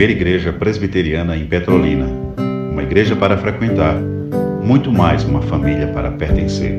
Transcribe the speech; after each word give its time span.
primeira 0.00 0.18
igreja 0.18 0.50
presbiteriana 0.50 1.36
em 1.36 1.44
Petrolina. 1.44 2.06
Uma 2.72 2.82
igreja 2.82 3.14
para 3.14 3.36
frequentar, 3.36 3.96
muito 4.62 4.90
mais 4.90 5.24
uma 5.24 5.42
família 5.42 5.88
para 5.88 6.10
pertencer. 6.10 6.72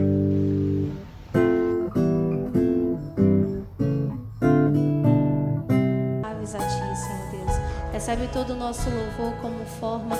Recebe 7.93 8.27
todo 8.33 8.53
o 8.53 8.55
nosso 8.55 8.89
louvor 8.89 9.33
como 9.39 9.65
forma 9.79 10.10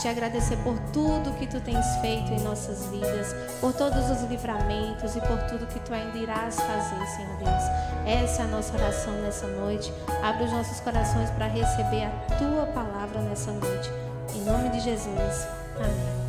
te 0.00 0.08
agradecer 0.08 0.56
por 0.64 0.78
tudo 0.94 1.36
que 1.38 1.46
Tu 1.46 1.60
tens 1.60 1.84
feito 2.00 2.32
em 2.32 2.40
nossas 2.40 2.86
vidas, 2.86 3.34
por 3.60 3.74
todos 3.74 4.10
os 4.10 4.22
livramentos 4.30 5.14
e 5.14 5.20
por 5.20 5.38
tudo 5.42 5.66
que 5.66 5.78
Tu 5.78 5.92
ainda 5.92 6.16
irás 6.16 6.56
fazer, 6.56 7.06
Senhor 7.06 7.36
Deus. 7.36 7.62
Essa 8.06 8.42
é 8.42 8.44
a 8.46 8.48
nossa 8.48 8.74
oração 8.74 9.12
nessa 9.20 9.46
noite. 9.46 9.92
Abre 10.22 10.44
os 10.44 10.52
nossos 10.52 10.80
corações 10.80 11.30
para 11.32 11.46
receber 11.46 12.04
a 12.04 12.10
Tua 12.38 12.66
palavra 12.72 13.20
nessa 13.20 13.52
noite. 13.52 13.90
Em 14.34 14.42
nome 14.42 14.70
de 14.70 14.80
Jesus. 14.80 15.46
Amém. 15.76 16.20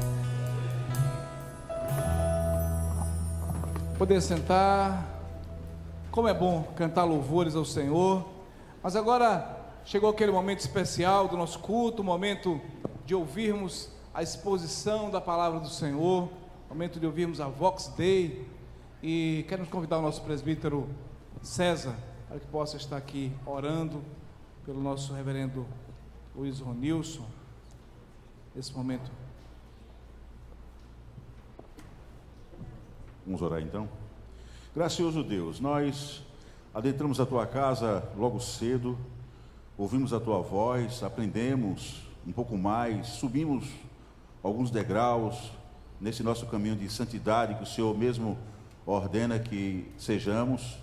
Poder 3.98 4.22
sentar. 4.22 5.08
Como 6.12 6.28
é 6.28 6.34
bom 6.34 6.64
cantar 6.76 7.06
louvores 7.06 7.56
ao 7.56 7.64
Senhor. 7.64 8.26
Mas 8.84 8.98
agora 8.98 9.60
chegou 9.86 10.10
aquele 10.10 10.32
momento 10.34 10.60
especial 10.60 11.30
do 11.30 11.38
nosso 11.38 11.60
culto, 11.60 12.02
o 12.02 12.06
momento 12.06 12.60
de 13.12 13.16
ouvirmos 13.16 13.90
a 14.14 14.24
exposição 14.24 15.12
da 15.12 15.20
palavra 15.20 15.60
do 15.60 15.68
Senhor, 15.68 16.30
momento 16.70 16.98
de 16.98 17.06
ouvirmos 17.06 17.42
a 17.42 17.48
Vox 17.50 17.90
Day. 17.98 18.48
E 19.04 19.44
queremos 19.50 19.70
convidar 19.70 20.00
o 20.00 20.02
nosso 20.02 20.22
presbítero 20.22 20.88
César 21.42 21.94
para 22.30 22.40
que 22.40 22.48
possa 22.48 22.78
estar 22.78 22.96
aqui 22.96 23.30
orando 23.46 24.02
pelo 24.66 24.82
nosso 24.82 25.12
reverendo 25.12 25.68
Luiz 26.34 26.62
Ronilson 26.62 27.26
nesse 28.56 28.74
momento. 28.74 29.12
Vamos 33.26 33.42
orar 33.42 33.62
então? 33.62 33.90
Gracioso 34.74 35.22
Deus, 35.22 35.60
nós 35.60 36.26
adentramos 36.74 37.20
a 37.20 37.26
tua 37.26 37.46
casa 37.46 38.10
logo 38.16 38.40
cedo, 38.40 38.98
ouvimos 39.78 40.14
a 40.14 40.20
tua 40.22 40.40
voz, 40.40 41.04
aprendemos 41.04 42.10
um 42.26 42.32
pouco 42.32 42.58
mais, 42.58 43.08
subimos 43.08 43.68
alguns 44.44 44.72
degraus 44.72 45.52
nesse 46.00 46.24
nosso 46.24 46.46
caminho 46.48 46.76
de 46.76 46.90
santidade 46.90 47.56
que 47.56 47.64
o 47.64 47.66
Senhor 47.66 47.98
mesmo 47.98 48.38
ordena 48.86 49.40
que 49.40 49.92
sejamos. 49.98 50.78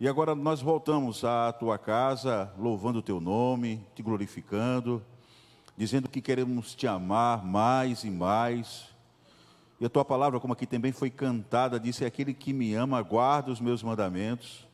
E 0.00 0.08
agora 0.08 0.34
nós 0.34 0.60
voltamos 0.60 1.24
à 1.24 1.52
tua 1.52 1.78
casa, 1.78 2.52
louvando 2.58 2.98
o 2.98 3.02
teu 3.02 3.20
nome, 3.20 3.80
te 3.94 4.02
glorificando, 4.02 5.02
dizendo 5.76 6.08
que 6.08 6.20
queremos 6.20 6.74
te 6.74 6.86
amar 6.86 7.44
mais 7.44 8.04
e 8.04 8.10
mais 8.10 8.92
e 9.82 9.84
a 9.84 9.88
tua 9.88 10.04
palavra, 10.04 10.38
como 10.38 10.52
aqui 10.52 10.64
também 10.64 10.92
foi 10.92 11.10
cantada, 11.10 11.80
disse: 11.80 12.04
Aquele 12.04 12.32
que 12.32 12.52
me 12.52 12.72
ama, 12.72 13.02
guarda 13.02 13.50
os 13.50 13.60
meus 13.60 13.82
mandamentos. 13.82 14.64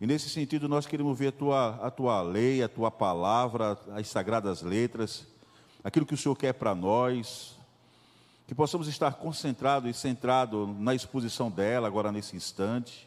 E 0.00 0.06
nesse 0.06 0.30
sentido, 0.30 0.66
nós 0.66 0.86
queremos 0.86 1.18
ver 1.18 1.28
a 1.28 1.32
tua, 1.32 1.68
a 1.82 1.90
tua 1.90 2.22
lei, 2.22 2.62
a 2.62 2.68
tua 2.68 2.90
palavra, 2.90 3.78
as 3.92 4.08
sagradas 4.08 4.62
letras, 4.62 5.26
aquilo 5.84 6.06
que 6.06 6.14
o 6.14 6.16
Senhor 6.16 6.34
quer 6.34 6.54
para 6.54 6.74
nós, 6.74 7.58
que 8.46 8.54
possamos 8.54 8.88
estar 8.88 9.12
concentrados 9.16 9.90
e 9.90 9.92
centrados 9.92 10.66
na 10.78 10.94
exposição 10.94 11.50
dela 11.50 11.86
agora 11.86 12.10
nesse 12.10 12.34
instante. 12.34 13.06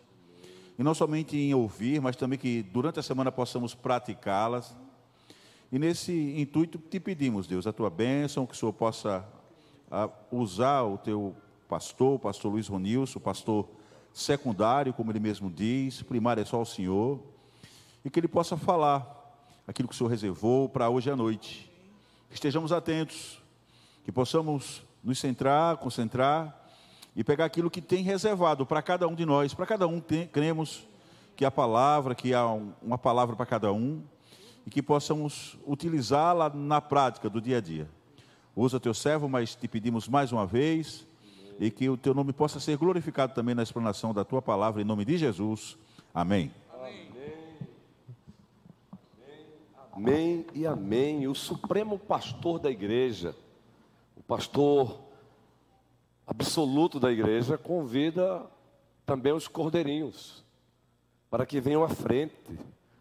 E 0.77 0.83
não 0.83 0.94
somente 0.94 1.35
em 1.35 1.52
ouvir, 1.55 2.00
mas 2.00 2.16
também 2.16 2.38
que 2.38 2.61
durante 2.61 3.00
a 3.00 3.03
semana 3.03 3.31
possamos 3.31 3.73
praticá-las. 3.73 4.75
E 5.72 5.80
nesse 5.80 6.13
intuito 6.39 6.78
te 6.78 7.00
pedimos, 7.00 7.47
Deus, 7.47 7.66
a 7.66 7.73
tua 7.73 7.89
bênção, 7.89 8.45
que 8.45 8.53
o 8.53 8.56
Senhor 8.56 8.72
possa 8.72 9.25
a 9.89 10.07
usar 10.31 10.84
o 10.84 11.00
teu 11.00 11.35
pastor, 11.68 12.16
o 12.16 12.19
pastor 12.19 12.51
Luiz 12.51 12.68
Ronilson, 12.68 13.18
o 13.18 13.22
pastor 13.22 13.68
secundário, 14.13 14.94
como 14.94 15.12
ele 15.12 15.19
mesmo 15.19 15.50
diz, 15.50 16.03
primário 16.03 16.41
é 16.41 16.46
só 16.46 16.62
o 16.62 16.66
Senhor, 16.66 17.19
e 18.06 18.09
que 18.09 18.19
ele 18.19 18.28
possa 18.28 18.56
falar 18.56 19.06
aquilo 19.68 19.88
que 19.88 19.96
o 19.96 19.97
Senhor 19.97 20.09
reservou 20.09 20.69
para 20.69 20.90
hoje 20.90 21.09
à 21.09 21.16
noite. 21.16 21.72
Estejamos 22.29 22.72
atentos, 22.72 23.41
que 24.06 24.12
possamos 24.12 24.84
nos 25.03 25.19
centrar, 25.19 25.78
concentrar 25.78 26.62
e 27.16 27.24
pegar 27.24 27.46
aquilo 27.46 27.72
que 27.72 27.81
tem 27.81 28.03
reservado 28.03 28.66
para 28.66 28.81
cada 28.81 29.07
um 29.07 29.16
de 29.16 29.25
nós, 29.25 29.53
para 29.53 29.66
cada 29.66 29.88
um 29.88 30.00
tem, 30.00 30.28
cremos 30.28 30.88
que 31.35 31.44
a 31.44 31.51
palavra, 31.51 32.13
que 32.13 32.34
há 32.34 32.45
uma 32.81 32.97
palavra 32.97 33.35
para 33.35 33.45
cada 33.45 33.74
um, 33.74 34.03
e 34.66 34.69
que 34.69 34.81
possamos 34.81 35.57
utilizá-la 35.66 36.50
na 36.50 36.80
prática 36.80 37.30
do 37.30 37.41
dia 37.41 37.57
a 37.57 37.62
dia. 37.62 37.90
Usa 38.56 38.80
teu 38.80 38.94
servo, 38.94 39.28
mas 39.28 39.56
te 39.56 39.68
pedimos 39.68 40.07
mais 40.07 40.31
uma 40.31 40.45
vez 40.45 41.07
e 41.59 41.72
que 41.72 41.90
o 41.90 41.97
teu 41.97 42.14
nome 42.14 42.34
possa 42.34 42.59
ser 42.59 42.78
glorificado 42.78 43.34
também 43.34 43.56
na 43.56 43.64
explanação 43.64 44.14
da 44.14 44.24
tua 44.24 44.41
palavra, 44.41 44.81
em 44.81 44.86
nome 44.86 45.06
de 45.06 45.18
Jesus. 45.18 45.78
Amém. 46.14 46.52
Amém. 46.74 47.09
Amém 49.92 50.46
e 50.53 50.66
amém. 50.66 51.28
O 51.28 51.36
supremo 51.36 52.00
pastor 52.00 52.59
da 52.59 52.69
igreja, 52.69 53.36
o 54.16 54.24
pastor 54.24 55.00
absoluto 56.25 57.00
da 57.00 57.12
igreja, 57.12 57.58
convida 57.58 58.46
também 59.06 59.34
os 59.34 59.47
cordeirinhos 59.47 60.44
para 61.34 61.47
que 61.47 61.59
venham 61.59 61.84
à 61.84 61.90
frente. 61.90 62.36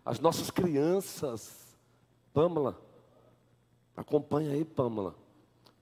As 0.03 0.19
nossas 0.19 0.51
crianças, 0.51 1.77
Pâmela, 2.33 2.81
acompanha 3.95 4.53
aí, 4.53 4.65
Pâmela. 4.65 5.15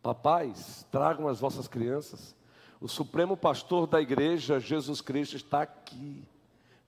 Papais, 0.02 0.84
tragam 0.90 1.28
as 1.28 1.38
vossas 1.38 1.68
crianças. 1.68 2.34
O 2.80 2.88
Supremo 2.88 3.36
Pastor 3.36 3.86
da 3.86 4.00
Igreja, 4.00 4.58
Jesus 4.58 5.02
Cristo, 5.02 5.36
está 5.36 5.60
aqui 5.60 6.26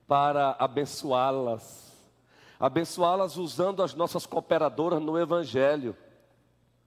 para 0.09 0.57
abençoá-las. 0.59 1.93
Abençoá-las 2.59 3.37
usando 3.37 3.83
as 3.83 3.93
nossas 3.93 4.25
cooperadoras 4.25 5.03
no 5.03 5.19
Evangelho. 5.19 5.95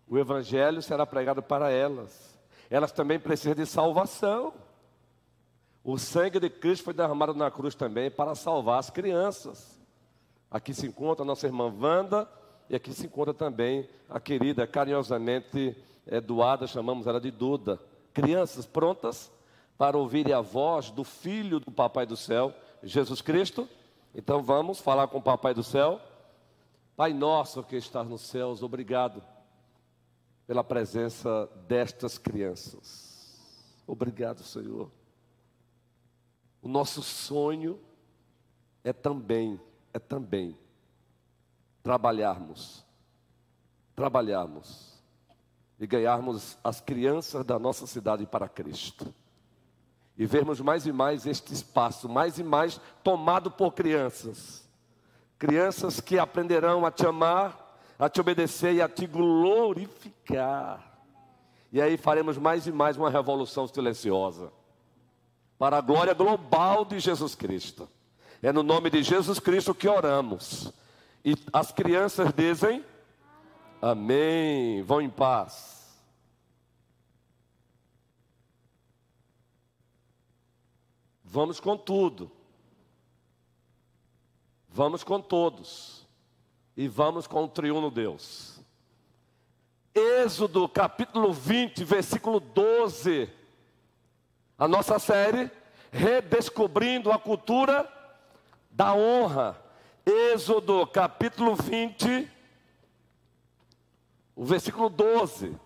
O 0.07 0.17
Evangelho 0.17 0.81
será 0.81 1.05
pregado 1.05 1.43
para 1.43 1.69
elas. 1.69 2.35
Elas 2.67 2.91
também 2.91 3.19
precisam 3.19 3.53
de 3.53 3.67
salvação. 3.67 4.51
O 5.83 5.99
sangue 5.99 6.39
de 6.39 6.49
Cristo 6.49 6.85
foi 6.85 6.93
derramado 6.93 7.35
na 7.35 7.51
cruz 7.51 7.75
também 7.75 8.09
para 8.09 8.33
salvar 8.33 8.79
as 8.79 8.89
crianças. 8.89 9.79
Aqui 10.49 10.73
se 10.73 10.87
encontra 10.87 11.23
a 11.23 11.27
nossa 11.27 11.45
irmã 11.45 11.72
Wanda 11.79 12.27
e 12.67 12.75
aqui 12.75 12.91
se 12.91 13.05
encontra 13.05 13.35
também 13.35 13.87
a 14.09 14.19
querida, 14.19 14.66
carinhosamente 14.66 15.77
doada, 16.25 16.66
chamamos 16.66 17.05
ela 17.05 17.22
de 17.22 17.29
Duda. 17.29 17.79
Crianças 18.15 18.65
prontas 18.65 19.29
para 19.77 19.97
ouvirem 19.97 20.31
a 20.31 20.39
voz 20.39 20.89
do 20.89 21.03
Filho 21.03 21.59
do 21.59 21.69
Papai 21.69 22.05
do 22.05 22.15
Céu, 22.15 22.55
Jesus 22.81 23.21
Cristo. 23.21 23.67
Então 24.15 24.41
vamos 24.41 24.79
falar 24.79 25.09
com 25.09 25.17
o 25.17 25.21
Papai 25.21 25.53
do 25.53 25.61
Céu. 25.61 25.99
Pai 26.95 27.11
nosso 27.11 27.61
que 27.61 27.75
estás 27.75 28.07
nos 28.07 28.21
céus, 28.21 28.63
obrigado 28.63 29.21
pela 30.47 30.63
presença 30.63 31.45
destas 31.67 32.17
crianças. 32.17 33.83
Obrigado, 33.85 34.43
Senhor. 34.43 34.89
O 36.61 36.69
nosso 36.69 37.03
sonho 37.03 37.77
é 38.81 38.93
também, 38.93 39.59
é 39.91 39.99
também 39.99 40.57
trabalharmos, 41.83 42.85
trabalharmos 43.93 44.94
e 45.79 45.85
ganharmos 45.85 46.57
as 46.63 46.79
crianças 46.79 47.43
da 47.45 47.59
nossa 47.59 47.85
cidade 47.85 48.25
para 48.25 48.47
Cristo. 48.47 49.13
E 50.17 50.25
vermos 50.25 50.61
mais 50.61 50.85
e 50.85 50.91
mais 50.91 51.25
este 51.25 51.53
espaço, 51.53 52.07
mais 52.07 52.39
e 52.39 52.43
mais 52.43 52.79
tomado 53.03 53.51
por 53.51 53.73
crianças. 53.73 54.66
Crianças 55.37 55.99
que 55.99 56.17
aprenderão 56.17 56.85
a 56.85 56.91
te 56.91 57.05
amar, 57.05 57.77
a 57.99 58.07
te 58.07 58.22
obedecer 58.22 58.73
e 58.75 58.81
a 58.81 58.87
te 58.87 59.05
glorificar. 59.05 60.99
E 61.72 61.81
aí 61.81 61.97
faremos 61.97 62.37
mais 62.37 62.66
e 62.67 62.71
mais 62.71 62.95
uma 62.95 63.09
revolução 63.09 63.67
silenciosa 63.67 64.51
para 65.57 65.78
a 65.78 65.81
glória 65.81 66.13
global 66.13 66.85
de 66.85 66.99
Jesus 66.99 67.35
Cristo. 67.35 67.89
É 68.41 68.51
no 68.51 68.63
nome 68.63 68.89
de 68.89 69.01
Jesus 69.01 69.39
Cristo 69.39 69.73
que 69.73 69.87
oramos. 69.87 70.71
E 71.23 71.35
as 71.51 71.71
crianças 71.71 72.31
dizem: 72.33 72.83
Amém. 73.81 74.81
Vão 74.83 75.01
em 75.01 75.09
paz. 75.09 75.75
Vamos 81.23 81.59
com 81.59 81.77
tudo. 81.77 82.31
Vamos 84.69 85.03
com 85.03 85.19
todos. 85.22 86.07
E 86.77 86.87
vamos 86.87 87.27
com 87.27 87.43
o 87.43 87.47
triuno 87.47 87.91
Deus. 87.91 88.59
Êxodo 89.93 90.67
capítulo 90.67 91.31
20, 91.31 91.83
versículo 91.83 92.39
12. 92.39 93.29
A 94.57 94.67
nossa 94.67 94.99
série 94.99 95.49
Redescobrindo 95.95 97.09
a 97.09 97.17
cultura 97.17 97.89
da 98.69 98.93
honra. 98.93 99.57
Êxodo 100.05 100.85
capítulo 100.87 101.55
20, 101.55 102.29
o 104.35 104.43
versículo 104.43 104.90
12. 104.90 105.58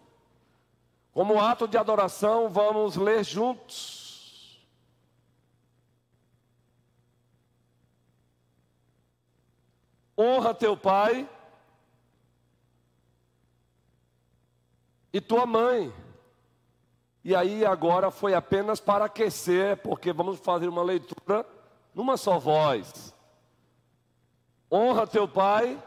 Como 1.11 1.41
ato 1.41 1.67
de 1.67 1.77
adoração, 1.77 2.49
vamos 2.49 2.95
ler 2.95 3.23
juntos. 3.23 4.63
Honra 10.17 10.53
teu 10.53 10.77
pai 10.77 11.27
e 15.11 15.19
tua 15.19 15.45
mãe. 15.45 15.93
E 17.23 17.35
aí 17.35 17.65
agora 17.65 18.11
foi 18.11 18.33
apenas 18.33 18.79
para 18.79 19.05
aquecer, 19.05 19.77
porque 19.77 20.13
vamos 20.13 20.39
fazer 20.39 20.67
uma 20.67 20.83
leitura 20.83 21.45
numa 21.93 22.17
só 22.17 22.37
voz. 22.37 23.13
Honra 24.71 25.07
teu 25.07 25.27
pai 25.27 25.81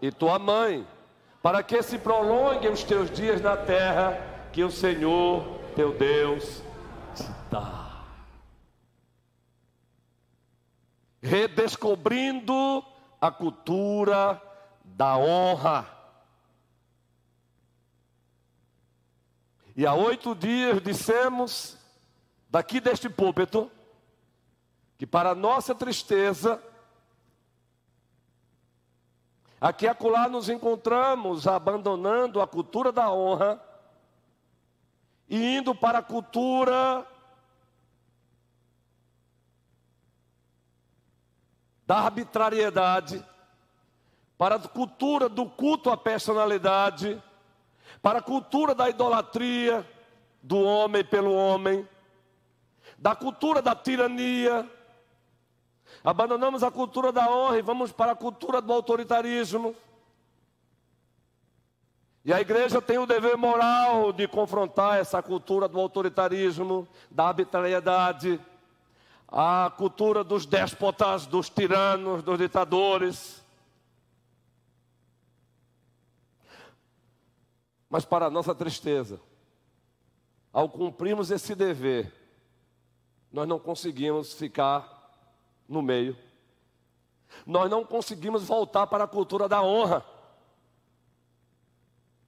e 0.00 0.10
tua 0.10 0.38
mãe, 0.38 0.86
para 1.44 1.62
que 1.62 1.82
se 1.82 1.98
prolonguem 1.98 2.72
os 2.72 2.82
teus 2.82 3.10
dias 3.10 3.38
na 3.42 3.54
terra 3.54 4.18
que 4.50 4.64
o 4.64 4.70
Senhor 4.70 5.60
teu 5.76 5.92
Deus 5.92 6.62
te 7.14 7.24
dá. 7.50 8.02
Redescobrindo 11.20 12.82
a 13.20 13.30
cultura 13.30 14.40
da 14.82 15.18
honra. 15.18 15.86
E 19.76 19.84
há 19.84 19.92
oito 19.92 20.34
dias 20.34 20.80
dissemos, 20.80 21.76
daqui 22.48 22.80
deste 22.80 23.10
púlpito, 23.10 23.70
que 24.96 25.06
para 25.06 25.34
nossa 25.34 25.74
tristeza, 25.74 26.58
Aqui 29.64 29.88
acolá 29.88 30.28
nos 30.28 30.50
encontramos 30.50 31.46
abandonando 31.46 32.42
a 32.42 32.46
cultura 32.46 32.92
da 32.92 33.10
honra 33.10 33.58
e 35.26 35.56
indo 35.56 35.74
para 35.74 36.00
a 36.00 36.02
cultura 36.02 37.06
da 41.86 41.96
arbitrariedade, 41.96 43.24
para 44.36 44.56
a 44.56 44.68
cultura 44.68 45.30
do 45.30 45.46
culto 45.46 45.88
à 45.88 45.96
personalidade, 45.96 47.22
para 48.02 48.18
a 48.18 48.22
cultura 48.22 48.74
da 48.74 48.90
idolatria 48.90 49.82
do 50.42 50.60
homem 50.60 51.02
pelo 51.02 51.32
homem, 51.32 51.88
da 52.98 53.16
cultura 53.16 53.62
da 53.62 53.74
tirania, 53.74 54.70
Abandonamos 56.04 56.62
a 56.62 56.70
cultura 56.70 57.10
da 57.10 57.26
honra 57.30 57.58
e 57.58 57.62
vamos 57.62 57.90
para 57.90 58.12
a 58.12 58.14
cultura 58.14 58.60
do 58.60 58.70
autoritarismo. 58.70 59.74
E 62.22 62.30
a 62.30 62.42
igreja 62.42 62.82
tem 62.82 62.98
o 62.98 63.06
dever 63.06 63.38
moral 63.38 64.12
de 64.12 64.28
confrontar 64.28 64.98
essa 64.98 65.22
cultura 65.22 65.66
do 65.66 65.80
autoritarismo, 65.80 66.86
da 67.10 67.28
arbitrariedade, 67.28 68.38
a 69.26 69.72
cultura 69.78 70.22
dos 70.22 70.44
déspotas, 70.44 71.24
dos 71.24 71.48
tiranos, 71.48 72.22
dos 72.22 72.38
ditadores. 72.38 73.42
Mas, 77.88 78.04
para 78.04 78.28
nossa 78.28 78.54
tristeza, 78.54 79.18
ao 80.52 80.68
cumprirmos 80.68 81.30
esse 81.30 81.54
dever, 81.54 82.12
nós 83.32 83.48
não 83.48 83.58
conseguimos 83.58 84.34
ficar 84.34 84.93
no 85.68 85.82
meio. 85.82 86.16
Nós 87.46 87.70
não 87.70 87.84
conseguimos 87.84 88.44
voltar 88.44 88.86
para 88.86 89.04
a 89.04 89.08
cultura 89.08 89.48
da 89.48 89.62
honra. 89.62 90.04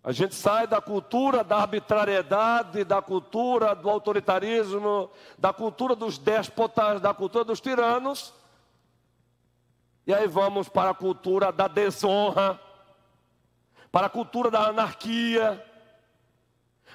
A 0.02 0.12
gente 0.12 0.34
sai 0.34 0.66
da 0.66 0.80
cultura 0.80 1.42
da 1.42 1.58
arbitrariedade, 1.58 2.84
da 2.84 3.02
cultura 3.02 3.74
do 3.74 3.90
autoritarismo, 3.90 5.10
da 5.36 5.52
cultura 5.52 5.96
dos 5.96 6.16
déspotas, 6.16 7.00
da 7.00 7.12
cultura 7.12 7.44
dos 7.44 7.60
tiranos, 7.60 8.32
e 10.06 10.14
aí 10.14 10.28
vamos 10.28 10.68
para 10.68 10.90
a 10.90 10.94
cultura 10.94 11.50
da 11.50 11.66
desonra, 11.66 12.60
para 13.90 14.06
a 14.06 14.10
cultura 14.10 14.48
da 14.48 14.68
anarquia, 14.68 15.64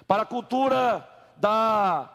para 0.07 0.21
a 0.23 0.25
cultura 0.25 1.05
da 1.35 2.09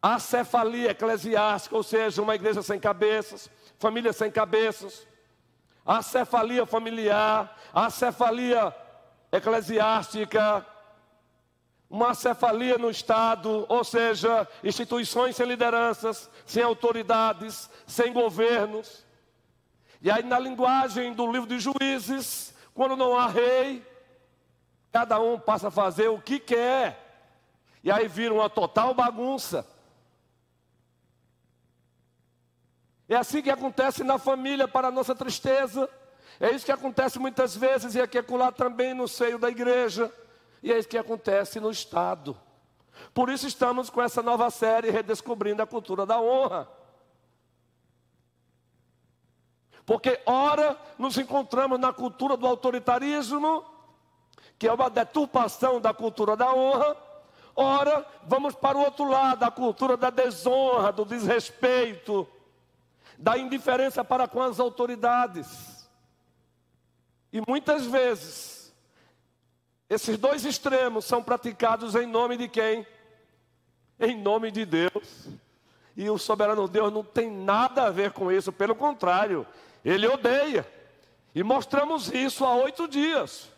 acefalia 0.00 0.90
eclesiástica, 0.90 1.76
ou 1.76 1.82
seja, 1.82 2.22
uma 2.22 2.34
igreja 2.34 2.62
sem 2.62 2.78
cabeças, 2.78 3.50
família 3.78 4.12
sem 4.12 4.30
cabeças, 4.30 5.06
acefalia 5.84 6.66
familiar, 6.66 7.56
acefalia 7.72 8.74
eclesiástica, 9.32 10.66
uma 11.88 12.10
acefalia 12.10 12.76
no 12.78 12.90
Estado, 12.90 13.64
ou 13.68 13.84
seja, 13.84 14.46
instituições 14.62 15.36
sem 15.36 15.46
lideranças, 15.46 16.28
sem 16.44 16.62
autoridades, 16.62 17.70
sem 17.86 18.12
governos. 18.12 19.04
E 20.02 20.10
aí, 20.10 20.22
na 20.22 20.38
linguagem 20.38 21.12
do 21.12 21.30
livro 21.30 21.48
de 21.48 21.58
Juízes, 21.58 22.54
quando 22.74 22.96
não 22.96 23.16
há 23.16 23.28
rei, 23.28 23.86
cada 24.92 25.20
um 25.20 25.38
passa 25.38 25.68
a 25.68 25.70
fazer 25.70 26.08
o 26.08 26.20
que 26.20 26.38
quer, 26.38 27.02
e 27.82 27.90
aí 27.90 28.08
vira 28.08 28.34
uma 28.34 28.50
total 28.50 28.92
bagunça. 28.92 29.66
É 33.08 33.16
assim 33.16 33.40
que 33.40 33.50
acontece 33.50 34.02
na 34.02 34.18
família, 34.18 34.66
para 34.66 34.88
a 34.88 34.90
nossa 34.90 35.14
tristeza. 35.14 35.88
É 36.40 36.50
isso 36.50 36.66
que 36.66 36.72
acontece 36.72 37.18
muitas 37.18 37.56
vezes 37.56 37.94
e 37.94 38.00
aqui 38.00 38.18
acolá 38.18 38.50
também 38.50 38.92
no 38.94 39.06
seio 39.06 39.38
da 39.38 39.48
igreja. 39.48 40.12
E 40.62 40.72
é 40.72 40.78
isso 40.78 40.88
que 40.88 40.98
acontece 40.98 41.60
no 41.60 41.70
Estado. 41.70 42.36
Por 43.14 43.28
isso 43.30 43.46
estamos 43.46 43.88
com 43.88 44.02
essa 44.02 44.22
nova 44.22 44.50
série 44.50 44.90
redescobrindo 44.90 45.62
a 45.62 45.66
cultura 45.66 46.04
da 46.04 46.20
honra. 46.20 46.68
Porque 49.84 50.20
ora 50.26 50.76
nos 50.98 51.16
encontramos 51.16 51.78
na 51.78 51.92
cultura 51.92 52.36
do 52.36 52.46
autoritarismo, 52.46 53.64
que 54.58 54.66
é 54.66 54.72
uma 54.72 54.90
deturpação 54.90 55.80
da 55.80 55.94
cultura 55.94 56.36
da 56.36 56.52
honra. 56.52 56.96
Ora, 57.54 58.04
vamos 58.24 58.54
para 58.54 58.76
o 58.76 58.82
outro 58.82 59.08
lado, 59.08 59.44
a 59.44 59.50
cultura 59.50 59.96
da 59.96 60.10
desonra, 60.10 60.92
do 60.92 61.04
desrespeito, 61.04 62.28
da 63.18 63.38
indiferença 63.38 64.04
para 64.04 64.28
com 64.28 64.42
as 64.42 64.60
autoridades. 64.60 65.88
E 67.32 67.40
muitas 67.46 67.86
vezes, 67.86 68.74
esses 69.88 70.16
dois 70.18 70.44
extremos 70.44 71.04
são 71.04 71.22
praticados 71.22 71.94
em 71.94 72.06
nome 72.06 72.36
de 72.36 72.48
quem? 72.48 72.86
Em 73.98 74.20
nome 74.20 74.50
de 74.50 74.64
Deus. 74.64 75.28
E 75.96 76.10
o 76.10 76.18
soberano 76.18 76.68
Deus 76.68 76.92
não 76.92 77.02
tem 77.02 77.30
nada 77.30 77.84
a 77.84 77.90
ver 77.90 78.12
com 78.12 78.30
isso, 78.30 78.52
pelo 78.52 78.74
contrário, 78.74 79.46
ele 79.84 80.06
odeia. 80.06 80.66
E 81.34 81.42
mostramos 81.42 82.12
isso 82.12 82.44
há 82.44 82.54
oito 82.56 82.86
dias. 82.86 83.50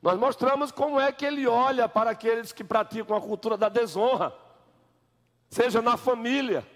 Nós 0.00 0.18
mostramos 0.18 0.72
como 0.72 0.98
é 0.98 1.12
que 1.12 1.24
ele 1.24 1.46
olha 1.46 1.88
para 1.88 2.10
aqueles 2.10 2.52
que 2.52 2.64
praticam 2.64 3.16
a 3.16 3.20
cultura 3.20 3.56
da 3.56 3.68
desonra, 3.68 4.34
seja 5.48 5.80
na 5.80 5.96
família, 5.96 6.66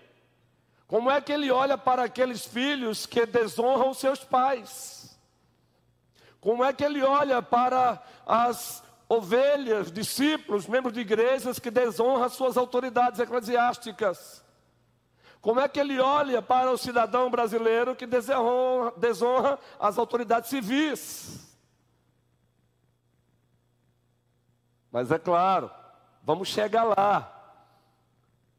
como 0.86 1.10
é 1.10 1.20
que 1.20 1.32
ele 1.32 1.50
olha 1.50 1.76
para 1.76 2.04
aqueles 2.04 2.46
filhos 2.46 3.06
que 3.06 3.26
desonram 3.26 3.92
seus 3.92 4.22
pais? 4.22 5.18
Como 6.40 6.64
é 6.64 6.72
que 6.72 6.84
ele 6.84 7.02
olha 7.02 7.42
para 7.42 8.00
as 8.24 8.84
ovelhas, 9.08 9.90
discípulos, 9.90 10.68
membros 10.68 10.94
de 10.94 11.00
igrejas 11.00 11.58
que 11.58 11.72
desonram 11.72 12.28
suas 12.28 12.56
autoridades 12.56 13.18
eclesiásticas? 13.18 14.44
Como 15.40 15.60
é 15.60 15.68
que 15.68 15.80
ele 15.80 15.98
olha 15.98 16.40
para 16.40 16.70
o 16.70 16.78
cidadão 16.78 17.30
brasileiro 17.30 17.96
que 17.96 18.06
desonra, 18.06 18.92
desonra 18.96 19.58
as 19.78 19.98
autoridades 19.98 20.50
civis? 20.50 21.56
Mas 24.90 25.10
é 25.10 25.18
claro, 25.18 25.70
vamos 26.22 26.48
chegar 26.48 26.84
lá. 26.84 27.35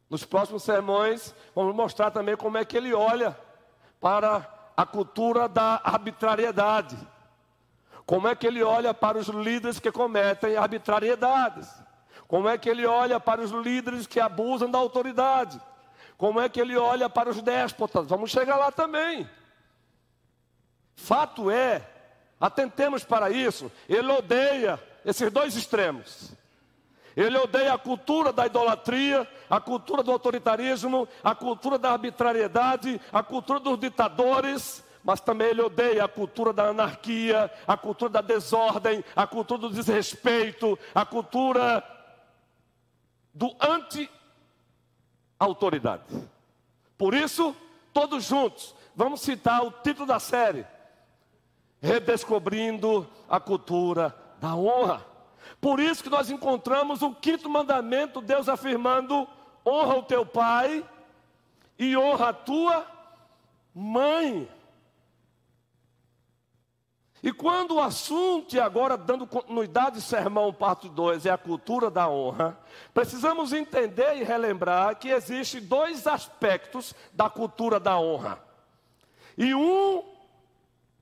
Nos 0.09 0.23
próximos 0.25 0.63
sermões, 0.63 1.35
vamos 1.53 1.75
mostrar 1.75 2.11
também 2.11 2.35
como 2.37 2.57
é 2.57 2.63
que 2.63 2.77
ele 2.77 2.93
olha 2.93 3.37
para 3.99 4.47
a 4.75 4.85
cultura 4.85 5.49
da 5.49 5.81
arbitrariedade. 5.83 6.97
Como 8.05 8.27
é 8.27 8.35
que 8.35 8.47
ele 8.47 8.63
olha 8.63 8.93
para 8.93 9.17
os 9.17 9.27
líderes 9.27 9.79
que 9.79 9.91
cometem 9.91 10.55
arbitrariedades. 10.55 11.69
Como 12.27 12.47
é 12.47 12.57
que 12.57 12.69
ele 12.69 12.85
olha 12.85 13.19
para 13.19 13.41
os 13.41 13.51
líderes 13.51 14.07
que 14.07 14.19
abusam 14.19 14.71
da 14.71 14.77
autoridade. 14.77 15.59
Como 16.17 16.39
é 16.39 16.47
que 16.47 16.61
ele 16.61 16.77
olha 16.77 17.09
para 17.09 17.29
os 17.29 17.41
déspotas. 17.41 18.07
Vamos 18.07 18.31
chegar 18.31 18.57
lá 18.57 18.71
também. 18.71 19.29
Fato 20.97 21.51
é, 21.51 21.87
atentemos 22.39 23.03
para 23.03 23.29
isso, 23.29 23.71
ele 23.87 24.11
odeia 24.11 24.81
esses 25.05 25.31
dois 25.31 25.55
extremos. 25.55 26.33
Ele 27.17 27.37
odeia 27.39 27.73
a 27.73 27.77
cultura 27.79 28.31
da 28.31 28.45
idolatria, 28.45 29.27
a 29.49 29.59
cultura 29.59 30.03
do 30.03 30.11
autoritarismo, 30.11 31.07
a 31.23 31.33
cultura 31.33 31.79
da 31.79 31.93
arbitrariedade, 31.93 33.01
a 33.11 33.23
cultura 33.23 33.59
dos 33.59 33.79
ditadores, 33.79 34.85
mas 35.03 35.19
também 35.19 35.47
ele 35.47 35.63
odeia 35.63 36.05
a 36.05 36.07
cultura 36.07 36.53
da 36.53 36.65
anarquia, 36.65 37.51
a 37.65 37.75
cultura 37.75 38.11
da 38.11 38.21
desordem, 38.21 39.03
a 39.15 39.25
cultura 39.25 39.61
do 39.61 39.71
desrespeito, 39.71 40.77
a 40.93 41.03
cultura 41.03 41.83
do 43.33 43.51
anti-autoridade. 43.59 46.03
Por 46.99 47.15
isso, 47.15 47.55
todos 47.91 48.25
juntos, 48.25 48.75
vamos 48.95 49.21
citar 49.21 49.65
o 49.65 49.71
título 49.71 50.05
da 50.05 50.19
série: 50.19 50.67
Redescobrindo 51.81 53.09
a 53.27 53.39
cultura 53.39 54.15
da 54.39 54.55
honra. 54.55 55.16
Por 55.59 55.79
isso 55.79 56.03
que 56.03 56.09
nós 56.09 56.29
encontramos 56.29 57.01
o 57.01 57.13
quinto 57.13 57.49
mandamento, 57.49 58.21
Deus 58.21 58.47
afirmando: 58.47 59.27
honra 59.65 59.95
o 59.97 60.03
teu 60.03 60.25
pai 60.25 60.85
e 61.77 61.95
honra 61.97 62.29
a 62.29 62.33
tua 62.33 62.85
mãe. 63.73 64.49
E 67.21 67.33
quando 67.33 67.75
o 67.75 67.81
assunto, 67.81 68.55
e 68.55 68.59
agora 68.59 68.95
dando 68.95 69.25
continuidade, 69.25 70.01
sermão 70.01 70.53
parte 70.53 70.87
2, 70.87 71.25
é 71.25 71.31
a 71.31 71.37
cultura 71.37 71.89
da 71.89 72.07
honra, 72.07 72.57
precisamos 72.93 73.53
entender 73.53 74.17
e 74.17 74.23
relembrar 74.23 74.95
que 74.97 75.09
existem 75.09 75.61
dois 75.61 76.05
aspectos 76.05 76.93
da 77.11 77.29
cultura 77.29 77.79
da 77.79 77.99
honra. 77.99 78.39
E 79.35 79.53
um 79.53 80.03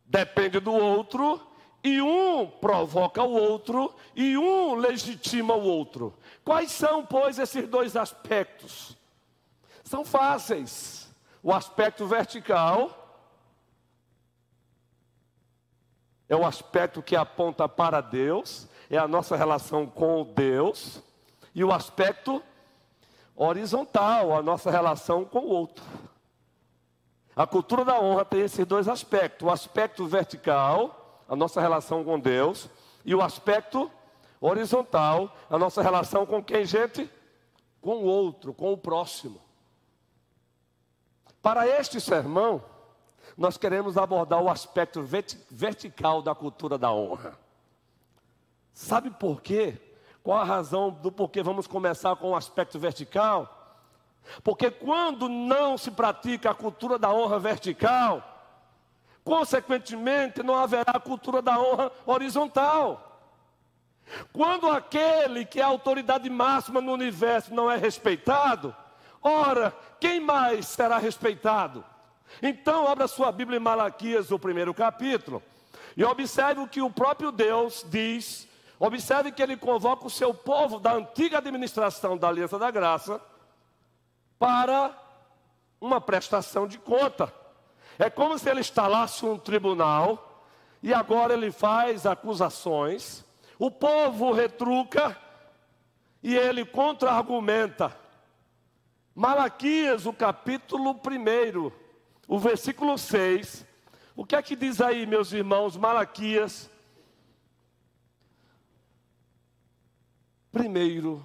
depende 0.06 0.60
do 0.60 0.72
outro, 0.74 1.42
e 1.86 2.01
um 2.01 2.48
provoca 2.48 3.22
o 3.22 3.32
outro, 3.32 3.94
e 4.15 4.36
um 4.36 4.74
legitima 4.74 5.54
o 5.54 5.62
outro. 5.62 6.18
Quais 6.44 6.72
são, 6.72 7.06
pois, 7.06 7.38
esses 7.38 7.68
dois 7.68 7.96
aspectos? 7.96 8.98
São 9.84 10.04
fáceis. 10.04 11.13
O 11.44 11.54
aspecto 11.54 12.08
vertical 12.08 13.22
é 16.27 16.36
o 16.36 16.44
aspecto 16.44 17.04
que 17.04 17.15
aponta 17.15 17.70
para 17.70 18.01
Deus, 18.01 18.68
é 18.89 18.98
a 18.98 19.08
nossa 19.08 19.36
relação 19.36 19.86
com 19.86 20.24
Deus, 20.24 21.04
e 21.54 21.63
o 21.63 21.72
aspecto 21.72 22.42
horizontal, 23.36 24.36
a 24.36 24.42
nossa 24.42 24.72
relação 24.72 25.24
com 25.24 25.42
o 25.42 25.50
outro. 25.50 25.86
A 27.36 27.46
cultura 27.46 27.86
da 27.86 28.00
honra 28.00 28.25
tem 28.25 28.42
esses 28.42 28.65
dois 28.65 28.88
aspectos: 28.88 29.48
o 29.48 29.51
aspecto 29.51 30.08
vertical, 30.08 31.05
a 31.27 31.36
nossa 31.36 31.60
relação 31.60 32.03
com 32.03 32.20
Deus, 32.20 32.70
e 33.03 33.13
o 33.13 33.22
aspecto 33.22 33.91
horizontal, 34.39 35.36
a 35.50 35.58
nossa 35.58 35.82
relação 35.82 36.25
com 36.25 36.44
quem, 36.44 36.65
gente? 36.65 37.10
Com 37.82 37.98
o 37.98 38.05
outro, 38.05 38.53
com 38.53 38.74
o 38.74 38.77
próximo. 38.77 39.39
Para 41.41 41.67
este 41.67 42.01
sermão, 42.01 42.63
nós 43.38 43.58
queremos 43.58 43.98
abordar 43.98 44.41
o 44.41 44.50
aspecto 44.50 45.03
vertical 45.50 46.22
da 46.22 46.34
cultura 46.34 46.77
da 46.77 46.91
honra. 46.91 47.38
Sabe 48.74 49.10
por 49.10 49.41
quê? 49.41 49.77
Qual 50.24 50.38
a 50.38 50.44
razão 50.44 50.89
do 50.89 51.12
porquê 51.12 51.44
vamos 51.44 51.67
começar 51.67 52.15
com 52.15 52.32
o 52.32 52.36
aspecto 52.36 52.79
vertical? 52.79 53.77
Porque 54.44 54.72
quando 54.72 55.29
não 55.29 55.77
se 55.77 55.91
pratica 55.91 56.50
a 56.50 56.55
cultura 56.55 56.98
da 56.98 57.13
honra 57.13 57.38
vertical, 57.38 58.35
Consequentemente, 59.25 60.44
não 60.44 60.55
haverá 60.55 61.00
cultura 61.00 61.41
da 61.41 61.60
honra 61.60 61.91
horizontal. 62.05 63.20
Quando 64.32 64.70
aquele 64.70 65.44
que 65.44 65.60
é 65.60 65.63
a 65.63 65.67
autoridade 65.67 66.29
máxima 66.29 66.79
no 66.79 66.94
universo 66.94 67.51
não 67.51 67.70
é 67.70 67.75
respeitado, 67.75 68.74
ora, 69.24 69.75
quem 70.00 70.20
mais 70.20 70.67
será 70.67 71.00
respeitado? 71.00 71.84
Então, 72.39 72.88
abra 72.88 73.08
sua 73.08 73.32
Bíblia 73.32 73.58
em 73.58 73.62
Malaquias, 73.62 74.29
o 74.29 74.38
primeiro 74.38 74.75
capítulo, 74.75 75.41
e 75.98 76.03
observe 76.03 76.62
o 76.62 76.67
que 76.67 76.82
o 76.84 76.91
próprio 76.91 77.32
Deus 77.32 77.84
diz. 77.89 78.48
Observe 78.79 79.32
que 79.32 79.41
ele 79.41 79.58
convoca 79.58 80.05
o 80.05 80.10
seu 80.10 80.36
povo 80.36 80.79
da 80.79 80.94
antiga 80.94 81.39
administração 81.39 82.15
da 82.15 82.27
Aliança 82.27 82.60
da 82.60 82.70
Graça 82.70 83.20
para 84.38 84.91
uma 85.82 86.00
prestação 86.00 86.67
de 86.67 86.77
conta. 86.77 87.34
É 87.98 88.10
como 88.10 88.38
se 88.38 88.50
ele 88.50 88.60
instalasse 88.60 89.25
um 89.25 89.38
tribunal 89.38 90.46
e 90.84 90.94
agora 90.94 91.34
ele 91.34 91.52
faz 91.52 92.06
acusações, 92.06 93.24
o 93.58 93.72
povo 93.72 94.32
retruca 94.32 95.18
e 96.22 96.36
ele 96.36 96.66
contra-argumenta. 96.66 97.96
Malaquias, 99.16 100.06
o 100.06 100.14
capítulo 100.14 100.92
1, 100.92 101.72
o 102.28 102.38
versículo 102.38 102.98
6. 102.98 103.66
O 104.16 104.25
que 104.25 104.36
é 104.36 104.42
que 104.42 104.56
diz 104.56 104.82
aí, 104.82 105.06
meus 105.06 105.32
irmãos? 105.34 105.78
Malaquias, 105.78 106.70
primeiro 110.52 111.24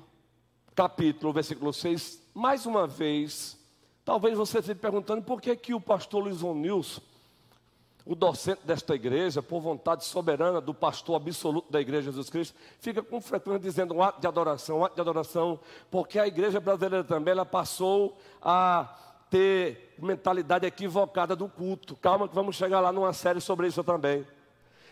capítulo, 0.75 1.33
versículo 1.33 1.73
6, 1.73 2.23
mais 2.35 2.65
uma 2.65 2.87
vez, 2.87 3.60
Talvez 4.04 4.37
você 4.37 4.59
esteja 4.59 4.78
perguntando 4.78 5.23
por 5.23 5.40
que, 5.40 5.54
que 5.54 5.75
o 5.75 5.80
pastor 5.80 6.25
Luiz 6.25 6.42
Nilson, 6.42 7.00
o 8.04 8.14
docente 8.14 8.62
desta 8.64 8.95
igreja, 8.95 9.42
por 9.42 9.61
vontade 9.61 10.04
soberana 10.04 10.61
do 10.61 10.73
pastor 10.73 11.16
absoluto 11.16 11.71
da 11.71 11.80
igreja 11.80 12.11
Jesus 12.11 12.30
Cristo, 12.30 12.57
fica 12.80 13.02
com 13.02 13.21
frequência 13.21 13.61
dizendo 13.61 13.95
um 13.95 14.02
ato 14.02 14.21
de 14.21 14.26
adoração, 14.26 14.78
um 14.78 14.85
ato 14.85 14.95
de 14.95 15.00
adoração, 15.00 15.61
porque 15.90 16.19
a 16.19 16.26
igreja 16.26 16.59
brasileira 16.59 17.04
também 17.04 17.33
ela 17.33 17.45
passou 17.45 18.19
a 18.42 18.97
ter 19.30 19.95
mentalidade 19.99 20.66
equivocada 20.66 21.37
do 21.37 21.49
culto. 21.49 21.95
Calma 21.97 22.28
que 22.28 22.35
vamos 22.35 22.57
chegar 22.57 22.80
lá 22.80 22.90
numa 22.90 23.12
série 23.12 23.40
sobre 23.40 23.69
isso 23.69 23.85
também. 23.85 24.26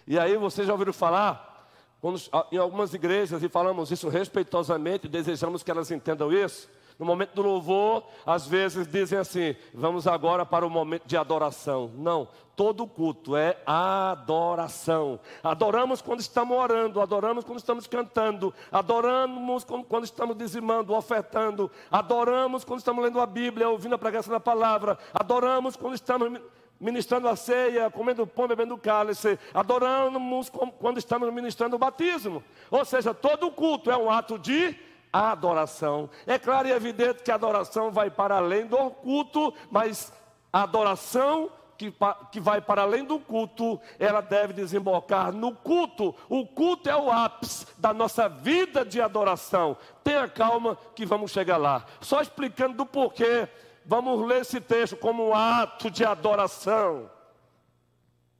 E 0.06 0.18
aí 0.18 0.36
vocês 0.36 0.66
já 0.66 0.72
ouviram 0.72 0.92
falar, 0.92 1.68
quando, 2.00 2.20
em 2.52 2.56
algumas 2.56 2.94
igrejas, 2.94 3.42
e 3.42 3.48
falamos 3.48 3.90
isso 3.90 4.08
respeitosamente, 4.08 5.08
desejamos 5.08 5.62
que 5.62 5.70
elas 5.70 5.90
entendam 5.90 6.32
isso, 6.32 6.68
no 6.98 7.06
momento 7.06 7.34
do 7.34 7.42
louvor, 7.42 8.02
às 8.26 8.46
vezes 8.46 8.88
dizem 8.88 9.18
assim: 9.18 9.54
vamos 9.72 10.06
agora 10.06 10.44
para 10.44 10.66
o 10.66 10.70
momento 10.70 11.06
de 11.06 11.16
adoração. 11.16 11.90
Não, 11.94 12.28
todo 12.56 12.88
culto 12.88 13.36
é 13.36 13.56
adoração. 13.64 15.20
Adoramos 15.42 16.02
quando 16.02 16.20
estamos 16.20 16.58
orando, 16.58 17.00
adoramos 17.00 17.44
quando 17.44 17.58
estamos 17.58 17.86
cantando, 17.86 18.52
adoramos 18.72 19.64
quando 19.64 20.04
estamos 20.04 20.36
dizimando, 20.36 20.92
ofertando, 20.92 21.70
adoramos 21.88 22.64
quando 22.64 22.80
estamos 22.80 23.04
lendo 23.04 23.20
a 23.20 23.26
Bíblia, 23.26 23.68
ouvindo 23.68 23.94
a 23.94 23.98
pregação 23.98 24.32
da 24.32 24.40
palavra, 24.40 24.98
adoramos 25.14 25.76
quando 25.76 25.94
estamos 25.94 26.40
ministrando 26.80 27.28
a 27.28 27.36
ceia, 27.36 27.90
comendo 27.90 28.26
pão, 28.26 28.48
bebendo 28.48 28.76
cálice, 28.76 29.38
adoramos 29.54 30.50
quando 30.80 30.98
estamos 30.98 31.32
ministrando 31.32 31.76
o 31.76 31.78
batismo. 31.78 32.42
Ou 32.70 32.84
seja, 32.84 33.14
todo 33.14 33.50
culto 33.52 33.90
é 33.90 33.96
um 33.96 34.10
ato 34.10 34.36
de 34.38 34.87
a 35.12 35.32
adoração. 35.32 36.08
É 36.26 36.38
claro 36.38 36.68
e 36.68 36.72
evidente 36.72 37.22
que 37.22 37.30
a 37.30 37.34
adoração 37.34 37.90
vai 37.90 38.10
para 38.10 38.36
além 38.36 38.66
do 38.66 38.90
culto, 38.90 39.52
mas 39.70 40.12
a 40.52 40.62
adoração 40.62 41.50
que, 41.76 41.94
que 42.32 42.40
vai 42.40 42.60
para 42.60 42.82
além 42.82 43.04
do 43.04 43.20
culto, 43.20 43.80
ela 43.98 44.20
deve 44.20 44.52
desembocar 44.52 45.32
no 45.32 45.54
culto. 45.54 46.14
O 46.28 46.44
culto 46.44 46.90
é 46.90 46.96
o 46.96 47.10
ápice 47.10 47.66
da 47.78 47.94
nossa 47.94 48.28
vida 48.28 48.84
de 48.84 49.00
adoração. 49.00 49.76
Tenha 50.02 50.28
calma 50.28 50.76
que 50.94 51.06
vamos 51.06 51.30
chegar 51.30 51.56
lá. 51.56 51.84
Só 52.00 52.20
explicando 52.20 52.76
do 52.76 52.84
porquê, 52.84 53.48
vamos 53.86 54.26
ler 54.26 54.40
esse 54.40 54.60
texto 54.60 54.96
como 54.96 55.28
um 55.28 55.34
ato 55.34 55.90
de 55.90 56.04
adoração. 56.04 57.08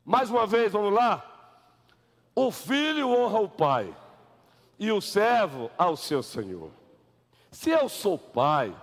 Mais 0.05 0.29
uma 0.31 0.47
vez, 0.47 0.73
vamos 0.73 0.93
lá. 0.93 1.25
O 2.35 2.51
filho 2.51 3.09
honra 3.09 3.41
o 3.41 3.49
pai 3.49 3.95
e 4.79 4.93
o 4.93 5.01
servo 5.01 5.71
ao 5.77 5.97
seu 5.97 6.23
senhor. 6.23 6.71
Se 7.51 7.71
eu 7.71 7.89
sou 7.89 8.19
pai, 8.19 8.75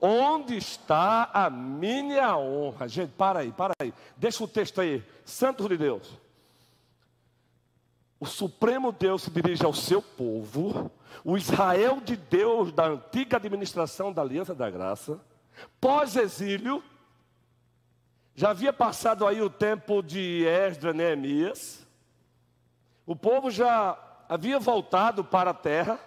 onde 0.00 0.56
está 0.56 1.30
a 1.32 1.48
minha 1.50 2.36
honra? 2.36 2.86
Gente, 2.86 3.12
para 3.12 3.40
aí, 3.40 3.50
para 3.52 3.74
aí. 3.80 3.92
Deixa 4.16 4.44
o 4.44 4.48
texto 4.48 4.80
aí. 4.80 5.02
Santo 5.24 5.68
de 5.68 5.76
Deus. 5.76 6.10
O 8.20 8.26
Supremo 8.26 8.92
Deus 8.92 9.22
se 9.22 9.30
dirige 9.30 9.64
ao 9.64 9.74
seu 9.74 10.00
povo, 10.00 10.90
o 11.24 11.36
Israel 11.36 12.00
de 12.00 12.16
Deus 12.16 12.72
da 12.72 12.86
antiga 12.86 13.36
administração 13.36 14.12
da 14.12 14.22
Aliança 14.22 14.54
da 14.54 14.70
Graça, 14.70 15.20
pós-exílio, 15.80 16.82
já 18.34 18.50
havia 18.50 18.72
passado 18.72 19.26
aí 19.26 19.40
o 19.42 19.50
tempo 19.50 20.02
de 20.02 20.44
Esdras, 20.46 20.94
Neemias, 20.94 21.86
o 23.06 23.14
povo 23.14 23.50
já 23.50 23.98
havia 24.28 24.58
voltado 24.58 25.24
para 25.24 25.50
a 25.50 25.54
terra. 25.54 25.98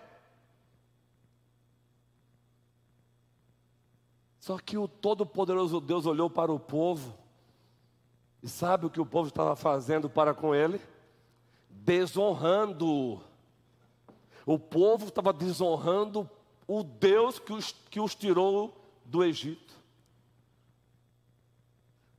Só 4.39 4.57
que 4.57 4.77
o 4.77 4.88
Todo-Poderoso 4.88 5.81
Deus 5.81 6.05
olhou 6.05 6.29
para 6.29 6.51
o 6.51 6.59
povo, 6.59 7.17
e 8.41 8.47
sabe 8.47 8.86
o 8.86 8.89
que 8.89 9.01
o 9.01 9.05
povo 9.05 9.27
estava 9.27 9.55
fazendo 9.55 10.09
para 10.09 10.33
com 10.33 10.55
ele? 10.55 10.79
Desonrando. 11.69 13.21
O 14.45 14.57
povo 14.57 15.07
estava 15.07 15.33
desonrando 15.33 16.29
o 16.65 16.83
Deus 16.83 17.39
que 17.39 17.51
os, 17.51 17.71
que 17.89 18.00
os 18.00 18.15
tirou 18.15 18.74
do 19.03 19.24
Egito. 19.24 19.75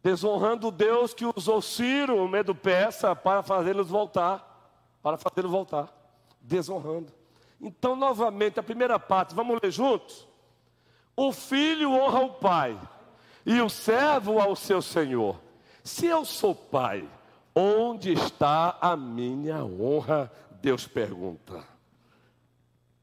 desonrando 0.03 0.69
o 0.69 0.71
Deus 0.71 1.13
que 1.13 1.27
usou 1.37 1.61
Ciro, 1.61 2.17
o 2.17 2.29
medo 2.29 2.55
peça, 2.55 3.15
para 3.15 3.43
fazê-los 3.43 3.89
voltar, 3.89 4.48
para 5.09 5.17
fazê-los 5.17 5.51
voltar, 5.51 5.89
desonrando. 6.41 7.13
Então, 7.59 7.97
novamente, 7.97 8.61
a 8.61 8.63
primeira 8.63 8.99
parte, 8.99 9.35
vamos 9.35 9.59
ler 9.63 9.71
juntos? 9.71 10.29
O 11.17 11.33
filho 11.33 11.93
honra 11.93 12.21
o 12.21 12.35
pai, 12.35 12.79
e 13.47 13.61
o 13.63 13.71
servo 13.71 14.39
ao 14.39 14.55
seu 14.55 14.83
senhor. 14.83 15.41
Se 15.83 16.07
eu 16.07 16.25
sou 16.25 16.55
pai, 16.55 17.09
onde 17.55 18.13
está 18.13 18.77
a 18.81 18.95
minha 18.97 19.65
honra? 19.65 20.31
Deus 20.61 20.87
pergunta. 20.87 21.65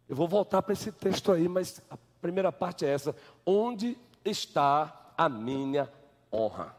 Eu 0.07 0.15
vou 0.15 0.27
voltar 0.27 0.62
para 0.62 0.74
esse 0.74 0.91
texto 0.91 1.31
aí, 1.31 1.50
mas 1.50 1.81
a 1.89 1.97
primeira 2.21 2.51
parte 2.51 2.85
é 2.85 2.89
essa: 2.89 3.15
onde 3.43 3.97
está 4.24 5.13
a 5.17 5.27
minha 5.27 5.91
honra? 6.31 6.75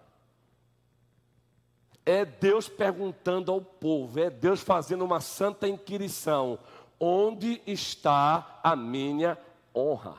É 2.08 2.24
Deus 2.24 2.68
perguntando 2.68 3.50
ao 3.50 3.60
povo, 3.60 4.20
é 4.20 4.30
Deus 4.30 4.60
fazendo 4.60 5.04
uma 5.04 5.20
santa 5.20 5.66
inquirição: 5.66 6.56
onde 7.00 7.60
está 7.66 8.60
a 8.62 8.76
minha 8.76 9.36
honra? 9.74 10.16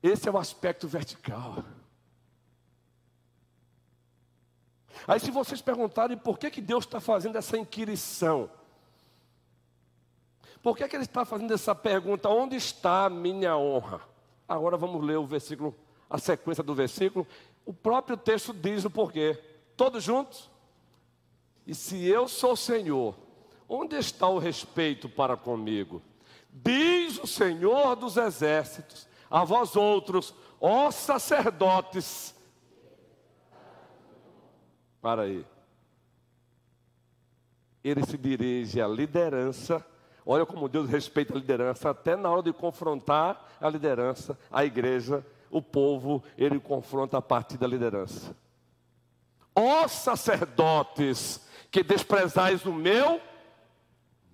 Esse 0.00 0.28
é 0.28 0.30
o 0.30 0.38
aspecto 0.38 0.86
vertical. 0.86 1.64
Aí, 5.08 5.18
se 5.18 5.32
vocês 5.32 5.60
perguntarem 5.60 6.16
por 6.16 6.38
que, 6.38 6.50
que 6.50 6.60
Deus 6.60 6.84
está 6.84 7.00
fazendo 7.00 7.36
essa 7.36 7.58
inquirição, 7.58 8.48
por 10.62 10.76
que, 10.76 10.88
que 10.88 10.96
Ele 10.96 11.04
está 11.04 11.24
fazendo 11.24 11.52
essa 11.52 11.74
pergunta, 11.74 12.28
onde 12.28 12.56
está 12.56 13.06
a 13.06 13.10
minha 13.10 13.56
honra? 13.56 14.00
Agora 14.48 14.76
vamos 14.76 15.04
ler 15.04 15.16
o 15.16 15.26
versículo, 15.26 15.74
a 16.08 16.18
sequência 16.18 16.62
do 16.62 16.74
versículo. 16.74 17.26
O 17.64 17.72
próprio 17.72 18.16
texto 18.16 18.52
diz 18.52 18.84
o 18.84 18.90
porquê. 18.90 19.38
Todos 19.76 20.04
juntos? 20.04 20.50
E 21.66 21.74
se 21.74 22.06
eu 22.06 22.28
sou 22.28 22.56
Senhor, 22.56 23.14
onde 23.68 23.96
está 23.96 24.28
o 24.28 24.38
respeito 24.38 25.08
para 25.08 25.36
comigo? 25.36 26.00
Diz 26.50 27.18
o 27.18 27.26
Senhor 27.26 27.96
dos 27.96 28.16
exércitos: 28.16 29.08
a 29.28 29.44
vós 29.44 29.74
outros, 29.74 30.32
ó 30.60 30.90
sacerdotes. 30.90 32.34
Para 35.02 35.22
aí. 35.22 35.44
Ele 37.82 38.04
se 38.04 38.16
dirige 38.16 38.80
à 38.80 38.88
liderança. 38.88 39.84
Olha 40.28 40.44
como 40.44 40.68
Deus 40.68 40.90
respeita 40.90 41.32
a 41.32 41.36
liderança, 41.36 41.90
até 41.90 42.16
na 42.16 42.28
hora 42.28 42.42
de 42.42 42.52
confrontar 42.52 43.48
a 43.60 43.70
liderança, 43.70 44.36
a 44.50 44.64
igreja, 44.64 45.24
o 45.48 45.62
povo, 45.62 46.20
ele 46.36 46.58
confronta 46.58 47.16
a 47.16 47.22
partir 47.22 47.56
da 47.56 47.66
liderança. 47.68 48.36
Ó 49.54 49.86
sacerdotes, 49.86 51.46
que 51.70 51.84
desprezais 51.84 52.66
o 52.66 52.72
meu 52.72 53.20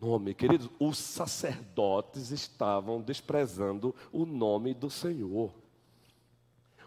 nome. 0.00 0.32
Queridos, 0.32 0.70
os 0.80 0.96
sacerdotes 0.96 2.30
estavam 2.30 3.02
desprezando 3.02 3.94
o 4.11 4.25
nome 4.25 4.72
do 4.72 4.88
Senhor. 4.88 5.52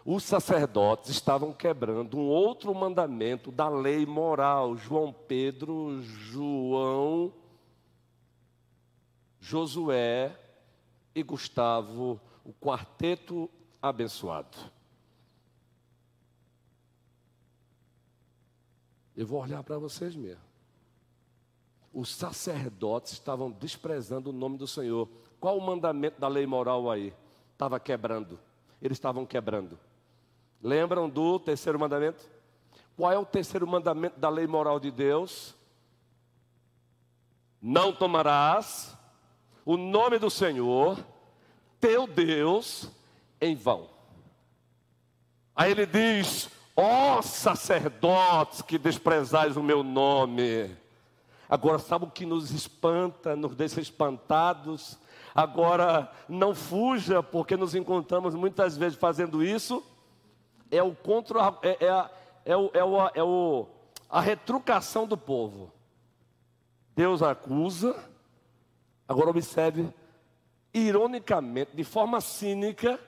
Os 0.04 0.24
sacerdotes 0.24 1.10
estavam 1.10 1.52
quebrando 1.52 2.16
um 2.16 2.28
outro 2.28 2.74
mandamento 2.74 3.52
da 3.52 3.68
lei 3.68 4.04
moral. 4.04 4.76
João 4.76 5.12
Pedro, 5.12 6.02
João, 6.02 7.32
Josué 9.46 10.36
e 11.14 11.22
Gustavo, 11.22 12.20
o 12.44 12.52
quarteto 12.52 13.48
abençoado. 13.80 14.58
Eu 19.16 19.26
vou 19.26 19.40
olhar 19.40 19.62
para 19.62 19.78
vocês 19.78 20.16
mesmo 20.16 20.46
os 21.96 22.14
sacerdotes 22.14 23.12
estavam 23.12 23.50
desprezando 23.50 24.28
o 24.28 24.32
nome 24.32 24.58
do 24.58 24.66
Senhor. 24.66 25.08
Qual 25.40 25.56
o 25.56 25.60
mandamento 25.62 26.20
da 26.20 26.28
lei 26.28 26.46
moral 26.46 26.90
aí? 26.90 27.14
Estava 27.52 27.80
quebrando. 27.80 28.38
Eles 28.82 28.96
estavam 28.98 29.24
quebrando. 29.24 29.78
Lembram 30.62 31.08
do 31.08 31.38
terceiro 31.38 31.78
mandamento? 31.78 32.22
Qual 32.98 33.10
é 33.10 33.18
o 33.18 33.24
terceiro 33.24 33.66
mandamento 33.66 34.20
da 34.20 34.28
lei 34.28 34.46
moral 34.46 34.78
de 34.78 34.90
Deus? 34.90 35.54
Não 37.62 37.94
tomarás 37.94 38.95
o 39.66 39.76
nome 39.76 40.18
do 40.18 40.30
Senhor, 40.30 40.98
teu 41.78 42.06
Deus, 42.06 42.88
em 43.38 43.54
vão. 43.54 43.90
Aí 45.54 45.72
ele 45.72 45.84
diz: 45.84 46.48
Ó 46.74 47.18
oh, 47.18 47.22
sacerdotes 47.22 48.62
que 48.62 48.78
desprezais 48.78 49.58
o 49.58 49.62
meu 49.62 49.82
nome, 49.82 50.74
Agora, 51.48 51.78
sabe 51.78 52.04
o 52.04 52.10
que 52.10 52.26
nos 52.26 52.50
espanta, 52.50 53.36
nos 53.36 53.54
deixa 53.54 53.80
espantados? 53.80 54.98
Agora, 55.34 56.10
não 56.28 56.54
fuja, 56.54 57.22
porque 57.22 57.56
nos 57.56 57.74
encontramos 57.74 58.34
muitas 58.34 58.76
vezes 58.76 58.98
fazendo 58.98 59.44
isso. 59.44 59.84
É 60.70 60.82
o 60.82 60.92
contra, 60.94 61.56
é, 61.62 61.86
é, 61.86 61.88
a, 61.88 62.10
é, 62.44 62.56
o, 62.56 62.70
é, 62.74 62.84
o, 62.84 63.10
é 63.14 63.22
o, 63.22 63.66
a 64.10 64.20
retrucação 64.20 65.06
do 65.06 65.16
povo. 65.16 65.72
Deus 66.96 67.22
acusa. 67.22 67.94
Agora 69.08 69.30
observe, 69.30 69.88
ironicamente, 70.72 71.74
de 71.74 71.84
forma 71.84 72.20
cínica, 72.20 72.98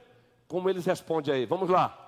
como 0.46 0.70
eles 0.70 0.84
respondem 0.84 1.34
aí. 1.34 1.46
Vamos 1.46 1.68
lá. 1.68 2.04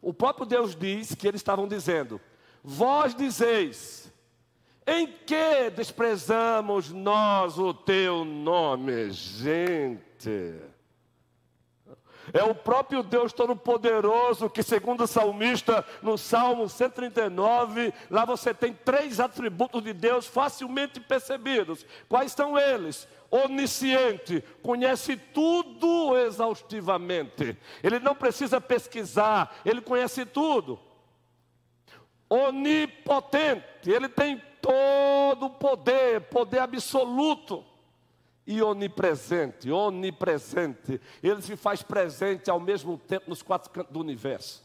O 0.00 0.14
próprio 0.14 0.46
Deus 0.46 0.74
diz 0.74 1.14
que 1.14 1.28
eles 1.28 1.40
estavam 1.40 1.68
dizendo: 1.68 2.20
Vós 2.62 3.14
dizeis, 3.14 4.12
em 4.86 5.06
que 5.06 5.70
desprezamos 5.70 6.90
nós 6.90 7.58
o 7.58 7.74
teu 7.74 8.24
nome, 8.24 9.10
gente? 9.10 10.54
É 12.32 12.42
o 12.42 12.54
próprio 12.54 13.02
Deus 13.02 13.32
Todo-Poderoso 13.32 14.48
que, 14.50 14.62
segundo 14.62 15.04
o 15.04 15.06
salmista, 15.06 15.84
no 16.02 16.16
Salmo 16.16 16.68
139, 16.68 17.92
lá 18.10 18.24
você 18.24 18.52
tem 18.54 18.72
três 18.72 19.20
atributos 19.20 19.82
de 19.82 19.92
Deus 19.92 20.26
facilmente 20.26 21.00
percebidos. 21.00 21.84
Quais 22.08 22.32
são 22.32 22.58
eles? 22.58 23.08
Onisciente, 23.30 24.42
conhece 24.62 25.16
tudo 25.16 26.16
exaustivamente. 26.18 27.56
Ele 27.82 27.98
não 28.00 28.14
precisa 28.14 28.60
pesquisar, 28.60 29.56
ele 29.64 29.80
conhece 29.80 30.26
tudo. 30.26 30.78
Onipotente, 32.28 33.90
ele 33.90 34.08
tem 34.08 34.42
todo 34.60 35.46
o 35.46 35.50
poder, 35.50 36.22
poder 36.22 36.58
absoluto 36.58 37.64
e 38.46 38.62
onipresente, 38.62 39.70
onipresente. 39.70 41.00
Ele 41.22 41.42
se 41.42 41.56
faz 41.56 41.82
presente 41.82 42.50
ao 42.50 42.58
mesmo 42.58 42.98
tempo 42.98 43.28
nos 43.28 43.42
quatro 43.42 43.70
cantos 43.70 43.92
do 43.92 44.00
universo. 44.00 44.62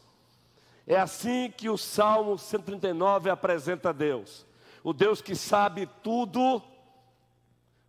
É 0.86 0.96
assim 0.96 1.50
que 1.50 1.68
o 1.68 1.76
Salmo 1.76 2.38
139 2.38 3.30
apresenta 3.30 3.92
Deus. 3.92 4.46
O 4.82 4.92
Deus 4.92 5.20
que 5.20 5.34
sabe 5.34 5.88
tudo, 6.02 6.62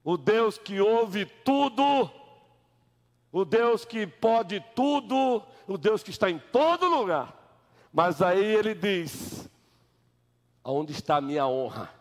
o 0.03 0.17
Deus 0.17 0.57
que 0.57 0.79
ouve 0.81 1.25
tudo, 1.25 2.09
o 3.31 3.45
Deus 3.45 3.85
que 3.85 4.07
pode 4.07 4.63
tudo, 4.75 5.43
o 5.67 5.77
Deus 5.77 6.01
que 6.01 6.09
está 6.09 6.29
em 6.29 6.39
todo 6.51 6.87
lugar. 6.87 7.35
Mas 7.93 8.21
aí 8.21 8.43
ele 8.43 8.73
diz: 8.73 9.47
Aonde 10.63 10.91
está 10.91 11.17
a 11.17 11.21
minha 11.21 11.47
honra? 11.47 11.97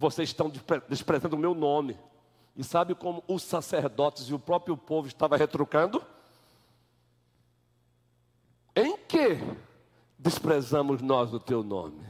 vocês 0.00 0.30
estão 0.30 0.50
desprezando 0.88 1.36
o 1.36 1.38
meu 1.38 1.54
nome. 1.54 1.94
E 2.60 2.62
sabe 2.62 2.94
como 2.94 3.24
os 3.26 3.42
sacerdotes 3.42 4.28
e 4.28 4.34
o 4.34 4.38
próprio 4.38 4.76
povo 4.76 5.08
estavam 5.08 5.38
retrucando? 5.38 6.04
Em 8.76 8.98
que 8.98 9.38
desprezamos 10.18 11.00
nós 11.00 11.32
o 11.32 11.40
teu 11.40 11.62
nome? 11.62 12.04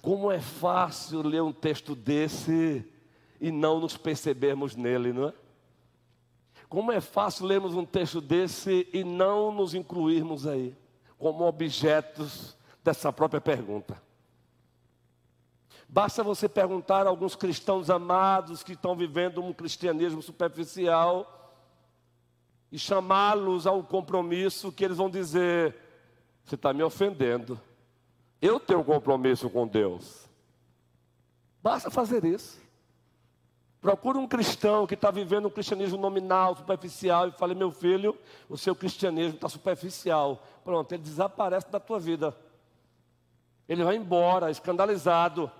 Como 0.00 0.30
é 0.30 0.40
fácil 0.40 1.22
ler 1.22 1.42
um 1.42 1.52
texto 1.52 1.96
desse 1.96 2.88
e 3.40 3.50
não 3.50 3.80
nos 3.80 3.96
percebermmos 3.96 4.76
nele, 4.76 5.12
não 5.12 5.30
é? 5.30 5.34
Como 6.68 6.92
é 6.92 7.00
fácil 7.00 7.46
lermos 7.46 7.74
um 7.74 7.84
texto 7.84 8.20
desse 8.20 8.88
e 8.92 9.02
não 9.02 9.50
nos 9.50 9.74
incluirmos 9.74 10.46
aí, 10.46 10.72
como 11.18 11.44
objetos 11.44 12.56
dessa 12.84 13.12
própria 13.12 13.40
pergunta. 13.40 14.00
Basta 15.92 16.22
você 16.22 16.48
perguntar 16.48 17.04
a 17.04 17.10
alguns 17.10 17.34
cristãos 17.34 17.90
amados 17.90 18.62
que 18.62 18.74
estão 18.74 18.94
vivendo 18.94 19.42
um 19.42 19.52
cristianismo 19.52 20.22
superficial 20.22 21.52
e 22.70 22.78
chamá-los 22.78 23.66
a 23.66 23.72
um 23.72 23.82
compromisso 23.82 24.70
que 24.70 24.84
eles 24.84 24.98
vão 24.98 25.10
dizer: 25.10 25.74
Você 26.44 26.54
está 26.54 26.72
me 26.72 26.84
ofendendo. 26.84 27.60
Eu 28.40 28.60
tenho 28.60 28.78
um 28.78 28.84
compromisso 28.84 29.50
com 29.50 29.66
Deus. 29.66 30.28
Basta 31.60 31.90
fazer 31.90 32.24
isso. 32.24 32.60
Procure 33.80 34.16
um 34.16 34.28
cristão 34.28 34.86
que 34.86 34.94
está 34.94 35.10
vivendo 35.10 35.48
um 35.48 35.50
cristianismo 35.50 35.98
nominal, 35.98 36.54
superficial, 36.54 37.26
e 37.26 37.32
fale, 37.32 37.52
meu 37.52 37.72
filho, 37.72 38.16
o 38.48 38.56
seu 38.56 38.76
cristianismo 38.76 39.34
está 39.34 39.48
superficial. 39.48 40.40
Pronto, 40.62 40.92
ele 40.92 41.02
desaparece 41.02 41.68
da 41.68 41.80
tua 41.80 41.98
vida. 41.98 42.36
Ele 43.68 43.82
vai 43.82 43.96
embora, 43.96 44.52
escandalizado. 44.52 45.50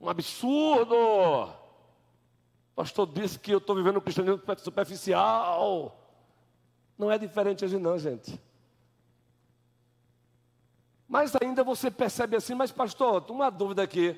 Um 0.00 0.08
absurdo! 0.08 0.94
O 0.94 2.74
pastor 2.74 3.06
disse 3.06 3.38
que 3.38 3.52
eu 3.52 3.58
estou 3.58 3.76
vivendo 3.76 3.98
um 3.98 4.00
cristianismo 4.00 4.40
superficial. 4.58 5.96
Não 6.96 7.10
é 7.10 7.18
diferente 7.18 7.64
hoje 7.64 7.78
não, 7.78 7.98
gente. 7.98 8.40
Mas 11.06 11.34
ainda 11.36 11.62
você 11.62 11.90
percebe 11.90 12.36
assim, 12.36 12.54
mas 12.54 12.72
pastor, 12.72 13.24
uma 13.30 13.50
dúvida 13.50 13.82
aqui. 13.82 14.16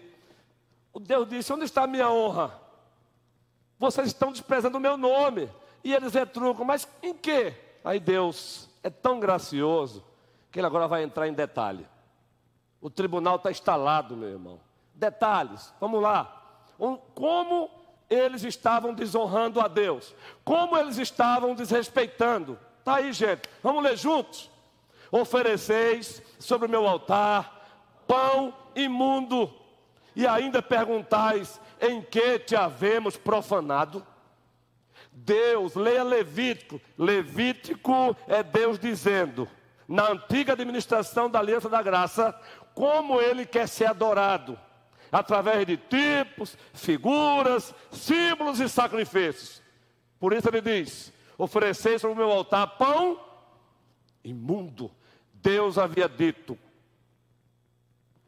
O 0.93 1.01
Deus 1.01 1.29
disse, 1.29 1.53
onde 1.53 1.65
está 1.65 1.85
a 1.85 1.87
minha 1.87 2.11
honra? 2.11 2.61
Vocês 3.79 4.09
estão 4.09 4.31
desprezando 4.31 4.77
o 4.79 4.81
meu 4.81 4.97
nome. 4.97 5.51
E 5.83 5.93
eles 5.93 6.15
retrucam, 6.15 6.65
mas 6.65 6.87
em 7.03 7.15
que? 7.15 7.55
Aí 7.83 7.99
Deus 7.99 8.69
é 8.83 8.91
tão 8.91 9.19
gracioso 9.19 10.05
que 10.51 10.61
ele 10.61 10.67
agora 10.67 10.87
vai 10.87 11.03
entrar 11.03 11.27
em 11.27 11.33
detalhe. 11.33 11.89
O 12.81 12.91
tribunal 12.91 13.37
está 13.37 13.51
instalado, 13.51 14.17
meu 14.17 14.29
irmão. 14.29 14.61
Detalhes, 15.03 15.75
vamos 15.81 16.01
lá. 16.01 16.45
Como 17.13 17.69
eles 18.09 18.45
estavam 18.45 18.95
desonrando 18.95 19.61
a 19.61 19.67
Deus, 19.67 20.15
como 20.45 20.79
eles 20.79 20.97
estavam 20.97 21.57
desrespeitando. 21.57 22.57
Está 22.79 22.97
aí, 22.97 23.13
gente, 23.13 23.49
vamos 23.61 23.83
ler 23.83 23.97
juntos. 23.97 24.49
Ofereceis 25.11 26.23
sobre 26.39 26.69
o 26.69 26.71
meu 26.71 26.87
altar 26.87 27.61
pão 28.07 28.55
imundo, 28.77 29.53
e 30.15 30.25
ainda 30.25 30.63
perguntais: 30.63 31.61
em 31.81 32.01
que 32.01 32.39
te 32.39 32.55
havemos 32.55 33.17
profanado? 33.17 34.07
Deus, 35.11 35.75
leia 35.75 36.05
Levítico. 36.05 36.81
Levítico 36.97 38.17
é 38.29 38.43
Deus 38.43 38.79
dizendo, 38.79 39.49
na 39.89 40.11
antiga 40.13 40.53
administração 40.53 41.29
da 41.29 41.41
aliança 41.41 41.69
da 41.69 41.83
graça, 41.83 42.39
como 42.75 43.21
ele 43.21 43.45
quer 43.45 43.69
ser 43.69 43.87
adorado, 43.87 44.59
através 45.13 45.67
de 45.67 45.77
tipos, 45.77 46.57
figuras, 46.73 47.75
símbolos 47.93 48.59
e 48.59 48.69
sacrifícios. 48.69 49.63
Por 50.19 50.33
isso 50.33 50.49
ele 50.49 50.63
diz: 50.63 51.13
ofereceis 51.39 52.01
sobre 52.01 52.15
o 52.15 52.27
meu 52.27 52.33
altar 52.33 52.67
pão 52.79 53.21
imundo. 54.25 54.91
Deus 55.35 55.77
havia 55.77 56.09
dito: 56.09 56.59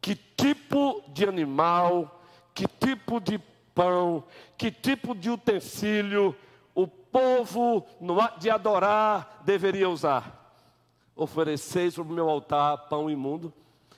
que 0.01 0.15
tipo 0.15 1.03
de 1.09 1.27
animal 1.27 2.21
que 2.55 2.69
tipo 2.69 3.21
de 3.21 3.39
pão, 3.75 4.25
que 4.57 4.71
tipo 4.71 5.15
de 5.15 5.29
utensílio 5.29 6.35
o 6.75 6.87
povo 6.87 7.85
no 8.01 8.21
ato 8.21 8.39
de 8.41 8.49
adorar 8.49 9.43
deveria 9.45 9.91
usar. 9.91 10.41
Ofereceis 11.17 11.95
sobre 11.95 12.13
o 12.13 12.17
meu 12.17 12.29
altar 12.29 12.89
pão 12.89 13.11
imundo, 13.11 13.53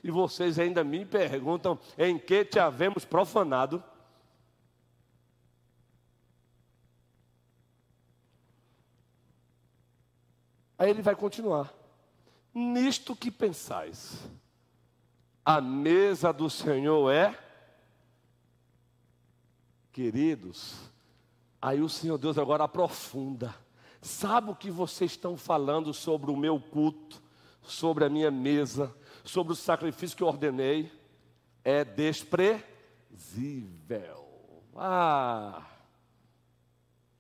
e 0.07 0.11
vocês 0.11 0.57
ainda 0.57 0.85
me 0.85 1.05
perguntam 1.05 1.77
em 1.99 2.17
que 2.17 2.45
te 2.45 2.61
havemos 2.61 3.05
profanado. 3.05 3.83
Aí 10.79 10.91
ele 10.91 11.03
vai 11.03 11.17
continuar. 11.17 11.75
Nisto 12.55 13.17
que 13.17 13.33
pensais, 13.33 14.23
a 15.45 15.61
mesa 15.61 16.33
do 16.33 16.49
Senhor 16.49 17.11
é 17.11 17.37
Queridos, 19.91 20.75
aí 21.61 21.81
o 21.81 21.89
Senhor 21.89 22.17
Deus 22.17 22.39
agora 22.39 22.63
aprofunda. 22.65 23.53
Sabe 24.01 24.51
o 24.51 24.55
que 24.55 24.71
vocês 24.71 25.13
estão 25.13 25.37
falando 25.37 25.93
sobre 25.93 26.31
o 26.31 26.37
meu 26.37 26.61
culto, 26.61 27.21
sobre 27.63 28.05
a 28.05 28.09
minha 28.09 28.31
mesa, 28.31 28.95
sobre 29.27 29.53
o 29.53 29.57
sacrifício 29.57 30.17
que 30.17 30.25
ordenei? 30.25 30.91
É 31.63 31.85
desprezível. 31.85 32.65
Ah, 34.75 35.67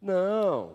não. 0.00 0.72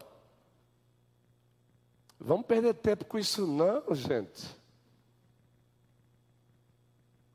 Vamos 2.19 2.45
perder 2.45 2.75
tempo 2.75 3.05
com 3.05 3.17
isso, 3.17 3.47
não, 3.47 3.95
gente 3.95 4.61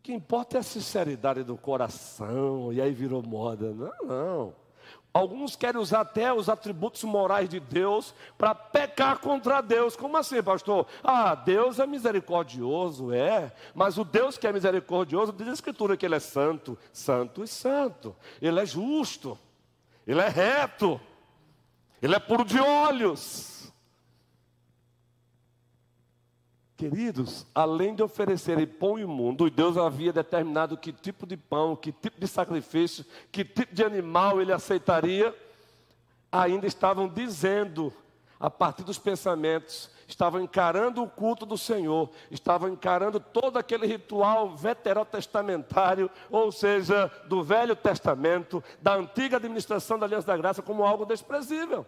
que 0.07 0.13
importa 0.13 0.57
é 0.57 0.61
a 0.61 0.63
sinceridade 0.63 1.43
do 1.43 1.57
coração, 1.57 2.73
e 2.73 2.81
aí 2.81 2.93
virou 2.93 3.21
moda. 3.25 3.75
Não, 3.75 4.07
não. 4.07 4.55
Alguns 5.17 5.57
querem 5.57 5.81
usar 5.81 6.03
até 6.03 6.31
os 6.31 6.47
atributos 6.47 7.03
morais 7.03 7.49
de 7.49 7.59
Deus 7.59 8.15
para 8.37 8.55
pecar 8.55 9.19
contra 9.19 9.63
Deus. 9.63 9.97
Como 9.97 10.15
assim, 10.15 10.43
pastor? 10.43 10.87
Ah, 11.03 11.35
Deus 11.35 11.79
é 11.79 11.87
misericordioso, 11.87 13.11
é. 13.11 13.51
Mas 13.75 13.97
o 13.97 14.05
Deus 14.05 14.37
que 14.37 14.47
é 14.47 14.53
misericordioso, 14.53 15.33
diz 15.33 15.49
a 15.49 15.53
Escritura 15.55 15.97
que 15.97 16.05
Ele 16.05 16.17
é 16.17 16.21
santo, 16.21 16.77
santo 16.93 17.43
e 17.43 17.49
santo. 17.49 18.15
Ele 18.43 18.61
é 18.61 18.67
justo, 18.67 19.39
Ele 20.07 20.21
é 20.21 20.29
reto, 20.29 21.01
Ele 22.03 22.15
é 22.15 22.19
puro 22.19 22.45
de 22.45 22.61
olhos. 22.61 23.56
Queridos, 26.77 27.47
além 27.55 27.95
de 27.95 28.03
oferecerem 28.03 28.67
pão 28.67 28.99
imundo, 28.99 29.49
Deus 29.49 29.79
havia 29.79 30.13
determinado 30.13 30.77
que 30.77 30.93
tipo 30.93 31.27
de 31.27 31.35
pão, 31.35 31.75
que 31.75 31.91
tipo 31.91 32.21
de 32.21 32.29
sacrifício, 32.29 33.05
que 33.33 33.43
tipo 33.47 33.75
de 33.75 33.83
animal 33.83 34.43
ele 34.43 34.53
aceitaria, 34.53 35.35
ainda 36.31 36.67
estavam 36.67 37.09
dizendo, 37.09 37.91
a 38.39 38.51
partir 38.51 38.83
dos 38.83 38.99
pensamentos, 38.99 39.91
estavam 40.07 40.39
encarando 40.39 41.03
o 41.03 41.09
culto 41.09 41.47
do 41.47 41.57
Senhor, 41.57 42.11
estavam 42.31 42.69
encarando 42.69 43.19
todo 43.19 43.59
aquele 43.59 43.87
ritual 43.87 44.55
veterotestamentário, 44.55 46.11
ou 46.31 46.53
seja, 46.53 47.11
do 47.27 47.43
Velho 47.43 47.75
Testamento, 47.75 48.63
da 48.83 48.95
antiga 48.97 49.39
administração 49.39 49.99
da 49.99 50.05
Aliança 50.05 50.27
da 50.27 50.37
Graça, 50.37 50.61
como 50.61 50.85
algo 50.85 51.07
desprezível. 51.07 51.87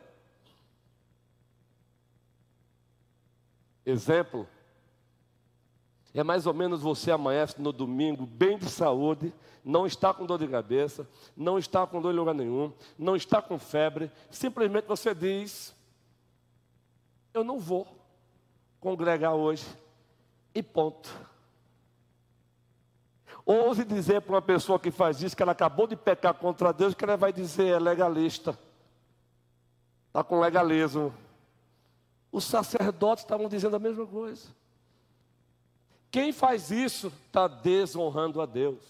Exemplo, 3.85 4.49
é 6.15 6.23
mais 6.23 6.47
ou 6.47 6.55
menos 6.55 6.81
você 6.81 7.11
amanhece 7.11 7.61
no 7.61 7.73
domingo 7.73 8.27
bem 8.27 8.59
de 8.59 8.69
saúde, 8.69 9.33
não 9.65 9.87
está 9.87 10.15
com 10.15 10.25
dor 10.25 10.39
de 10.39 10.49
cabeça, 10.49 11.09
não 11.37 11.59
está 11.59 11.87
com 11.87 12.01
dor 12.01 12.13
em 12.13 12.17
lugar 12.17 12.35
nenhum, 12.35 12.73
não 12.99 13.15
está 13.15 13.43
com 13.43 13.59
febre, 13.59 14.11
simplesmente 14.31 14.87
você 14.87 15.15
diz: 15.15 15.75
Eu 17.35 17.45
não 17.45 17.59
vou 17.59 17.87
congregar 18.81 19.35
hoje, 19.35 19.67
e 20.55 20.63
ponto. 20.63 21.09
Ouse 23.45 23.85
dizer 23.85 24.21
para 24.21 24.35
uma 24.35 24.43
pessoa 24.43 24.79
que 24.79 24.91
faz 24.91 25.23
isso 25.23 25.37
que 25.37 25.43
ela 25.43 25.53
acabou 25.53 25.87
de 25.87 25.97
pecar 25.97 26.35
contra 26.35 26.73
Deus, 26.73 26.95
que 26.95 27.05
ela 27.05 27.17
vai 27.17 27.33
dizer 27.33 27.69
é 27.69 27.79
legalista, 27.79 28.59
está 30.09 30.23
com 30.23 30.41
legalismo. 30.41 31.15
Os 32.31 32.45
sacerdotes 32.45 33.25
estavam 33.25 33.49
dizendo 33.49 33.77
a 33.77 33.79
mesma 33.79 34.07
coisa. 34.07 34.58
Quem 36.11 36.33
faz 36.33 36.71
isso 36.71 37.13
está 37.27 37.47
desonrando 37.47 38.41
a 38.41 38.47
Deus, 38.47 38.83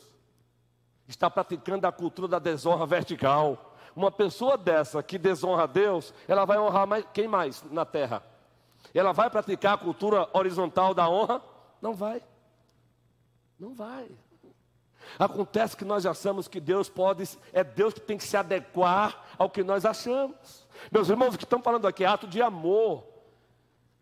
está 1.06 1.28
praticando 1.28 1.86
a 1.86 1.92
cultura 1.92 2.28
da 2.28 2.38
desonra 2.38 2.86
vertical. 2.86 3.74
Uma 3.96 4.10
pessoa 4.10 4.56
dessa 4.56 5.02
que 5.02 5.18
desonra 5.18 5.64
a 5.64 5.66
Deus, 5.66 6.14
ela 6.28 6.44
vai 6.44 6.58
honrar 6.58 6.86
mais, 6.86 7.04
quem 7.12 7.26
mais 7.26 7.64
na 7.70 7.84
terra? 7.84 8.22
Ela 8.94 9.12
vai 9.12 9.28
praticar 9.28 9.74
a 9.74 9.78
cultura 9.78 10.28
horizontal 10.32 10.94
da 10.94 11.08
honra? 11.08 11.42
Não 11.82 11.94
vai. 11.94 12.22
Não 13.58 13.74
vai. 13.74 14.08
Acontece 15.18 15.76
que 15.76 15.84
nós 15.84 16.06
achamos 16.06 16.46
que 16.46 16.60
Deus 16.60 16.88
pode, 16.88 17.28
é 17.52 17.64
Deus 17.64 17.94
que 17.94 18.00
tem 18.00 18.18
que 18.18 18.24
se 18.24 18.36
adequar 18.36 19.24
ao 19.36 19.50
que 19.50 19.64
nós 19.64 19.84
achamos. 19.84 20.66
Meus 20.92 21.08
irmãos, 21.08 21.34
o 21.34 21.38
que 21.38 21.44
estão 21.44 21.62
falando 21.62 21.86
aqui 21.86 22.04
é 22.04 22.06
ato 22.06 22.26
de 22.26 22.40
amor. 22.40 23.04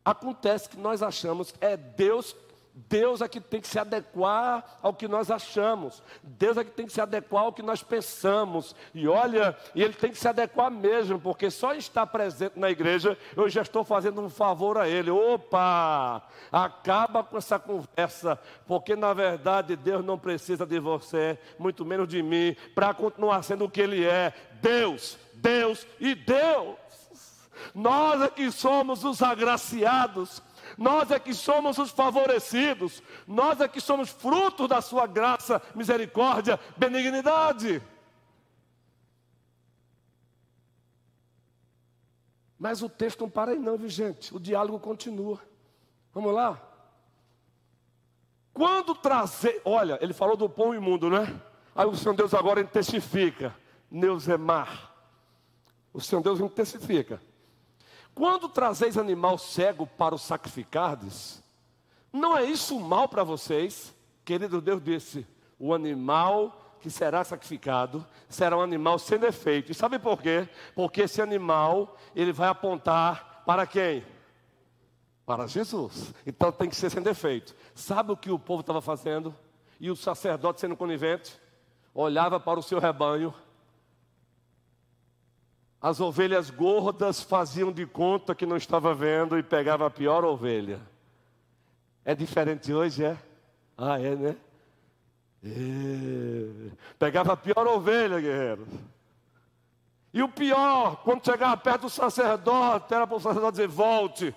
Acontece 0.04 0.68
que 0.68 0.76
nós 0.76 1.02
achamos 1.02 1.50
que 1.50 1.64
é 1.64 1.76
Deus 1.76 2.34
Deus 2.78 3.22
é 3.22 3.28
que 3.28 3.40
tem 3.40 3.58
que 3.58 3.66
se 3.66 3.78
adequar 3.78 4.78
ao 4.82 4.92
que 4.92 5.08
nós 5.08 5.30
achamos. 5.30 6.02
Deus 6.22 6.58
é 6.58 6.64
que 6.64 6.70
tem 6.70 6.84
que 6.84 6.92
se 6.92 7.00
adequar 7.00 7.44
ao 7.44 7.52
que 7.52 7.62
nós 7.62 7.82
pensamos. 7.82 8.76
E 8.94 9.08
olha, 9.08 9.56
e 9.74 9.82
Ele 9.82 9.94
tem 9.94 10.10
que 10.10 10.18
se 10.18 10.28
adequar 10.28 10.70
mesmo, 10.70 11.18
porque 11.18 11.50
só 11.50 11.74
estar 11.74 12.06
presente 12.06 12.58
na 12.58 12.70
igreja, 12.70 13.16
eu 13.34 13.48
já 13.48 13.62
estou 13.62 13.82
fazendo 13.82 14.20
um 14.20 14.28
favor 14.28 14.76
a 14.76 14.86
Ele. 14.86 15.10
Opa! 15.10 16.22
Acaba 16.52 17.24
com 17.24 17.38
essa 17.38 17.58
conversa, 17.58 18.38
porque 18.66 18.94
na 18.94 19.14
verdade 19.14 19.74
Deus 19.74 20.04
não 20.04 20.18
precisa 20.18 20.66
de 20.66 20.78
você, 20.78 21.38
muito 21.58 21.82
menos 21.82 22.06
de 22.06 22.22
mim, 22.22 22.54
para 22.74 22.92
continuar 22.92 23.42
sendo 23.42 23.64
o 23.64 23.70
que 23.70 23.80
Ele 23.80 24.04
é: 24.04 24.34
Deus, 24.60 25.18
Deus 25.32 25.86
e 25.98 26.14
Deus. 26.14 26.76
Nós 27.74 28.20
é 28.20 28.28
que 28.28 28.50
somos 28.50 29.02
os 29.02 29.22
agraciados 29.22 30.42
nós 30.76 31.10
é 31.10 31.18
que 31.18 31.34
somos 31.34 31.78
os 31.78 31.90
favorecidos, 31.90 33.02
nós 33.26 33.60
é 33.60 33.68
que 33.68 33.80
somos 33.80 34.10
fruto 34.10 34.66
da 34.66 34.80
sua 34.80 35.06
graça, 35.06 35.60
misericórdia, 35.74 36.58
benignidade. 36.76 37.82
Mas 42.58 42.82
o 42.82 42.88
texto 42.88 43.20
não 43.20 43.30
para 43.30 43.52
aí 43.52 43.58
não, 43.58 43.76
viu 43.76 43.88
gente? 43.88 44.34
O 44.34 44.40
diálogo 44.40 44.80
continua. 44.80 45.40
Vamos 46.12 46.32
lá? 46.32 46.60
Quando 48.52 48.94
trazer, 48.94 49.60
olha, 49.64 49.98
ele 50.00 50.14
falou 50.14 50.34
do 50.36 50.48
pão 50.48 50.74
imundo, 50.74 51.10
né? 51.10 51.40
Aí 51.74 51.86
o 51.86 51.94
Senhor 51.94 52.14
Deus 52.14 52.32
agora 52.32 52.60
intensifica. 52.60 53.54
Neuzemar. 53.90 54.94
É 55.94 55.98
o 55.98 56.00
Senhor 56.00 56.22
Deus 56.22 56.40
intensifica. 56.40 57.20
Quando 58.16 58.48
trazeis 58.48 58.96
animal 58.96 59.36
cego 59.36 59.86
para 59.86 60.14
o 60.14 60.18
sacrificardes, 60.18 61.42
não 62.10 62.34
é 62.34 62.44
isso 62.44 62.80
mal 62.80 63.06
para 63.06 63.22
vocês? 63.22 63.94
Querido 64.24 64.58
Deus 64.58 64.82
disse: 64.82 65.26
o 65.58 65.74
animal 65.74 66.78
que 66.80 66.88
será 66.88 67.22
sacrificado 67.24 68.06
será 68.26 68.56
um 68.56 68.62
animal 68.62 68.98
sem 68.98 69.18
defeito. 69.18 69.70
E 69.70 69.74
sabe 69.74 69.98
por 69.98 70.22
quê? 70.22 70.48
Porque 70.74 71.02
esse 71.02 71.20
animal, 71.20 71.94
ele 72.14 72.32
vai 72.32 72.48
apontar 72.48 73.42
para 73.44 73.66
quem? 73.66 74.02
Para 75.26 75.46
Jesus. 75.46 76.14
Então 76.26 76.50
tem 76.50 76.70
que 76.70 76.76
ser 76.76 76.88
sem 76.88 77.02
defeito. 77.02 77.54
Sabe 77.74 78.12
o 78.12 78.16
que 78.16 78.30
o 78.30 78.38
povo 78.38 78.62
estava 78.62 78.80
fazendo? 78.80 79.34
E 79.78 79.90
o 79.90 79.96
sacerdote 79.96 80.62
sendo 80.62 80.74
conivente? 80.74 81.38
Olhava 81.92 82.40
para 82.40 82.58
o 82.58 82.62
seu 82.62 82.78
rebanho. 82.78 83.34
As 85.86 86.00
ovelhas 86.00 86.50
gordas 86.50 87.22
faziam 87.22 87.70
de 87.70 87.86
conta 87.86 88.34
que 88.34 88.44
não 88.44 88.56
estava 88.56 88.92
vendo 88.92 89.38
e 89.38 89.42
pegava 89.44 89.86
a 89.86 89.90
pior 89.90 90.24
ovelha. 90.24 90.80
É 92.04 92.12
diferente 92.12 92.72
hoje, 92.72 93.04
é? 93.04 93.16
Ah, 93.78 93.96
é, 93.96 94.16
né? 94.16 94.36
É. 95.44 96.72
Pegava 96.98 97.34
a 97.34 97.36
pior 97.36 97.68
ovelha, 97.68 98.18
guerreiro. 98.18 98.66
E 100.12 100.20
o 100.24 100.28
pior, 100.28 100.96
quando 101.04 101.24
chegava 101.24 101.56
perto 101.56 101.82
do 101.82 101.88
sacerdote, 101.88 102.92
era 102.92 103.06
para 103.06 103.16
o 103.16 103.20
sacerdote 103.20 103.52
dizer: 103.52 103.68
volte. 103.68 104.34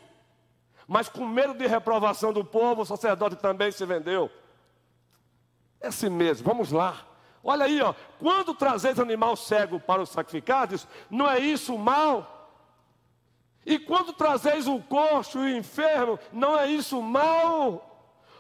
Mas 0.88 1.10
com 1.10 1.26
medo 1.26 1.56
de 1.56 1.66
reprovação 1.66 2.32
do 2.32 2.46
povo, 2.46 2.84
o 2.84 2.86
sacerdote 2.86 3.36
também 3.38 3.72
se 3.72 3.84
vendeu. 3.88 4.30
É 5.82 5.88
assim 5.88 6.10
mesmo, 6.10 6.46
vamos 6.46 6.72
lá. 6.72 7.09
Olha 7.44 7.66
aí, 7.66 7.82
ó. 7.82 7.94
Quando 8.20 8.54
trazeis 8.54 9.00
animal 9.00 9.36
cego 9.36 9.80
para 9.80 10.02
os 10.02 10.10
sacrificados, 10.10 10.88
não 11.10 11.30
é 11.30 11.40
isso 11.40 11.78
mal? 11.78 12.36
E 13.66 13.78
quando 13.78 14.14
trazeis 14.14 14.68
o 14.68 14.80
coxo 14.80 15.40
e 15.40 15.54
o 15.54 15.58
enfermo, 15.58 16.18
não 16.34 16.58
é 16.58 16.68
isso 16.68 17.02
mal? 17.02 17.86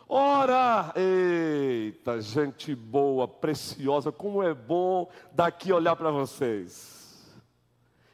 Ora, 0.07 0.91
eita, 0.95 2.19
gente 2.19 2.73
boa, 2.73 3.27
preciosa, 3.27 4.11
como 4.11 4.41
é 4.41 4.55
bom 4.55 5.07
daqui 5.31 5.71
olhar 5.71 5.95
para 5.95 6.09
vocês. 6.09 6.97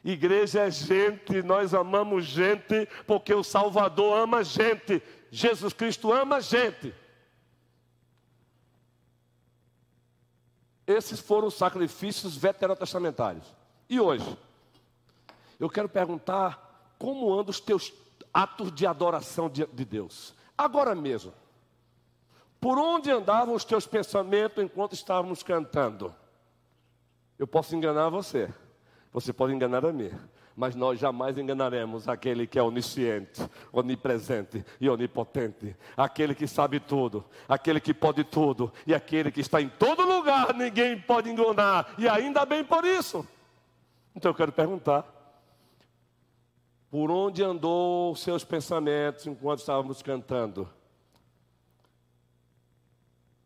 Igreja 0.04 0.60
é 0.60 0.70
gente, 0.70 1.42
nós 1.42 1.72
amamos 1.74 2.26
gente, 2.26 2.86
porque 3.06 3.34
o 3.34 3.42
Salvador 3.42 4.18
ama 4.18 4.44
gente, 4.44 5.02
Jesus 5.30 5.72
Cristo 5.72 6.12
ama 6.12 6.40
gente. 6.40 6.94
Esses 10.86 11.20
foram 11.20 11.48
os 11.48 11.54
sacrifícios 11.54 12.36
veterotestamentários. 12.36 13.44
E 13.88 13.98
hoje? 13.98 14.38
Eu 15.58 15.68
quero 15.68 15.88
perguntar 15.88 16.94
como 16.98 17.32
andam 17.32 17.50
os 17.50 17.60
teus 17.60 17.92
atos 18.32 18.70
de 18.72 18.86
adoração 18.86 19.48
de, 19.48 19.66
de 19.66 19.84
Deus. 19.84 20.34
Agora 20.56 20.94
mesmo. 20.94 21.32
Por 22.60 22.78
onde 22.78 23.10
andavam 23.10 23.54
os 23.54 23.64
teus 23.64 23.86
pensamentos 23.86 24.62
enquanto 24.62 24.94
estávamos 24.94 25.42
cantando? 25.42 26.14
Eu 27.38 27.46
posso 27.46 27.76
enganar 27.76 28.08
você, 28.08 28.52
você 29.12 29.32
pode 29.32 29.52
enganar 29.52 29.84
a 29.84 29.92
mim, 29.92 30.10
mas 30.56 30.74
nós 30.74 30.98
jamais 30.98 31.36
enganaremos 31.36 32.08
aquele 32.08 32.46
que 32.46 32.58
é 32.58 32.62
onisciente, 32.62 33.42
onipresente 33.70 34.64
e 34.80 34.88
onipotente, 34.88 35.76
aquele 35.94 36.34
que 36.34 36.46
sabe 36.46 36.80
tudo, 36.80 37.24
aquele 37.46 37.78
que 37.78 37.92
pode 37.92 38.24
tudo 38.24 38.72
e 38.86 38.94
aquele 38.94 39.30
que 39.30 39.40
está 39.40 39.60
em 39.60 39.68
todo 39.68 40.02
lugar, 40.02 40.15
ninguém 40.54 41.00
pode 41.00 41.30
enganar, 41.30 41.94
e 41.98 42.08
ainda 42.08 42.44
bem 42.44 42.64
por 42.64 42.84
isso. 42.84 43.26
Então 44.14 44.30
eu 44.30 44.34
quero 44.34 44.52
perguntar: 44.52 45.04
por 46.90 47.10
onde 47.10 47.42
andou 47.42 48.12
os 48.12 48.20
seus 48.20 48.44
pensamentos 48.44 49.26
enquanto 49.26 49.60
estávamos 49.60 50.02
cantando? 50.02 50.68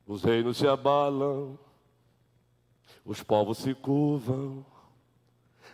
Os 0.06 0.22
reinos 0.22 0.56
se 0.56 0.66
abalam, 0.66 1.58
os 3.04 3.22
povos 3.22 3.58
se 3.58 3.74
curvam, 3.74 4.64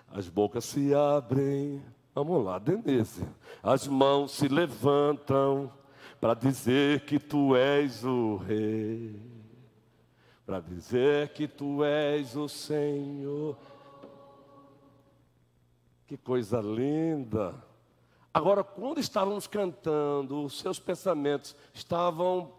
as 0.09 0.29
bocas 0.29 0.64
se 0.64 0.95
abrem. 0.95 1.83
Vamos 2.14 2.45
lá, 2.45 2.59
Denise. 2.59 3.27
As 3.62 3.87
mãos 3.87 4.33
se 4.33 4.49
levantam 4.49 5.73
para 6.21 6.35
dizer 6.35 7.01
que 7.05 7.19
tu 7.19 7.55
és 7.55 8.05
o 8.05 8.37
rei, 8.37 9.21
para 10.46 10.61
dizer 10.61 11.30
que 11.30 11.48
tu 11.48 11.85
és 11.85 12.37
o 12.37 12.48
Senhor. 12.48 13.56
Que 16.06 16.16
coisa 16.16 16.61
linda. 16.61 17.52
Agora, 18.32 18.62
quando 18.62 19.00
estávamos 19.00 19.48
cantando, 19.48 20.44
os 20.44 20.61
seus 20.61 20.78
pensamentos 20.78 21.56
estavam 21.74 22.54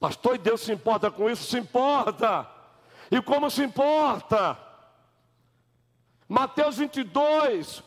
Pastor, 0.00 0.34
e 0.34 0.38
Deus 0.38 0.60
se 0.60 0.70
importa 0.70 1.10
com 1.10 1.30
isso? 1.30 1.44
Se 1.44 1.56
importa. 1.56 2.46
E 3.10 3.22
como 3.22 3.48
se 3.48 3.62
importa? 3.62 4.58
Mateus 6.28 6.76
22. 6.76 7.82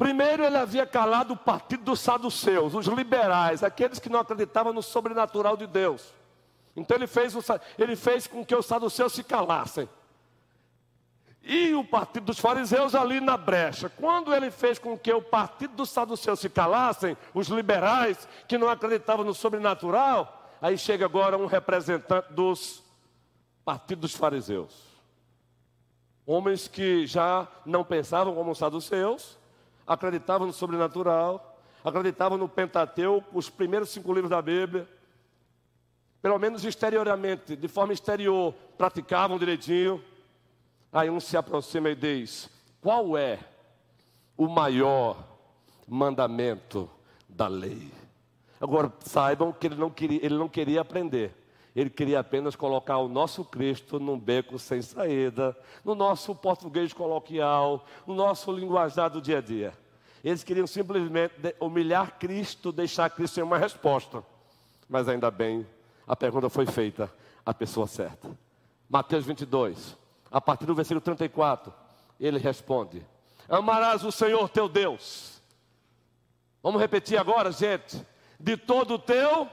Primeiro 0.00 0.42
ele 0.42 0.56
havia 0.56 0.86
calado 0.86 1.34
o 1.34 1.36
partido 1.36 1.84
dos 1.84 2.00
saduceus, 2.00 2.74
os 2.74 2.86
liberais, 2.86 3.62
aqueles 3.62 3.98
que 3.98 4.08
não 4.08 4.18
acreditavam 4.18 4.72
no 4.72 4.82
sobrenatural 4.82 5.56
de 5.56 5.66
Deus. 5.66 6.14
Então 6.74 6.96
ele 6.96 7.06
fez, 7.06 7.36
o, 7.36 7.40
ele 7.78 7.94
fez 7.94 8.26
com 8.26 8.44
que 8.44 8.56
os 8.56 8.64
saduceus 8.64 9.12
se 9.12 9.22
calassem. 9.22 9.88
E 11.42 11.74
o 11.74 11.84
partido 11.84 12.26
dos 12.26 12.38
fariseus 12.38 12.94
ali 12.94 13.20
na 13.20 13.36
brecha. 13.36 13.88
Quando 13.88 14.34
ele 14.34 14.50
fez 14.50 14.78
com 14.78 14.96
que 14.96 15.12
o 15.12 15.22
partido 15.22 15.74
dos 15.74 15.90
saduceus 15.90 16.40
se 16.40 16.48
calassem, 16.48 17.16
os 17.34 17.48
liberais 17.48 18.26
que 18.48 18.56
não 18.56 18.68
acreditavam 18.68 19.24
no 19.24 19.34
sobrenatural, 19.34 20.40
Aí 20.60 20.76
chega 20.76 21.06
agora 21.06 21.38
um 21.38 21.46
representante 21.46 22.32
dos 22.34 22.82
partidos 23.64 24.12
dos 24.12 24.14
fariseus. 24.14 24.90
Homens 26.26 26.68
que 26.68 27.06
já 27.06 27.48
não 27.64 27.82
pensavam 27.82 28.34
como 28.34 28.50
os 28.50 28.58
saduceus, 28.58 29.38
acreditavam 29.90 30.46
no 30.46 30.52
sobrenatural, 30.52 31.60
acreditavam 31.84 32.38
no 32.38 32.48
Pentateuco, 32.48 33.36
os 33.36 33.50
primeiros 33.50 33.88
cinco 33.88 34.12
livros 34.12 34.30
da 34.30 34.40
Bíblia. 34.40 34.88
Pelo 36.22 36.38
menos 36.38 36.64
exteriormente, 36.64 37.56
de 37.56 37.66
forma 37.66 37.92
exterior, 37.92 38.54
praticavam 38.78 39.36
direitinho. 39.36 40.00
Aí 40.92 41.10
um 41.10 41.18
se 41.18 41.36
aproxima 41.36 41.90
e 41.90 41.96
diz: 41.96 42.48
Qual 42.80 43.18
é 43.18 43.40
o 44.36 44.46
maior 44.46 45.26
mandamento 45.88 46.88
da 47.28 47.48
lei? 47.48 47.90
Agora, 48.60 48.92
saibam 49.00 49.52
que 49.52 49.66
ele 49.66 49.74
não 49.74 49.90
queria, 49.90 50.24
ele 50.24 50.36
não 50.36 50.48
queria 50.48 50.82
aprender. 50.82 51.34
Ele 51.74 51.88
queria 51.88 52.20
apenas 52.20 52.56
colocar 52.56 52.98
o 52.98 53.08
nosso 53.08 53.44
Cristo 53.44 54.00
num 54.00 54.18
beco 54.18 54.58
sem 54.58 54.82
saída, 54.82 55.56
no 55.84 55.94
nosso 55.94 56.34
português 56.34 56.92
coloquial, 56.92 57.84
no 58.06 58.14
nosso 58.14 58.50
linguajar 58.50 59.08
do 59.08 59.20
dia 59.20 59.38
a 59.38 59.40
dia. 59.40 59.72
Eles 60.22 60.42
queriam 60.42 60.66
simplesmente 60.66 61.54
humilhar 61.60 62.18
Cristo, 62.18 62.72
deixar 62.72 63.08
Cristo 63.10 63.34
sem 63.34 63.44
uma 63.44 63.56
resposta. 63.56 64.22
Mas 64.88 65.08
ainda 65.08 65.30
bem, 65.30 65.66
a 66.06 66.16
pergunta 66.16 66.50
foi 66.50 66.66
feita 66.66 67.10
à 67.46 67.54
pessoa 67.54 67.86
certa. 67.86 68.28
Mateus 68.88 69.24
22, 69.24 69.96
a 70.30 70.40
partir 70.40 70.66
do 70.66 70.74
versículo 70.74 71.00
34, 71.00 71.72
ele 72.18 72.38
responde: 72.38 73.06
Amarás 73.48 74.04
o 74.04 74.10
Senhor 74.10 74.48
teu 74.48 74.68
Deus. 74.68 75.40
Vamos 76.62 76.80
repetir 76.80 77.16
agora, 77.16 77.52
gente 77.52 78.04
de 78.40 78.56
todo 78.56 78.94
o 78.94 78.98
teu 78.98 79.48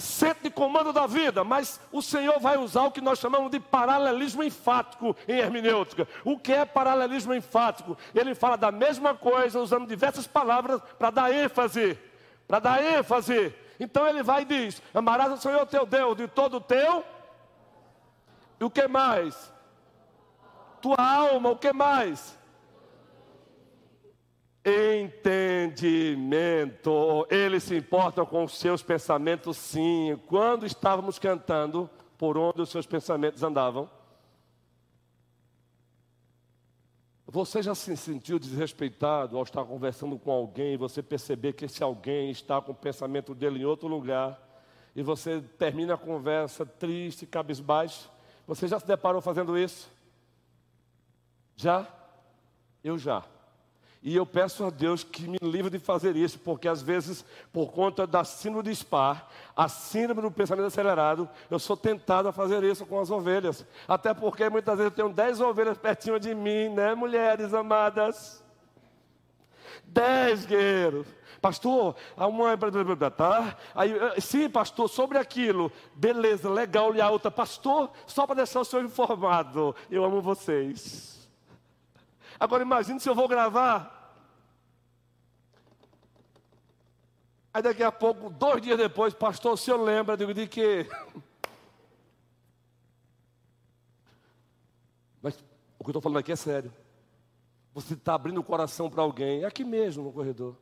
centro 0.00 0.42
de 0.42 0.50
comando 0.50 0.92
da 0.92 1.06
vida, 1.06 1.44
mas 1.44 1.80
o 1.92 2.00
Senhor 2.00 2.38
vai 2.40 2.56
usar 2.56 2.84
o 2.84 2.90
que 2.90 3.00
nós 3.00 3.18
chamamos 3.18 3.50
de 3.50 3.60
paralelismo 3.60 4.42
enfático 4.42 5.16
em 5.28 5.38
hermenêutica. 5.38 6.08
O 6.24 6.38
que 6.38 6.52
é 6.52 6.64
paralelismo 6.64 7.34
enfático? 7.34 7.96
Ele 8.14 8.34
fala 8.34 8.56
da 8.56 8.72
mesma 8.72 9.14
coisa 9.14 9.60
usando 9.60 9.86
diversas 9.86 10.26
palavras 10.26 10.80
para 10.98 11.10
dar 11.10 11.32
ênfase, 11.32 11.98
para 12.48 12.58
dar 12.58 12.84
ênfase. 12.84 13.54
Então 13.78 14.06
ele 14.06 14.22
vai 14.22 14.42
e 14.42 14.44
diz: 14.46 14.82
Amarás 14.92 15.32
o 15.32 15.36
Senhor 15.36 15.66
teu 15.66 15.86
Deus 15.86 16.16
de 16.16 16.28
todo 16.28 16.56
o 16.56 16.60
teu. 16.60 17.04
E 18.58 18.64
o 18.64 18.70
que 18.70 18.86
mais? 18.86 19.52
Tua 20.82 20.96
alma, 20.96 21.50
o 21.50 21.56
que 21.56 21.72
mais? 21.72 22.38
Entendimento. 24.64 27.26
Ele 27.30 27.60
se 27.60 27.76
importa 27.76 28.24
com 28.26 28.44
os 28.44 28.58
seus 28.58 28.82
pensamentos, 28.82 29.56
sim. 29.56 30.20
Quando 30.26 30.66
estávamos 30.66 31.18
cantando, 31.18 31.88
por 32.18 32.36
onde 32.36 32.60
os 32.60 32.68
seus 32.68 32.86
pensamentos 32.86 33.42
andavam? 33.42 33.88
Você 37.26 37.62
já 37.62 37.74
se 37.76 37.96
sentiu 37.96 38.40
desrespeitado 38.40 39.36
ao 39.36 39.44
estar 39.44 39.64
conversando 39.64 40.18
com 40.18 40.32
alguém 40.32 40.74
e 40.74 40.76
você 40.76 41.00
perceber 41.00 41.52
que 41.52 41.64
esse 41.64 41.82
alguém 41.82 42.30
está 42.30 42.60
com 42.60 42.72
o 42.72 42.74
pensamento 42.74 43.34
dele 43.34 43.60
em 43.60 43.64
outro 43.64 43.86
lugar 43.86 44.38
e 44.96 45.02
você 45.02 45.40
termina 45.40 45.94
a 45.94 45.98
conversa 45.98 46.66
triste, 46.66 47.26
cabisbaixo? 47.26 48.10
Você 48.48 48.66
já 48.66 48.80
se 48.80 48.86
deparou 48.86 49.22
fazendo 49.22 49.56
isso? 49.56 49.88
Já? 51.54 51.86
Eu 52.82 52.98
já. 52.98 53.24
E 54.02 54.16
eu 54.16 54.24
peço 54.24 54.64
a 54.64 54.70
Deus 54.70 55.04
que 55.04 55.28
me 55.28 55.36
livre 55.42 55.70
de 55.70 55.78
fazer 55.78 56.16
isso, 56.16 56.38
porque 56.38 56.66
às 56.66 56.80
vezes, 56.80 57.22
por 57.52 57.70
conta 57.70 58.06
da 58.06 58.24
síndrome 58.24 58.64
de 58.64 58.74
Spar, 58.74 59.28
a 59.54 59.68
síndrome 59.68 60.22
do 60.22 60.30
pensamento 60.30 60.66
acelerado, 60.66 61.28
eu 61.50 61.58
sou 61.58 61.76
tentado 61.76 62.26
a 62.26 62.32
fazer 62.32 62.64
isso 62.64 62.86
com 62.86 62.98
as 62.98 63.10
ovelhas. 63.10 63.66
Até 63.86 64.14
porque 64.14 64.48
muitas 64.48 64.78
vezes 64.78 64.90
eu 64.90 64.96
tenho 64.96 65.14
dez 65.14 65.38
ovelhas 65.38 65.76
pertinho 65.76 66.18
de 66.18 66.34
mim, 66.34 66.70
né, 66.70 66.94
mulheres 66.94 67.52
amadas? 67.52 68.42
Dez 69.84 70.46
guerreiros. 70.46 71.06
Pastor, 71.42 71.94
a 72.16 72.26
uma 72.26 72.56
tá? 73.10 73.56
Aí, 73.74 73.92
eh, 73.92 74.20
sim, 74.20 74.48
pastor, 74.48 74.88
sobre 74.88 75.16
aquilo. 75.18 75.72
Beleza, 75.94 76.50
legal. 76.50 76.94
E 76.94 77.00
a 77.00 77.10
outra, 77.10 77.30
pastor, 77.30 77.90
só 78.06 78.26
para 78.26 78.36
deixar 78.36 78.60
o 78.60 78.64
senhor 78.64 78.84
informado, 78.84 79.74
eu 79.90 80.04
amo 80.04 80.20
vocês. 80.20 81.19
Agora 82.40 82.62
imagine 82.62 82.98
se 82.98 83.06
eu 83.06 83.14
vou 83.14 83.28
gravar. 83.28 84.00
Aí 87.52 87.62
daqui 87.62 87.82
a 87.82 87.92
pouco, 87.92 88.30
dois 88.30 88.62
dias 88.62 88.78
depois, 88.78 89.12
pastor, 89.12 89.52
o 89.52 89.56
senhor 89.58 89.76
lembra 89.76 90.16
digo, 90.16 90.32
de 90.32 90.46
que. 90.46 90.86
Mas 95.20 95.34
o 95.78 95.84
que 95.84 95.90
eu 95.90 95.90
estou 95.90 96.00
falando 96.00 96.18
aqui 96.18 96.32
é 96.32 96.36
sério. 96.36 96.72
Você 97.74 97.92
está 97.92 98.14
abrindo 98.14 98.38
o 98.38 98.44
coração 98.44 98.88
para 98.88 99.02
alguém, 99.02 99.42
é 99.42 99.46
aqui 99.46 99.62
mesmo 99.62 100.04
no 100.04 100.12
corredor, 100.12 100.56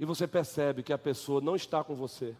e 0.00 0.06
você 0.06 0.26
percebe 0.26 0.82
que 0.82 0.92
a 0.94 0.98
pessoa 0.98 1.42
não 1.42 1.54
está 1.54 1.84
com 1.84 1.94
você. 1.94 2.34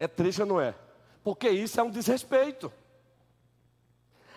É 0.00 0.08
triste 0.08 0.44
não 0.44 0.60
é? 0.60 0.74
Porque 1.22 1.48
isso 1.48 1.78
é 1.78 1.82
um 1.82 1.90
desrespeito. 1.90 2.72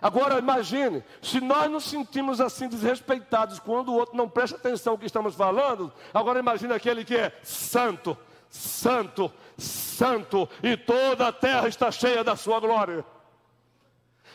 Agora 0.02 0.40
imagine, 0.40 1.04
se 1.22 1.42
nós 1.42 1.70
nos 1.70 1.84
sentimos 1.84 2.40
assim 2.40 2.70
desrespeitados 2.70 3.60
quando 3.60 3.90
o 3.90 3.96
outro 3.96 4.16
não 4.16 4.30
presta 4.30 4.56
atenção 4.56 4.94
no 4.94 5.00
que 5.00 5.06
estamos 5.06 5.36
falando, 5.36 5.92
agora 6.14 6.40
imagine 6.40 6.74
aquele 6.74 7.04
que 7.04 7.18
é 7.18 7.38
santo, 7.44 8.18
santo, 8.50 9.32
santo, 9.58 10.48
e 10.64 10.78
toda 10.78 11.28
a 11.28 11.34
terra 11.34 11.68
está 11.68 11.92
cheia 11.92 12.24
da 12.24 12.36
sua 12.36 12.60
glória. 12.60 13.04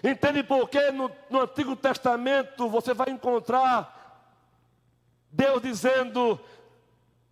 Entende 0.03 0.43
por 0.43 0.69
que 0.69 0.91
no, 0.91 1.11
no 1.31 1.41
Antigo 1.41 1.75
Testamento 1.75 2.69
você 2.69 2.93
vai 2.93 3.09
encontrar 3.09 4.03
Deus 5.33 5.63
dizendo, 5.63 6.39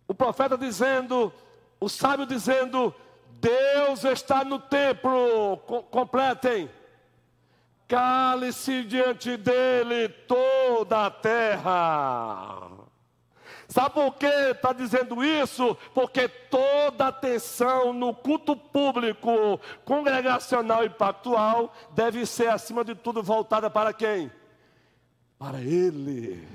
o 0.07 0.13
profeta 0.13 0.57
dizendo, 0.57 1.31
o 1.79 1.87
sábio 1.87 2.25
dizendo: 2.25 2.93
Deus 3.33 4.03
está 4.03 4.43
no 4.43 4.59
templo, 4.59 5.57
completem 5.91 6.69
cale-se 7.87 8.83
diante 8.83 9.37
dele 9.37 10.09
toda 10.09 11.05
a 11.05 11.11
terra. 11.11 12.69
Sabe 13.67 13.95
por 13.95 14.15
que 14.15 14.27
está 14.27 14.71
dizendo 14.71 15.23
isso? 15.23 15.75
Porque 15.95 16.27
toda 16.27 17.07
atenção 17.07 17.91
no 17.91 18.13
culto 18.13 18.55
público, 18.55 19.59
congregacional 19.83 20.85
e 20.85 20.89
pactual 20.89 21.73
deve 21.95 22.25
ser, 22.25 22.49
acima 22.49 22.83
de 22.83 22.93
tudo, 22.93 23.23
voltada 23.23 23.69
para 23.69 23.91
quem? 23.91 24.31
Para 25.39 25.59
Ele. 25.59 26.47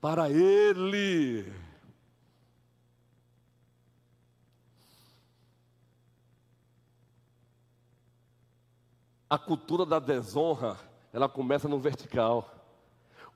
Para 0.00 0.28
Ele. 0.28 1.50
A 9.34 9.38
cultura 9.38 9.84
da 9.84 9.98
desonra, 9.98 10.78
ela 11.12 11.28
começa 11.28 11.68
no 11.68 11.78
vertical. 11.78 12.48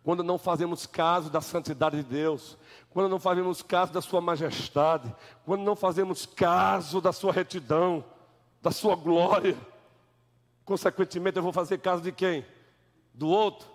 Quando 0.04 0.22
não 0.22 0.38
fazemos 0.38 0.86
caso 0.86 1.28
da 1.28 1.40
santidade 1.40 1.96
de 1.96 2.02
Deus, 2.04 2.56
quando 2.88 3.08
não 3.08 3.18
fazemos 3.18 3.62
caso 3.62 3.92
da 3.92 4.00
Sua 4.00 4.20
majestade, 4.20 5.12
quando 5.44 5.62
não 5.62 5.74
fazemos 5.74 6.24
caso 6.24 7.00
da 7.00 7.12
Sua 7.12 7.32
retidão, 7.32 8.04
da 8.62 8.70
Sua 8.70 8.94
glória, 8.94 9.56
consequentemente 10.64 11.36
eu 11.36 11.42
vou 11.42 11.52
fazer 11.52 11.78
caso 11.78 12.00
de 12.00 12.12
quem? 12.12 12.46
Do 13.12 13.28
outro. 13.28 13.68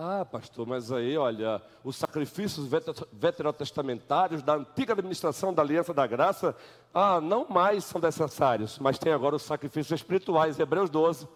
Ah, 0.00 0.24
pastor, 0.24 0.64
mas 0.64 0.92
aí, 0.92 1.18
olha, 1.18 1.60
os 1.82 1.96
sacrifícios 1.96 2.68
veterotestamentários 3.12 4.44
da 4.44 4.54
antiga 4.54 4.92
administração 4.92 5.52
da 5.52 5.60
Aliança 5.60 5.92
da 5.92 6.06
Graça, 6.06 6.54
ah, 6.94 7.20
não 7.20 7.48
mais 7.48 7.84
são 7.84 8.00
necessários, 8.00 8.78
mas 8.78 8.96
tem 8.96 9.12
agora 9.12 9.34
os 9.34 9.42
sacrifícios 9.42 9.98
espirituais, 9.98 10.56
Hebreus 10.56 10.88
12. 10.88 11.26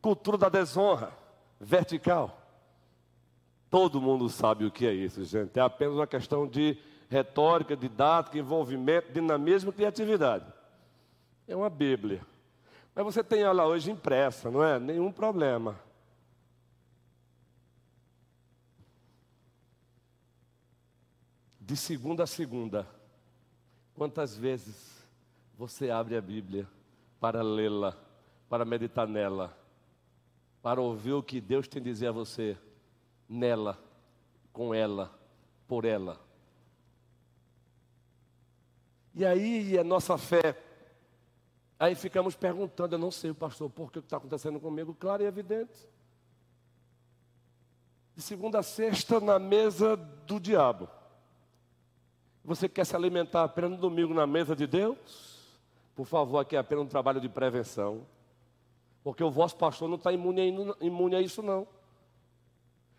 Cultura 0.00 0.38
da 0.38 0.48
desonra, 0.48 1.10
vertical. 1.58 2.38
Todo 3.68 4.00
mundo 4.00 4.28
sabe 4.28 4.66
o 4.66 4.70
que 4.70 4.86
é 4.86 4.92
isso, 4.92 5.24
gente. 5.24 5.58
É 5.58 5.62
apenas 5.62 5.96
uma 5.96 6.06
questão 6.06 6.46
de 6.46 6.78
retórica, 7.08 7.76
didática, 7.76 8.38
envolvimento, 8.38 9.12
dinamismo 9.12 9.70
e 9.70 9.74
criatividade. 9.74 10.46
É 11.48 11.56
uma 11.56 11.68
Bíblia. 11.68 12.24
Mas 12.94 13.04
você 13.04 13.24
tem 13.24 13.42
ela 13.42 13.66
hoje 13.66 13.90
impressa, 13.90 14.48
não 14.48 14.62
é? 14.62 14.78
Nenhum 14.78 15.10
problema. 15.10 15.76
De 21.66 21.78
segunda 21.78 22.24
a 22.24 22.26
segunda, 22.26 22.86
quantas 23.94 24.36
vezes 24.36 25.02
você 25.56 25.90
abre 25.90 26.14
a 26.14 26.20
Bíblia 26.20 26.68
para 27.18 27.42
lê-la, 27.42 27.96
para 28.50 28.66
meditar 28.66 29.08
nela, 29.08 29.56
para 30.62 30.80
ouvir 30.80 31.12
o 31.12 31.22
que 31.22 31.40
Deus 31.40 31.66
tem 31.66 31.80
a 31.80 31.84
dizer 31.84 32.08
a 32.08 32.12
você, 32.12 32.58
nela, 33.26 33.82
com 34.52 34.74
ela, 34.74 35.10
por 35.66 35.86
ela. 35.86 36.20
E 39.14 39.24
aí 39.24 39.78
a 39.78 39.84
nossa 39.84 40.18
fé, 40.18 40.60
aí 41.78 41.94
ficamos 41.94 42.36
perguntando, 42.36 42.94
eu 42.94 42.98
não 42.98 43.10
sei, 43.10 43.32
pastor, 43.32 43.70
por 43.70 43.90
que 43.90 44.00
está 44.00 44.18
acontecendo 44.18 44.60
comigo? 44.60 44.94
Claro 44.94 45.22
e 45.22 45.26
evidente. 45.26 45.88
De 48.14 48.20
segunda 48.20 48.58
a 48.58 48.62
sexta, 48.62 49.18
na 49.18 49.38
mesa 49.38 49.96
do 49.96 50.38
diabo. 50.38 50.90
Você 52.44 52.68
quer 52.68 52.84
se 52.84 52.94
alimentar 52.94 53.44
apenas 53.44 53.70
no 53.70 53.76
domingo 53.78 54.12
na 54.12 54.26
mesa 54.26 54.54
de 54.54 54.66
Deus? 54.66 54.98
Por 55.94 56.04
favor, 56.04 56.38
aqui 56.38 56.56
é 56.56 56.58
apenas 56.58 56.84
um 56.84 56.88
trabalho 56.88 57.20
de 57.20 57.28
prevenção. 57.28 58.02
Porque 59.02 59.24
o 59.24 59.30
vosso 59.30 59.56
pastor 59.56 59.88
não 59.88 59.96
está 59.96 60.12
imune, 60.12 60.54
imune 60.80 61.16
a 61.16 61.20
isso, 61.22 61.42
não. 61.42 61.66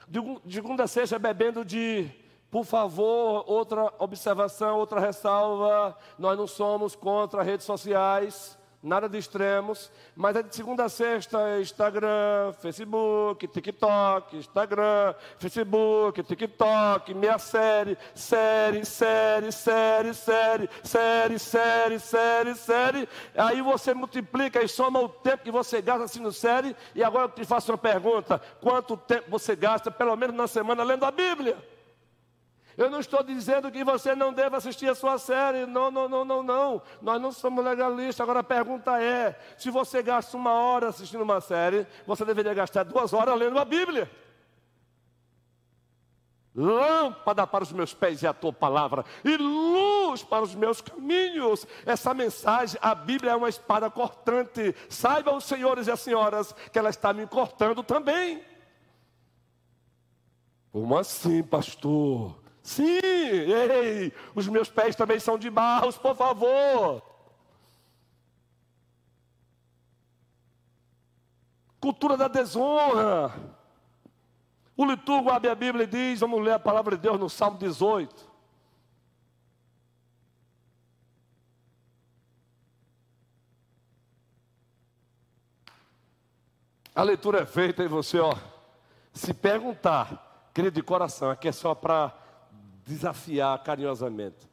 De, 0.07 0.19
segunda 0.49 0.83
a 0.83 0.87
sexta, 0.87 1.19
bebendo 1.19 1.63
de, 1.63 2.09
por 2.49 2.65
favor, 2.65 3.43
outra 3.47 3.93
observação, 3.99 4.79
outra 4.79 4.99
ressalva. 4.99 5.95
Nós 6.17 6.37
não 6.37 6.47
somos 6.47 6.95
contra 6.95 7.43
redes 7.43 7.65
sociais 7.65 8.57
nada 8.85 9.09
de 9.09 9.17
extremos, 9.17 9.91
mas 10.15 10.35
é 10.35 10.43
de 10.43 10.55
segunda 10.55 10.85
a 10.85 10.89
sexta, 10.89 11.59
Instagram, 11.59 12.53
Facebook, 12.61 13.47
TikTok, 13.47 14.37
Instagram, 14.37 15.15
Facebook, 15.39 16.21
TikTok, 16.23 17.13
minha 17.15 17.39
série, 17.39 17.97
série, 18.13 18.85
série, 18.85 19.51
série, 19.51 20.13
série, 20.13 20.69
série, 20.83 21.39
série, 21.39 21.99
série, 21.99 22.55
série. 22.55 23.09
Aí 23.35 23.61
você 23.61 23.93
multiplica 23.93 24.63
e 24.63 24.67
soma 24.67 24.99
o 24.99 25.09
tempo 25.09 25.43
que 25.43 25.51
você 25.51 25.81
gasta 25.81 26.03
assistindo 26.03 26.31
série, 26.31 26.75
e 26.93 27.03
agora 27.03 27.25
eu 27.25 27.29
te 27.29 27.43
faço 27.43 27.71
uma 27.71 27.77
pergunta: 27.79 28.39
quanto 28.61 28.95
tempo 28.95 29.31
você 29.31 29.55
gasta, 29.55 29.89
pelo 29.89 30.15
menos 30.15 30.35
na 30.35 30.47
semana, 30.47 30.83
lendo 30.83 31.05
a 31.05 31.11
Bíblia? 31.11 31.74
Eu 32.77 32.89
não 32.89 32.99
estou 32.99 33.23
dizendo 33.23 33.71
que 33.71 33.83
você 33.83 34.13
não 34.13 34.33
deve 34.33 34.55
assistir 34.55 34.89
a 34.89 34.95
sua 34.95 35.17
série. 35.17 35.65
Não, 35.65 35.89
não, 35.89 36.09
não, 36.09 36.25
não, 36.25 36.43
não. 36.43 36.81
Nós 37.01 37.21
não 37.21 37.31
somos 37.31 37.63
legalistas. 37.63 38.19
Agora 38.21 38.41
a 38.41 38.43
pergunta 38.43 39.01
é: 39.01 39.39
se 39.57 39.69
você 39.69 40.03
gasta 40.03 40.35
uma 40.35 40.51
hora 40.51 40.89
assistindo 40.89 41.21
uma 41.21 41.39
série, 41.39 41.87
você 42.05 42.25
deveria 42.25 42.53
gastar 42.53 42.83
duas 42.83 43.13
horas 43.13 43.37
lendo 43.37 43.57
a 43.57 43.65
Bíblia. 43.65 44.11
Lâmpada 46.53 47.45
para 47.45 47.63
os 47.63 47.71
meus 47.73 47.93
pés 47.93 48.21
e 48.21 48.27
a 48.27 48.33
tua 48.33 48.53
palavra, 48.53 49.03
e 49.25 49.35
luz 49.35 50.23
para 50.23 50.41
os 50.41 50.55
meus 50.55 50.79
caminhos. 50.79 51.67
Essa 51.85 52.13
mensagem, 52.13 52.79
a 52.81 52.95
Bíblia 52.95 53.31
é 53.31 53.35
uma 53.35 53.49
espada 53.49 53.89
cortante. 53.89 54.73
Saibam 54.89 55.35
os 55.35 55.43
senhores 55.43 55.87
e 55.87 55.91
as 55.91 55.99
senhoras 55.99 56.55
que 56.71 56.79
ela 56.79 56.89
está 56.89 57.11
me 57.11 57.27
cortando 57.27 57.83
também. 57.83 58.41
Como 60.71 60.97
assim, 60.97 61.43
pastor? 61.43 62.44
Sim, 62.65 62.83
ei, 62.83 64.11
os 64.33 64.47
meus 64.47 64.71
pés 64.71 64.95
também 64.95 65.19
são 65.19 65.37
de 65.37 65.51
barros, 65.51 65.99
por 65.99 66.15
favor. 66.15 66.99
Cultura 71.79 72.17
da 72.17 72.27
desonra. 72.27 73.31
O 74.75 74.83
liturgo 74.83 75.29
abre 75.29 75.47
a 75.47 75.53
Bíblia 75.53 75.83
e 75.83 75.87
diz: 75.87 76.21
vamos 76.21 76.43
ler 76.43 76.53
a 76.53 76.59
palavra 76.59 76.95
de 76.95 77.03
Deus 77.03 77.19
no 77.19 77.29
Salmo 77.29 77.59
18. 77.59 78.33
A 86.95 87.03
leitura 87.03 87.41
é 87.41 87.45
feita 87.45 87.83
e 87.83 87.87
você, 87.87 88.19
ó, 88.19 88.35
se 89.13 89.35
perguntar, 89.35 90.49
querido 90.51 90.73
de 90.73 90.81
coração, 90.81 91.29
aqui 91.29 91.47
é 91.47 91.51
só 91.51 91.75
para 91.75 92.24
desafiar 92.85 93.61
carinhosamente. 93.63 94.47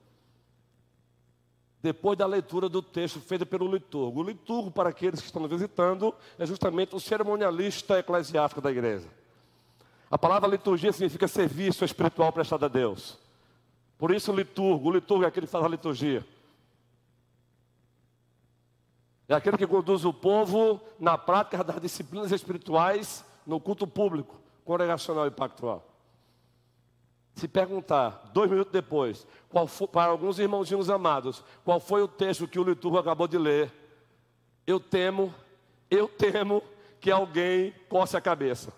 Depois 1.82 2.16
da 2.16 2.26
leitura 2.26 2.68
do 2.68 2.80
texto 2.80 3.20
feito 3.20 3.44
pelo 3.44 3.70
liturgo. 3.70 4.20
O 4.20 4.22
liturgo, 4.22 4.70
para 4.70 4.90
aqueles 4.90 5.20
que 5.20 5.26
estão 5.26 5.46
visitando, 5.48 6.14
é 6.38 6.46
justamente 6.46 6.94
o 6.94 7.00
cerimonialista 7.00 7.98
eclesiástico 7.98 8.60
da 8.60 8.70
igreja. 8.70 9.08
A 10.10 10.16
palavra 10.16 10.48
liturgia 10.48 10.92
significa 10.92 11.26
serviço 11.26 11.84
espiritual 11.84 12.32
prestado 12.32 12.64
a 12.64 12.68
Deus. 12.68 13.18
Por 13.98 14.14
isso, 14.14 14.32
o 14.32 14.36
liturgo, 14.36 14.88
o 14.88 14.92
liturgo 14.92 15.24
é 15.24 15.28
aquele 15.28 15.46
que 15.46 15.52
faz 15.52 15.64
a 15.64 15.68
liturgia. 15.68 16.24
É 19.28 19.34
aquele 19.34 19.56
que 19.56 19.66
conduz 19.66 20.04
o 20.04 20.12
povo 20.12 20.80
na 21.00 21.16
prática 21.18 21.64
das 21.64 21.80
disciplinas 21.80 22.30
espirituais 22.30 23.24
no 23.46 23.58
culto 23.58 23.86
público, 23.86 24.40
congregacional 24.64 25.26
e 25.26 25.30
pactual. 25.30 25.91
Se 27.34 27.48
perguntar, 27.48 28.30
dois 28.32 28.50
minutos 28.50 28.72
depois, 28.72 29.26
para 29.90 30.10
alguns 30.10 30.38
irmãozinhos 30.38 30.90
amados, 30.90 31.42
qual 31.64 31.80
foi 31.80 32.02
o 32.02 32.08
texto 32.08 32.46
que 32.46 32.58
o 32.58 32.64
liturgo 32.64 32.98
acabou 32.98 33.26
de 33.26 33.38
ler, 33.38 33.72
eu 34.66 34.78
temo, 34.78 35.34
eu 35.90 36.06
temo 36.06 36.62
que 37.00 37.10
alguém 37.10 37.74
coce 37.88 38.16
a 38.16 38.20
cabeça. 38.20 38.72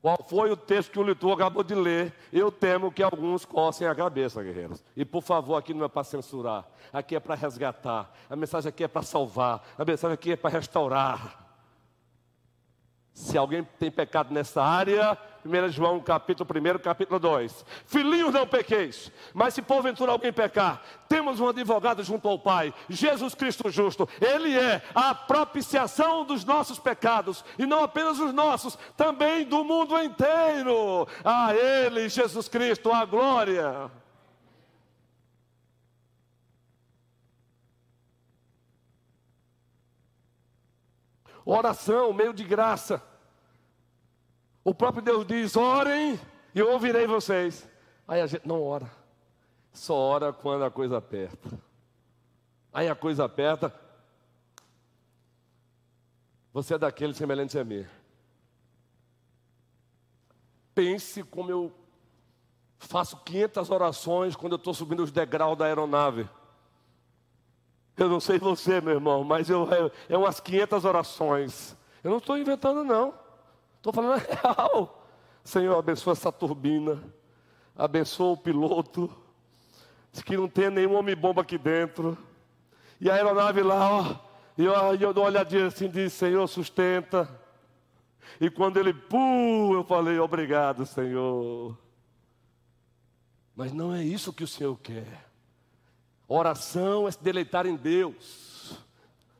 Qual 0.00 0.18
foi 0.28 0.50
o 0.50 0.56
texto 0.56 0.92
que 0.92 0.98
o 0.98 1.02
liturgo 1.02 1.34
acabou 1.34 1.64
de 1.64 1.74
ler? 1.74 2.14
Eu 2.32 2.52
temo 2.52 2.90
que 2.90 3.02
alguns 3.02 3.44
cocem 3.44 3.86
a 3.86 3.94
cabeça, 3.94 4.42
guerreiros. 4.42 4.82
E 4.96 5.04
por 5.04 5.22
favor, 5.22 5.56
aqui 5.56 5.74
não 5.74 5.84
é 5.84 5.88
para 5.88 6.04
censurar, 6.04 6.66
aqui 6.92 7.16
é 7.16 7.20
para 7.20 7.34
resgatar. 7.34 8.12
A 8.30 8.36
mensagem 8.36 8.68
aqui 8.68 8.84
é 8.84 8.88
para 8.88 9.02
salvar, 9.02 9.62
a 9.76 9.84
mensagem 9.84 10.14
aqui 10.14 10.32
é 10.32 10.36
para 10.36 10.50
restaurar. 10.50 11.46
Se 13.12 13.36
alguém 13.36 13.64
tem 13.80 13.90
pecado 13.90 14.32
nessa 14.32 14.62
área, 14.62 15.18
1 15.48 15.68
João 15.70 16.00
capítulo 16.00 16.48
1, 16.48 16.78
capítulo 16.78 17.18
2. 17.18 17.64
Filhinhos 17.86 18.32
não 18.32 18.46
pequeis, 18.46 19.10
mas 19.32 19.54
se 19.54 19.62
porventura 19.62 20.12
alguém 20.12 20.32
pecar, 20.32 20.82
temos 21.08 21.40
um 21.40 21.48
advogado 21.48 22.02
junto 22.04 22.28
ao 22.28 22.38
Pai, 22.38 22.72
Jesus 22.88 23.34
Cristo 23.34 23.70
justo. 23.70 24.08
Ele 24.20 24.56
é 24.56 24.82
a 24.94 25.14
propiciação 25.14 26.24
dos 26.24 26.44
nossos 26.44 26.78
pecados, 26.78 27.44
e 27.58 27.64
não 27.64 27.82
apenas 27.82 28.20
os 28.20 28.32
nossos, 28.32 28.78
também 28.96 29.44
do 29.44 29.64
mundo 29.64 29.98
inteiro. 29.98 31.08
A 31.24 31.54
Ele, 31.54 32.08
Jesus 32.08 32.48
Cristo, 32.48 32.92
a 32.92 33.04
glória. 33.04 33.90
Oração, 41.50 42.12
meio 42.12 42.34
de 42.34 42.44
graça. 42.44 43.02
O 44.68 44.74
próprio 44.74 45.02
Deus 45.02 45.26
diz: 45.26 45.56
orem 45.56 46.20
e 46.54 46.58
eu 46.58 46.70
ouvirei 46.70 47.06
vocês. 47.06 47.66
Aí 48.06 48.20
a 48.20 48.26
gente 48.26 48.46
não 48.46 48.62
ora, 48.62 48.90
só 49.72 49.94
ora 49.94 50.30
quando 50.30 50.62
a 50.62 50.70
coisa 50.70 50.98
aperta. 50.98 51.58
Aí 52.70 52.86
a 52.86 52.94
coisa 52.94 53.24
aperta. 53.24 53.74
Você 56.52 56.74
é 56.74 56.78
daquele 56.78 57.14
semelhante 57.14 57.58
a 57.58 57.64
mim. 57.64 57.86
Pense 60.74 61.22
como 61.22 61.50
eu 61.50 61.72
faço 62.78 63.16
500 63.24 63.70
orações 63.70 64.36
quando 64.36 64.52
eu 64.52 64.58
estou 64.58 64.74
subindo 64.74 65.02
os 65.02 65.10
degraus 65.10 65.56
da 65.56 65.64
aeronave. 65.64 66.28
Eu 67.96 68.10
não 68.10 68.20
sei 68.20 68.38
você, 68.38 68.82
meu 68.82 68.92
irmão, 68.92 69.24
mas 69.24 69.48
eu, 69.48 69.66
é, 69.72 69.90
é 70.10 70.18
umas 70.18 70.40
500 70.40 70.84
orações. 70.84 71.74
Eu 72.04 72.10
não 72.10 72.18
estou 72.18 72.36
inventando, 72.36 72.84
não. 72.84 73.27
Estou 73.88 74.02
falando 74.02 74.20
real. 74.20 75.08
Senhor, 75.42 75.78
abençoa 75.78 76.12
essa 76.12 76.30
turbina. 76.30 77.02
Abençoa 77.74 78.32
o 78.32 78.36
piloto. 78.36 79.10
Que 80.26 80.36
não 80.36 80.46
tenha 80.46 80.68
nenhum 80.68 80.94
homem-bomba 80.94 81.40
aqui 81.40 81.56
dentro. 81.56 82.18
E 83.00 83.08
a 83.08 83.14
aeronave 83.14 83.62
lá, 83.62 83.90
ó. 83.90 84.16
E 84.58 84.64
eu, 84.64 84.72
eu 84.72 85.14
dou 85.14 85.24
uma 85.24 85.30
olhadinha 85.30 85.66
assim 85.68 85.88
disse, 85.88 86.16
Senhor, 86.16 86.46
sustenta. 86.48 87.30
E 88.38 88.50
quando 88.50 88.76
ele, 88.78 88.92
pum, 88.92 89.72
eu 89.72 89.82
falei, 89.84 90.18
obrigado, 90.18 90.84
Senhor. 90.84 91.78
Mas 93.56 93.72
não 93.72 93.94
é 93.94 94.02
isso 94.02 94.34
que 94.34 94.44
o 94.44 94.48
Senhor 94.48 94.76
quer. 94.80 95.26
Oração 96.26 97.08
é 97.08 97.10
se 97.10 97.22
deleitar 97.22 97.64
em 97.64 97.76
Deus 97.76 98.47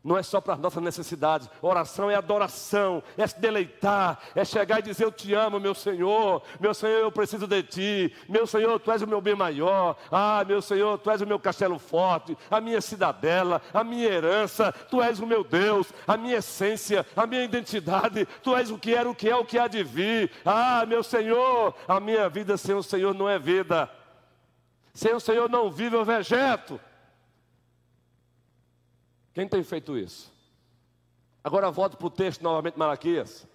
não 0.09 0.17
é 0.17 0.23
só 0.23 0.41
para 0.41 0.55
as 0.55 0.59
nossas 0.59 0.83
necessidades. 0.83 1.49
Oração 1.61 2.11
é 2.11 2.15
adoração, 2.15 3.03
é 3.17 3.27
se 3.27 3.39
deleitar, 3.39 4.19
é 4.35 4.43
chegar 4.43 4.79
e 4.79 4.83
dizer: 4.83 5.05
Eu 5.05 5.13
te 5.13 5.35
amo, 5.35 5.61
meu 5.61 5.75
Senhor, 5.75 6.43
meu 6.59 6.73
Senhor, 6.73 6.99
eu 7.01 7.13
preciso 7.13 7.47
de 7.47 7.63
ti, 7.63 8.17
meu 8.27 8.47
Senhor, 8.47 8.81
tu 8.81 8.91
és 8.91 9.03
o 9.03 9.07
meu 9.07 9.21
bem 9.21 9.35
maior, 9.35 9.97
ah, 10.11 10.43
meu 10.47 10.63
Senhor, 10.63 10.99
tu 10.99 11.11
és 11.11 11.21
o 11.21 11.27
meu 11.27 11.39
castelo 11.39 11.79
forte, 11.79 12.37
a 12.51 12.59
minha 12.59 12.81
cidadela, 12.81 13.61
a 13.73 13.85
minha 13.85 14.09
herança, 14.09 14.73
tu 14.73 15.03
és 15.03 15.21
o 15.21 15.27
meu 15.27 15.45
Deus, 15.45 15.93
a 16.07 16.17
minha 16.17 16.39
essência, 16.39 17.05
a 17.15 17.27
minha 17.27 17.45
identidade, 17.45 18.27
tu 18.43 18.57
és 18.57 18.71
o 18.71 18.79
que 18.79 18.95
era, 18.95 19.11
o 19.11 19.15
que 19.15 19.29
é, 19.29 19.37
o 19.37 19.45
que 19.45 19.59
há 19.59 19.69
de 19.69 19.85
vir, 19.85 20.31
ah, 20.45 20.87
meu 20.87 21.03
Senhor, 21.03 21.75
a 21.87 22.01
minha 22.01 22.29
vida 22.31 22.57
sem 22.57 22.75
o 22.75 22.83
Senhor 22.83 23.13
não 23.13 23.29
é 23.29 23.39
vida, 23.39 23.91
sem 24.95 25.15
o 25.15 25.21
Senhor 25.21 25.51
não 25.51 25.71
vive, 25.71 25.97
eu 25.97 26.05
vegeto. 26.05 26.81
Quem 29.39 29.47
tem 29.47 29.63
feito 29.63 29.97
isso? 29.97 30.33
Agora 31.45 31.71
volte 31.71 31.97
para 31.97 32.09
o 32.09 32.11
texto 32.11 32.43
novamente, 32.43 32.77
Malaquias. 32.77 33.47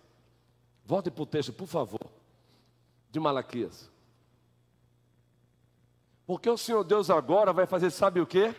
Volte 0.85 1.11
para 1.11 1.23
o 1.23 1.25
texto, 1.25 1.51
por 1.51 1.67
favor, 1.67 2.09
de 3.11 3.19
Malaquias. 3.19 3.91
Porque 6.25 6.49
o 6.49 6.57
Senhor 6.57 6.85
Deus 6.85 7.09
agora 7.09 7.51
vai 7.51 7.65
fazer, 7.65 7.91
sabe 7.91 8.21
o 8.21 8.25
que? 8.25 8.55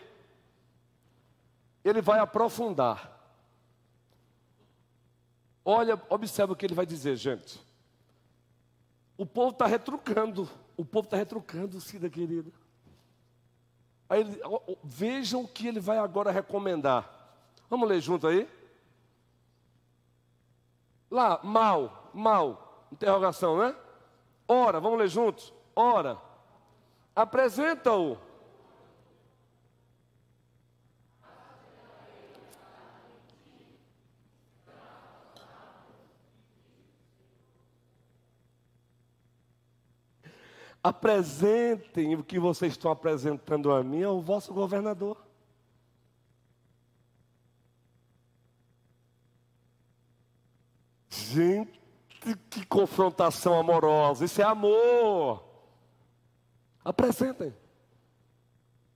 Ele 1.83 1.99
vai 1.99 2.19
aprofundar. 2.19 3.19
Olha, 5.65 5.99
observa 6.09 6.53
o 6.53 6.55
que 6.55 6.67
ele 6.67 6.75
vai 6.75 6.85
dizer, 6.85 7.15
gente. 7.15 7.59
O 9.17 9.25
povo 9.25 9.49
está 9.49 9.65
retrucando. 9.65 10.47
O 10.77 10.85
povo 10.85 11.07
está 11.07 11.17
retrucando, 11.17 11.81
Cida 11.81 12.07
querida. 12.07 12.51
Aí, 14.07 14.23
vejam 14.83 15.41
o 15.41 15.47
que 15.47 15.65
ele 15.65 15.79
vai 15.79 15.97
agora 15.97 16.29
recomendar. 16.29 17.14
Vamos 17.69 17.89
ler 17.89 17.99
junto 17.99 18.27
aí? 18.27 18.47
Lá, 21.09 21.39
mal, 21.43 22.11
mal, 22.13 22.87
interrogação, 22.91 23.57
né? 23.57 23.75
Ora, 24.47 24.79
vamos 24.79 24.99
ler 24.99 25.07
juntos? 25.07 25.53
Ora, 25.75 26.17
apresenta-o. 27.15 28.17
Apresentem 40.83 42.13
o 42.13 42.23
que 42.23 42.37
vocês 42.37 42.73
estão 42.73 42.91
apresentando 42.91 43.71
a 43.71 43.83
mim 43.83 44.03
ao 44.03 44.21
vosso 44.21 44.53
governador. 44.53 45.24
Gente, 51.35 51.81
que 52.49 52.65
confrontação 52.65 53.59
amorosa. 53.59 54.23
Isso 54.23 54.41
é 54.41 54.45
amor. 54.45 55.43
Apresentem. 56.83 57.53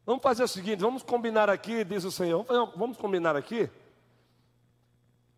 Vamos 0.05 0.23
fazer 0.23 0.43
o 0.43 0.47
seguinte, 0.47 0.79
vamos 0.79 1.03
combinar 1.03 1.49
aqui, 1.49 1.83
diz 1.83 2.05
o 2.05 2.11
Senhor. 2.11 2.45
Vamos 2.77 2.95
combinar 2.95 3.35
aqui. 3.35 3.69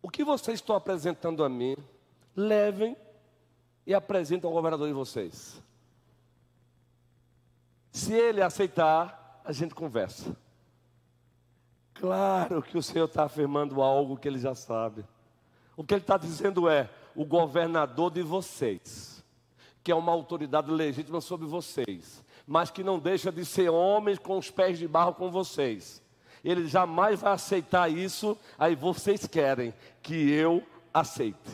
O 0.00 0.08
que 0.08 0.22
vocês 0.22 0.60
estão 0.60 0.76
apresentando 0.76 1.42
a 1.42 1.48
mim, 1.48 1.76
levem 2.36 2.96
e 3.84 3.92
apresentem 3.92 4.46
ao 4.46 4.54
governador 4.54 4.86
de 4.86 4.94
vocês. 4.94 5.60
Se 7.90 8.14
ele 8.14 8.40
aceitar, 8.40 9.40
a 9.44 9.50
gente 9.50 9.74
conversa. 9.74 10.36
Claro 11.94 12.62
que 12.62 12.78
o 12.78 12.82
Senhor 12.82 13.06
está 13.06 13.24
afirmando 13.24 13.82
algo 13.82 14.16
que 14.16 14.28
ele 14.28 14.38
já 14.38 14.54
sabe. 14.54 15.04
O 15.76 15.84
que 15.84 15.94
ele 15.94 16.02
está 16.02 16.16
dizendo 16.16 16.68
é: 16.68 16.90
o 17.14 17.24
governador 17.24 18.10
de 18.10 18.22
vocês, 18.22 19.24
que 19.82 19.90
é 19.92 19.94
uma 19.94 20.12
autoridade 20.12 20.70
legítima 20.70 21.20
sobre 21.20 21.46
vocês, 21.46 22.22
mas 22.46 22.70
que 22.70 22.82
não 22.82 22.98
deixa 22.98 23.30
de 23.32 23.44
ser 23.44 23.70
homem 23.70 24.16
com 24.16 24.38
os 24.38 24.50
pés 24.50 24.78
de 24.78 24.86
barro 24.86 25.14
com 25.14 25.30
vocês. 25.30 26.02
Ele 26.44 26.66
jamais 26.66 27.20
vai 27.20 27.32
aceitar 27.32 27.90
isso, 27.90 28.36
aí 28.58 28.74
vocês 28.74 29.26
querem 29.26 29.72
que 30.02 30.30
eu 30.30 30.62
aceite. 30.92 31.50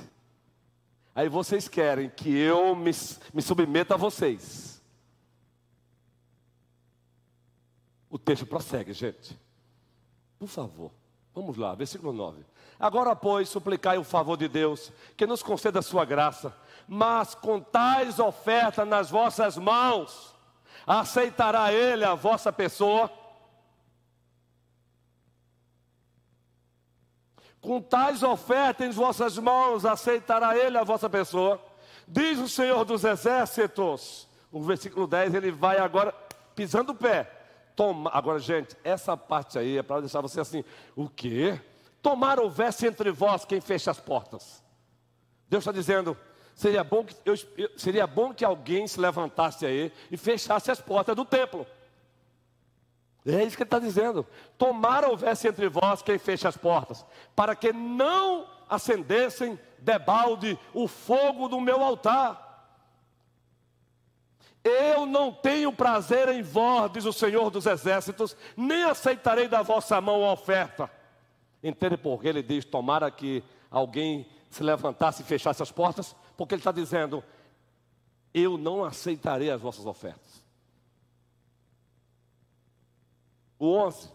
Aí 1.14 1.29
vocês 1.29 1.69
querem 1.69 2.09
que 2.09 2.31
eu 2.31 2.75
me, 2.75 2.93
me 3.35 3.43
submeta 3.43 3.95
a 3.95 3.97
vocês. 3.97 4.81
O 8.09 8.19
texto 8.19 8.47
prossegue, 8.47 8.93
gente. 8.93 9.39
Por 10.39 10.49
favor, 10.49 10.93
vamos 11.35 11.57
lá, 11.57 11.75
versículo 11.75 12.12
9. 12.12 12.43
Agora, 12.79 13.16
pois, 13.16 13.49
suplicai 13.49 13.99
o 13.99 14.05
favor 14.05 14.37
de 14.37 14.47
Deus, 14.47 14.93
que 15.16 15.26
nos 15.26 15.43
conceda 15.43 15.81
a 15.81 15.83
sua 15.83 16.05
graça, 16.05 16.57
mas 16.87 17.35
com 17.35 17.61
tais 17.61 18.18
ofertas 18.18 18.87
nas 18.87 19.11
vossas 19.11 19.57
mãos, 19.57 20.35
aceitará 20.87 21.72
Ele 21.72 22.05
a 22.05 22.14
vossa 22.14 22.53
pessoa? 22.53 23.11
Com 27.61 27.83
tais 27.83 28.22
ofertas 28.22 28.87
em 28.87 28.91
vossas 28.91 29.37
mãos, 29.37 29.85
aceitará 29.85 30.57
Ele 30.57 30.79
a 30.79 30.85
vossa 30.85 31.11
pessoa? 31.11 31.61
Diz 32.07 32.39
o 32.39 32.49
Senhor 32.49 32.85
dos 32.85 33.05
Exércitos, 33.05 34.29
o 34.51 34.62
versículo 34.62 35.07
10, 35.07 35.35
ele 35.35 35.51
vai 35.51 35.79
agora 35.79 36.14
pisando 36.55 36.93
o 36.93 36.95
pé. 36.95 37.31
Toma, 37.76 38.11
agora, 38.14 38.39
gente, 38.39 38.74
essa 38.83 39.16
parte 39.16 39.59
aí 39.59 39.76
é 39.76 39.83
para 39.83 40.01
deixar 40.01 40.20
você 40.20 40.41
assim: 40.41 40.64
o 40.97 41.09
quê? 41.09 41.61
Tomar 42.09 42.41
houvesse 42.41 42.87
entre 42.87 43.11
vós 43.11 43.45
quem 43.45 43.61
fecha 43.61 43.91
as 43.91 44.01
portas. 44.01 44.65
Deus 45.47 45.61
está 45.61 45.71
dizendo: 45.71 46.17
seria 46.55 46.83
bom, 46.83 47.05
que, 47.05 47.15
eu, 47.23 47.35
seria 47.77 48.07
bom 48.07 48.33
que 48.33 48.47
alguém 48.47 48.89
se 48.89 48.99
levantasse 48.99 49.67
aí 49.67 49.93
e 50.11 50.17
fechasse 50.17 50.71
as 50.71 50.81
portas 50.81 51.15
do 51.15 51.27
templo. 51.27 51.67
É 53.27 53.45
isso 53.45 53.59
que 53.59 53.63
ele 53.63 53.67
está 53.67 53.79
dizendo. 53.79 54.27
Tomar 54.57 55.05
houvesse 55.05 55.49
entre 55.49 55.69
vós 55.69 56.01
quem 56.01 56.17
fecha 56.17 56.49
as 56.49 56.57
portas, 56.57 57.05
para 57.37 57.55
que 57.55 57.75
não 57.75 58.49
acendessem 58.71 59.61
debalde 59.79 60.59
o 60.73 60.89
fogo 60.89 61.47
do 61.47 61.61
meu 61.61 61.85
altar. 61.85 62.73
Eu 64.65 65.05
não 65.05 65.31
tenho 65.31 65.71
prazer 65.75 66.31
em 66.31 66.41
vós, 66.41 66.91
diz 66.91 67.05
o 67.05 67.13
Senhor 67.13 67.51
dos 67.51 67.67
Exércitos, 67.67 68.35
nem 68.57 68.85
aceitarei 68.85 69.47
da 69.47 69.61
vossa 69.61 70.01
mão 70.01 70.25
a 70.25 70.33
oferta. 70.33 70.91
Entende 71.63 71.97
por 71.97 72.21
que 72.21 72.29
ele 72.29 72.43
diz: 72.43 72.65
tomara 72.65 73.11
que 73.11 73.43
alguém 73.71 74.29
se 74.49 74.63
levantasse 74.63 75.23
e 75.23 75.25
fechasse 75.25 75.63
as 75.63 75.73
portas? 75.73 76.15
Porque 76.37 76.55
ele 76.55 76.61
está 76.61 76.73
dizendo: 76.73 77.23
eu 78.33 78.57
não 78.57 78.85
aceitarei 78.85 79.51
as 79.51 79.61
vossas 79.61 79.87
ofertas. 79.87 80.45
O 83.59 83.75
11. 83.75 84.11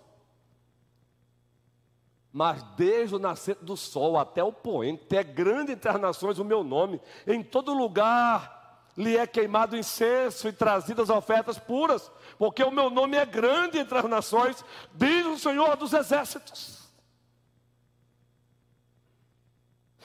Mas 2.32 2.64
desde 2.76 3.16
o 3.16 3.20
nascer 3.20 3.56
do 3.56 3.78
sol 3.78 4.18
até 4.18 4.44
o 4.44 4.52
poente, 4.52 5.16
é 5.16 5.24
grande 5.24 5.74
entre 5.74 5.90
as 5.90 6.02
nações 6.02 6.40
o 6.40 6.46
meu 6.46 6.64
nome, 6.64 7.00
em 7.28 7.44
todo 7.44 7.74
lugar 7.74 8.64
lhe 8.98 9.18
é 9.18 9.26
queimado 9.26 9.78
incenso 9.78 10.48
e 10.48 10.54
trazidas 10.54 11.10
ofertas 11.10 11.58
puras, 11.60 12.12
porque 12.38 12.64
o 12.64 12.72
meu 12.72 12.90
nome 12.90 13.18
é 13.18 13.26
grande 13.26 13.78
entre 13.78 13.98
as 13.98 14.06
nações, 14.06 14.64
diz 14.94 15.26
o 15.26 15.38
Senhor 15.38 15.76
dos 15.76 15.94
exércitos. 15.94 16.83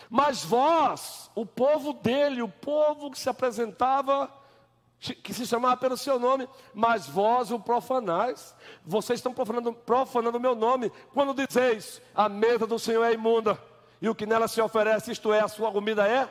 Mas 0.08 0.44
vós, 0.44 1.30
o 1.34 1.44
povo 1.44 1.92
dele, 1.92 2.42
o 2.42 2.48
povo 2.48 3.10
que 3.10 3.18
se 3.18 3.28
apresentava, 3.28 4.32
que 4.98 5.32
se 5.32 5.46
chamava 5.46 5.76
pelo 5.76 5.96
seu 5.96 6.18
nome, 6.18 6.48
mas 6.74 7.06
vós 7.06 7.50
o 7.50 7.60
profanais. 7.60 8.54
Vocês 8.84 9.18
estão 9.18 9.32
profanando, 9.32 9.72
profanando 9.72 10.38
o 10.38 10.40
meu 10.40 10.54
nome 10.54 10.90
quando 11.12 11.34
dizeis: 11.34 12.02
a 12.14 12.28
mesa 12.28 12.66
do 12.66 12.78
Senhor 12.78 13.04
é 13.04 13.12
imunda, 13.12 13.62
e 14.00 14.08
o 14.08 14.14
que 14.14 14.26
nela 14.26 14.48
se 14.48 14.60
oferece, 14.60 15.12
isto 15.12 15.32
é, 15.32 15.40
a 15.40 15.48
sua 15.48 15.70
comida 15.70 16.06
é 16.06 16.28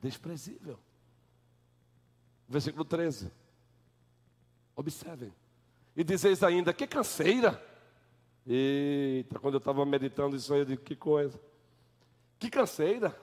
desprezível. 0.00 0.78
Versículo 2.48 2.84
13. 2.84 3.30
Observem. 4.74 5.34
E 5.96 6.04
dizeis 6.04 6.42
ainda: 6.42 6.72
que 6.72 6.86
canseira. 6.86 7.62
Eita, 8.46 9.38
quando 9.38 9.54
eu 9.54 9.58
estava 9.58 9.84
meditando 9.84 10.36
isso 10.36 10.54
aí, 10.54 10.60
eu 10.60 10.64
digo: 10.64 10.82
que 10.82 10.94
coisa. 10.94 11.38
Que 12.38 12.48
canseira. 12.48 13.18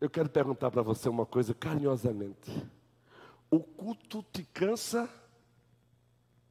Eu 0.00 0.10
quero 0.10 0.28
perguntar 0.28 0.70
para 0.70 0.82
você 0.82 1.08
uma 1.08 1.26
coisa 1.26 1.54
carinhosamente: 1.54 2.50
o 3.50 3.60
culto 3.60 4.22
te 4.32 4.42
cansa 4.44 5.08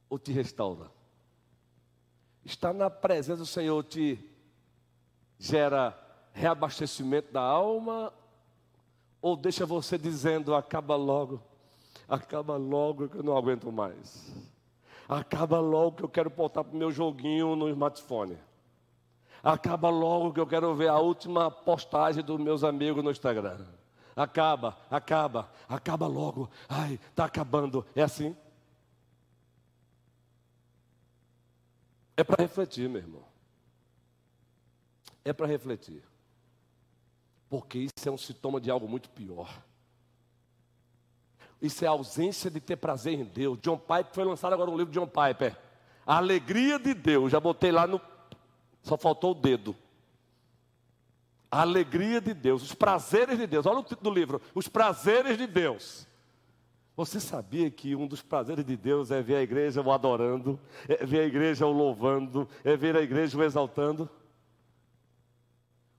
ou 0.08 0.18
te 0.18 0.32
restaura? 0.32 0.90
Estar 2.44 2.72
na 2.72 2.90
presença 2.90 3.38
do 3.38 3.46
Senhor 3.46 3.82
te 3.84 4.18
gera 5.38 5.98
reabastecimento 6.32 7.32
da 7.32 7.40
alma 7.40 8.12
ou 9.20 9.36
deixa 9.36 9.64
você 9.64 9.96
dizendo 9.96 10.54
acaba 10.54 10.96
logo, 10.96 11.40
acaba 12.08 12.56
logo 12.56 13.08
que 13.08 13.16
eu 13.16 13.22
não 13.22 13.36
aguento 13.36 13.72
mais? 13.72 14.53
Acaba 15.08 15.60
logo 15.60 15.96
que 15.96 16.04
eu 16.04 16.08
quero 16.08 16.30
voltar 16.30 16.64
para 16.64 16.74
o 16.74 16.78
meu 16.78 16.90
joguinho 16.90 17.54
no 17.54 17.68
smartphone. 17.68 18.38
Acaba 19.42 19.90
logo 19.90 20.32
que 20.32 20.40
eu 20.40 20.46
quero 20.46 20.74
ver 20.74 20.88
a 20.88 20.98
última 20.98 21.50
postagem 21.50 22.24
dos 22.24 22.40
meus 22.40 22.64
amigos 22.64 23.04
no 23.04 23.10
Instagram. 23.10 23.66
Acaba, 24.16 24.78
acaba, 24.90 25.52
acaba 25.68 26.06
logo. 26.06 26.48
Ai, 26.68 26.94
está 27.10 27.26
acabando. 27.26 27.84
É 27.94 28.02
assim? 28.02 28.34
É 32.16 32.24
para 32.24 32.42
refletir, 32.42 32.88
meu 32.88 33.02
irmão. 33.02 33.24
É 35.24 35.32
para 35.32 35.46
refletir. 35.46 36.02
Porque 37.50 37.78
isso 37.78 38.08
é 38.08 38.10
um 38.10 38.18
sintoma 38.18 38.60
de 38.60 38.70
algo 38.70 38.88
muito 38.88 39.10
pior. 39.10 39.62
Isso 41.64 41.82
é 41.82 41.88
ausência 41.88 42.50
de 42.50 42.60
ter 42.60 42.76
prazer 42.76 43.14
em 43.14 43.24
Deus. 43.24 43.58
John 43.62 43.78
Piper 43.78 44.12
foi 44.12 44.24
lançado 44.24 44.52
agora 44.52 44.70
um 44.70 44.76
livro 44.76 44.92
de 44.92 44.98
John 44.98 45.06
Piper. 45.06 45.56
A 46.06 46.18
alegria 46.18 46.78
de 46.78 46.92
Deus. 46.92 47.32
Já 47.32 47.40
botei 47.40 47.72
lá 47.72 47.86
no. 47.86 47.98
Só 48.82 48.98
faltou 48.98 49.30
o 49.30 49.34
dedo. 49.34 49.74
A 51.50 51.62
alegria 51.62 52.20
de 52.20 52.34
Deus, 52.34 52.62
os 52.62 52.74
prazeres 52.74 53.38
de 53.38 53.46
Deus. 53.46 53.64
Olha 53.64 53.78
o 53.78 53.82
título 53.82 54.10
do 54.10 54.14
livro: 54.14 54.42
Os 54.54 54.68
prazeres 54.68 55.38
de 55.38 55.46
Deus. 55.46 56.06
Você 56.94 57.18
sabia 57.18 57.70
que 57.70 57.96
um 57.96 58.06
dos 58.06 58.20
prazeres 58.20 58.64
de 58.64 58.76
Deus 58.76 59.10
é 59.10 59.22
ver 59.22 59.36
a 59.36 59.42
igreja 59.42 59.80
o 59.80 59.90
adorando, 59.90 60.60
é 60.86 61.06
ver 61.06 61.20
a 61.20 61.24
igreja 61.24 61.64
o 61.64 61.72
louvando, 61.72 62.46
é 62.62 62.76
ver 62.76 62.94
a 62.94 63.00
igreja 63.00 63.38
o 63.38 63.42
exaltando? 63.42 64.06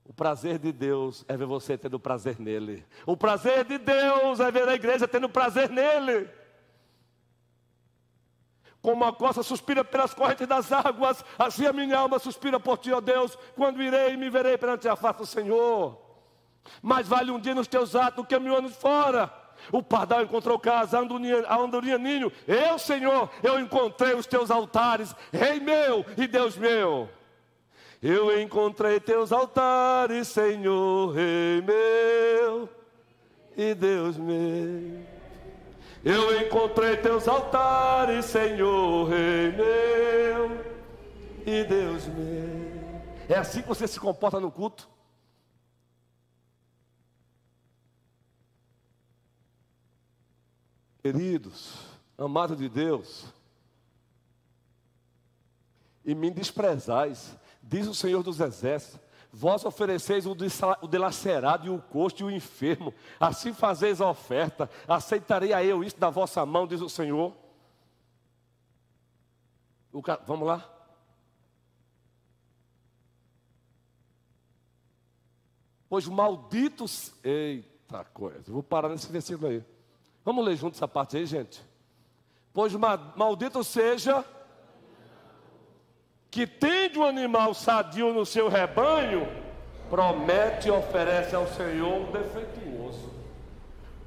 O 0.08 0.12
prazer 0.12 0.58
de 0.58 0.72
Deus 0.72 1.24
é 1.26 1.36
ver 1.36 1.46
você 1.46 1.76
tendo 1.76 1.98
prazer 1.98 2.38
nele. 2.38 2.86
O 3.04 3.16
prazer 3.16 3.64
de 3.64 3.76
Deus 3.76 4.38
é 4.38 4.50
ver 4.52 4.68
a 4.68 4.74
igreja 4.74 5.08
tendo 5.08 5.28
prazer 5.28 5.68
nele. 5.68 6.30
Como 8.80 9.04
a 9.04 9.12
costa 9.12 9.42
suspira 9.42 9.84
pelas 9.84 10.14
correntes 10.14 10.46
das 10.46 10.70
águas, 10.70 11.24
assim 11.36 11.66
a 11.66 11.72
minha 11.72 11.98
alma 11.98 12.20
suspira 12.20 12.60
por 12.60 12.78
ti, 12.78 12.92
ó 12.92 13.00
Deus, 13.00 13.36
quando 13.56 13.82
irei 13.82 14.12
e 14.12 14.16
me 14.16 14.30
verei 14.30 14.56
perante 14.56 14.88
a 14.88 14.94
face 14.94 15.18
do 15.18 15.26
Senhor. 15.26 16.00
Mais 16.80 17.08
vale 17.08 17.32
um 17.32 17.40
dia 17.40 17.54
nos 17.54 17.66
teus 17.66 17.96
atos 17.96 18.22
do 18.22 18.24
que 18.24 18.38
mil 18.38 18.56
anos 18.56 18.76
fora. 18.76 19.32
O 19.72 19.82
pardal 19.82 20.22
encontrou 20.22 20.56
casa, 20.56 20.98
a 20.98 21.56
andorinha 21.56 21.98
ninho. 21.98 22.30
Eu, 22.46 22.78
Senhor, 22.78 23.28
eu 23.42 23.58
encontrei 23.58 24.14
os 24.14 24.26
teus 24.26 24.52
altares, 24.52 25.16
Rei 25.32 25.58
meu 25.58 26.06
e 26.16 26.28
Deus 26.28 26.56
meu. 26.56 27.08
Eu 28.02 28.40
encontrei 28.40 29.00
teus 29.00 29.32
altares, 29.32 30.28
Senhor, 30.28 31.12
Rei 31.12 31.62
meu 31.62 32.68
e 33.56 33.74
Deus 33.74 34.16
meu. 34.16 35.04
Eu 36.04 36.40
encontrei 36.40 36.96
teus 36.96 37.26
altares, 37.26 38.26
Senhor, 38.26 39.08
Rei 39.08 39.50
meu 39.52 40.64
e 41.46 41.64
Deus 41.64 42.06
meu. 42.06 42.56
É 43.28 43.34
assim 43.34 43.62
que 43.62 43.68
você 43.68 43.88
se 43.88 43.98
comporta 43.98 44.38
no 44.38 44.52
culto? 44.52 44.88
Queridos, 51.02 51.84
amados 52.18 52.58
de 52.58 52.68
Deus, 52.68 53.26
e 56.04 56.14
me 56.16 56.30
desprezais, 56.30 57.36
Diz 57.66 57.88
o 57.88 57.94
Senhor 57.94 58.22
dos 58.22 58.40
Exércitos: 58.40 59.00
Vós 59.32 59.64
ofereceis 59.64 60.24
o 60.24 60.34
delacerado 60.88 61.66
e 61.66 61.70
o 61.70 61.82
costo 61.82 62.20
e 62.20 62.24
o 62.24 62.30
enfermo, 62.30 62.94
assim 63.18 63.52
fazeis 63.52 64.00
a 64.00 64.08
oferta, 64.08 64.70
aceitarei 64.86 65.52
eu 65.52 65.82
isso 65.82 65.98
da 65.98 66.08
vossa 66.08 66.46
mão, 66.46 66.66
diz 66.66 66.80
o 66.80 66.88
Senhor. 66.88 67.34
O 69.92 70.00
ca... 70.00 70.20
Vamos 70.26 70.46
lá? 70.46 70.72
Pois 75.88 76.06
malditos. 76.06 77.12
Eita 77.22 78.04
coisa, 78.04 78.52
vou 78.52 78.62
parar 78.62 78.88
nesse 78.88 79.10
versículo 79.10 79.48
aí. 79.48 79.64
Vamos 80.24 80.44
ler 80.44 80.56
junto 80.56 80.76
essa 80.76 80.88
parte 80.88 81.16
aí, 81.16 81.26
gente. 81.26 81.64
Pois 82.52 82.72
maldito 82.74 83.62
seja 83.62 84.24
que 86.36 86.46
tende 86.46 86.98
um 86.98 87.02
animal 87.02 87.54
sadio 87.54 88.12
no 88.12 88.26
seu 88.26 88.50
rebanho, 88.50 89.26
promete 89.88 90.68
e 90.68 90.70
oferece 90.70 91.34
ao 91.34 91.46
Senhor 91.46 91.94
um 91.94 92.12
defeituoso. 92.12 93.10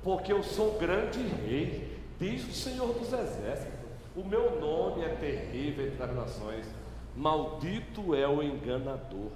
Porque 0.03 0.31
eu 0.31 0.43
sou 0.43 0.77
grande 0.77 1.23
rei, 1.23 1.99
diz 2.19 2.47
o 2.47 2.53
Senhor 2.53 2.93
dos 2.93 3.11
exércitos. 3.11 3.79
O 4.15 4.23
meu 4.23 4.61
nome 4.61 5.03
é 5.03 5.09
terrível 5.15 5.87
entre 5.87 6.03
as 6.03 6.13
nações. 6.13 6.67
Maldito 7.15 8.13
é 8.13 8.27
o 8.27 8.43
enganador. 8.43 9.31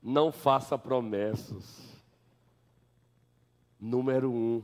Não 0.00 0.30
faça 0.30 0.78
promessas. 0.78 1.92
Número 3.80 4.30
um. 4.30 4.62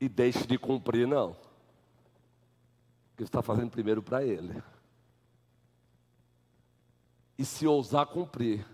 E 0.00 0.08
deixe 0.08 0.44
de 0.48 0.58
cumprir, 0.58 1.06
não. 1.06 1.36
Está 3.22 3.42
fazendo 3.42 3.70
primeiro 3.70 4.02
para 4.02 4.24
ele. 4.24 4.62
E 7.38 7.44
se 7.44 7.66
ousar 7.66 8.06
cumprir, 8.06 8.66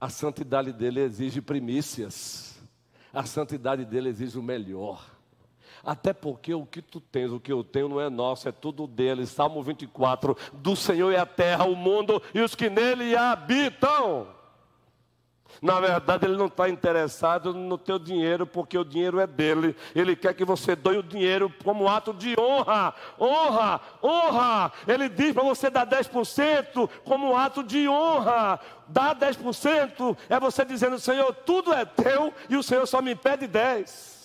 a 0.00 0.08
santidade 0.08 0.72
dele 0.72 1.00
exige 1.00 1.40
primícias. 1.40 2.58
A 3.12 3.24
santidade 3.24 3.84
dele 3.84 4.10
exige 4.10 4.38
o 4.38 4.42
melhor. 4.42 5.04
Até 5.82 6.12
porque 6.12 6.52
o 6.52 6.66
que 6.66 6.82
tu 6.82 7.00
tens, 7.00 7.30
o 7.30 7.40
que 7.40 7.52
eu 7.52 7.64
tenho 7.64 7.88
não 7.88 8.00
é 8.00 8.10
nosso, 8.10 8.48
é 8.48 8.52
tudo 8.52 8.86
dele. 8.86 9.26
Salmo 9.26 9.62
24: 9.62 10.36
Do 10.52 10.76
Senhor 10.76 11.12
é 11.12 11.18
a 11.18 11.26
terra, 11.26 11.64
o 11.64 11.74
mundo 11.74 12.22
e 12.34 12.40
os 12.40 12.54
que 12.54 12.68
nele 12.68 13.16
habitam. 13.16 14.35
Na 15.62 15.80
verdade, 15.80 16.26
ele 16.26 16.36
não 16.36 16.46
está 16.46 16.68
interessado 16.68 17.52
no 17.54 17.78
teu 17.78 17.98
dinheiro, 17.98 18.46
porque 18.46 18.76
o 18.76 18.84
dinheiro 18.84 19.18
é 19.18 19.26
dele. 19.26 19.76
Ele 19.94 20.14
quer 20.14 20.34
que 20.34 20.44
você 20.44 20.76
doe 20.76 20.98
o 20.98 21.02
dinheiro 21.02 21.52
como 21.64 21.88
ato 21.88 22.12
de 22.12 22.38
honra. 22.38 22.94
Honra, 23.18 23.80
honra. 24.02 24.72
Ele 24.86 25.08
diz 25.08 25.32
para 25.32 25.42
você 25.42 25.70
dar 25.70 25.86
10% 25.86 26.88
como 27.04 27.36
ato 27.36 27.62
de 27.62 27.88
honra. 27.88 28.60
Dar 28.88 29.16
10% 29.16 30.16
é 30.28 30.38
você 30.38 30.64
dizendo, 30.64 30.98
Senhor, 30.98 31.32
tudo 31.34 31.72
é 31.72 31.84
teu 31.84 32.32
e 32.48 32.56
o 32.56 32.62
Senhor 32.62 32.86
só 32.86 33.00
me 33.00 33.14
pede 33.14 33.48
10%. 33.48 34.16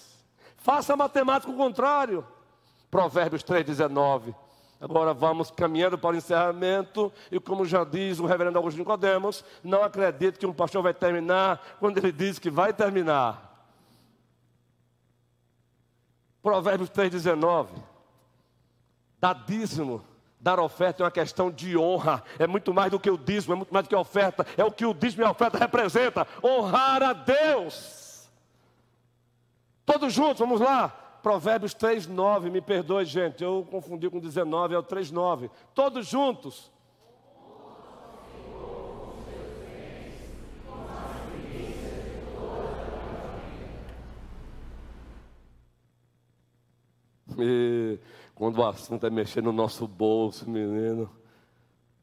Faça 0.57 0.95
matemática 0.95 1.51
o 1.51 1.57
contrário. 1.57 2.25
Provérbios 2.91 3.43
3,19. 3.43 4.35
Agora 4.81 5.13
vamos 5.13 5.51
caminhando 5.51 5.95
para 5.95 6.15
o 6.15 6.17
encerramento, 6.17 7.13
e 7.31 7.39
como 7.39 7.63
já 7.63 7.83
diz 7.83 8.19
o 8.19 8.25
reverendo 8.25 8.57
Augusto 8.57 8.79
Nicodemos, 8.79 9.45
não 9.63 9.83
acredito 9.83 10.39
que 10.39 10.45
um 10.47 10.53
pastor 10.53 10.81
vai 10.81 10.91
terminar 10.91 11.77
quando 11.79 11.99
ele 11.99 12.11
diz 12.11 12.39
que 12.39 12.49
vai 12.49 12.73
terminar. 12.73 13.69
Provérbios 16.41 16.89
3,19. 16.89 17.67
Dar 19.19 19.35
dízimo, 19.45 20.03
dar 20.39 20.59
oferta 20.59 21.03
é 21.03 21.05
uma 21.05 21.11
questão 21.11 21.51
de 21.51 21.77
honra, 21.77 22.23
é 22.39 22.47
muito 22.47 22.73
mais 22.73 22.89
do 22.89 22.99
que 22.99 23.11
o 23.11 23.19
dízimo, 23.19 23.53
é 23.53 23.57
muito 23.57 23.71
mais 23.71 23.85
do 23.85 23.89
que 23.89 23.93
a 23.93 23.99
oferta, 23.99 24.47
é 24.57 24.65
o 24.65 24.71
que 24.71 24.83
o 24.83 24.95
dízimo 24.95 25.21
e 25.21 25.25
a 25.27 25.29
oferta 25.29 25.59
representa, 25.59 26.27
honrar 26.43 27.03
a 27.03 27.13
Deus. 27.13 28.27
Todos 29.85 30.11
juntos, 30.11 30.39
vamos 30.39 30.59
lá. 30.59 31.00
Provérbios 31.21 31.73
3, 31.73 32.07
9, 32.07 32.49
me 32.49 32.61
perdoe, 32.61 33.05
gente, 33.05 33.43
eu 33.43 33.65
confundi 33.69 34.09
com 34.09 34.19
19, 34.19 34.73
é 34.73 34.77
o 34.77 34.83
3, 34.83 35.11
9. 35.11 35.51
Todos 35.73 36.07
juntos. 36.07 36.71
E 47.37 47.99
quando 48.35 48.57
o 48.57 48.65
assunto 48.65 49.05
é 49.05 49.09
mexer 49.09 49.41
no 49.41 49.51
nosso 49.51 49.87
bolso, 49.87 50.49
menino, 50.49 51.09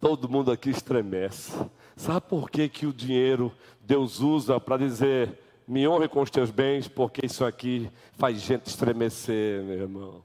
todo 0.01 0.29
mundo 0.29 0.51
aqui 0.51 0.71
estremece. 0.71 1.53
Sabe 1.97 2.27
por 2.29 2.51
que, 2.51 2.69
que 2.69 2.87
o 2.87 2.93
dinheiro 2.93 3.53
Deus 3.81 4.21
usa 4.21 4.61
para 4.61 4.77
dizer 4.77 5.39
me 5.69 5.87
honre 5.87 6.09
com 6.09 6.23
os 6.23 6.31
teus 6.31 6.51
bens, 6.51 6.89
porque 6.89 7.27
isso 7.27 7.45
aqui 7.45 7.91
faz 8.13 8.41
gente 8.41 8.67
estremecer, 8.67 9.63
meu 9.63 9.79
irmão. 9.79 10.25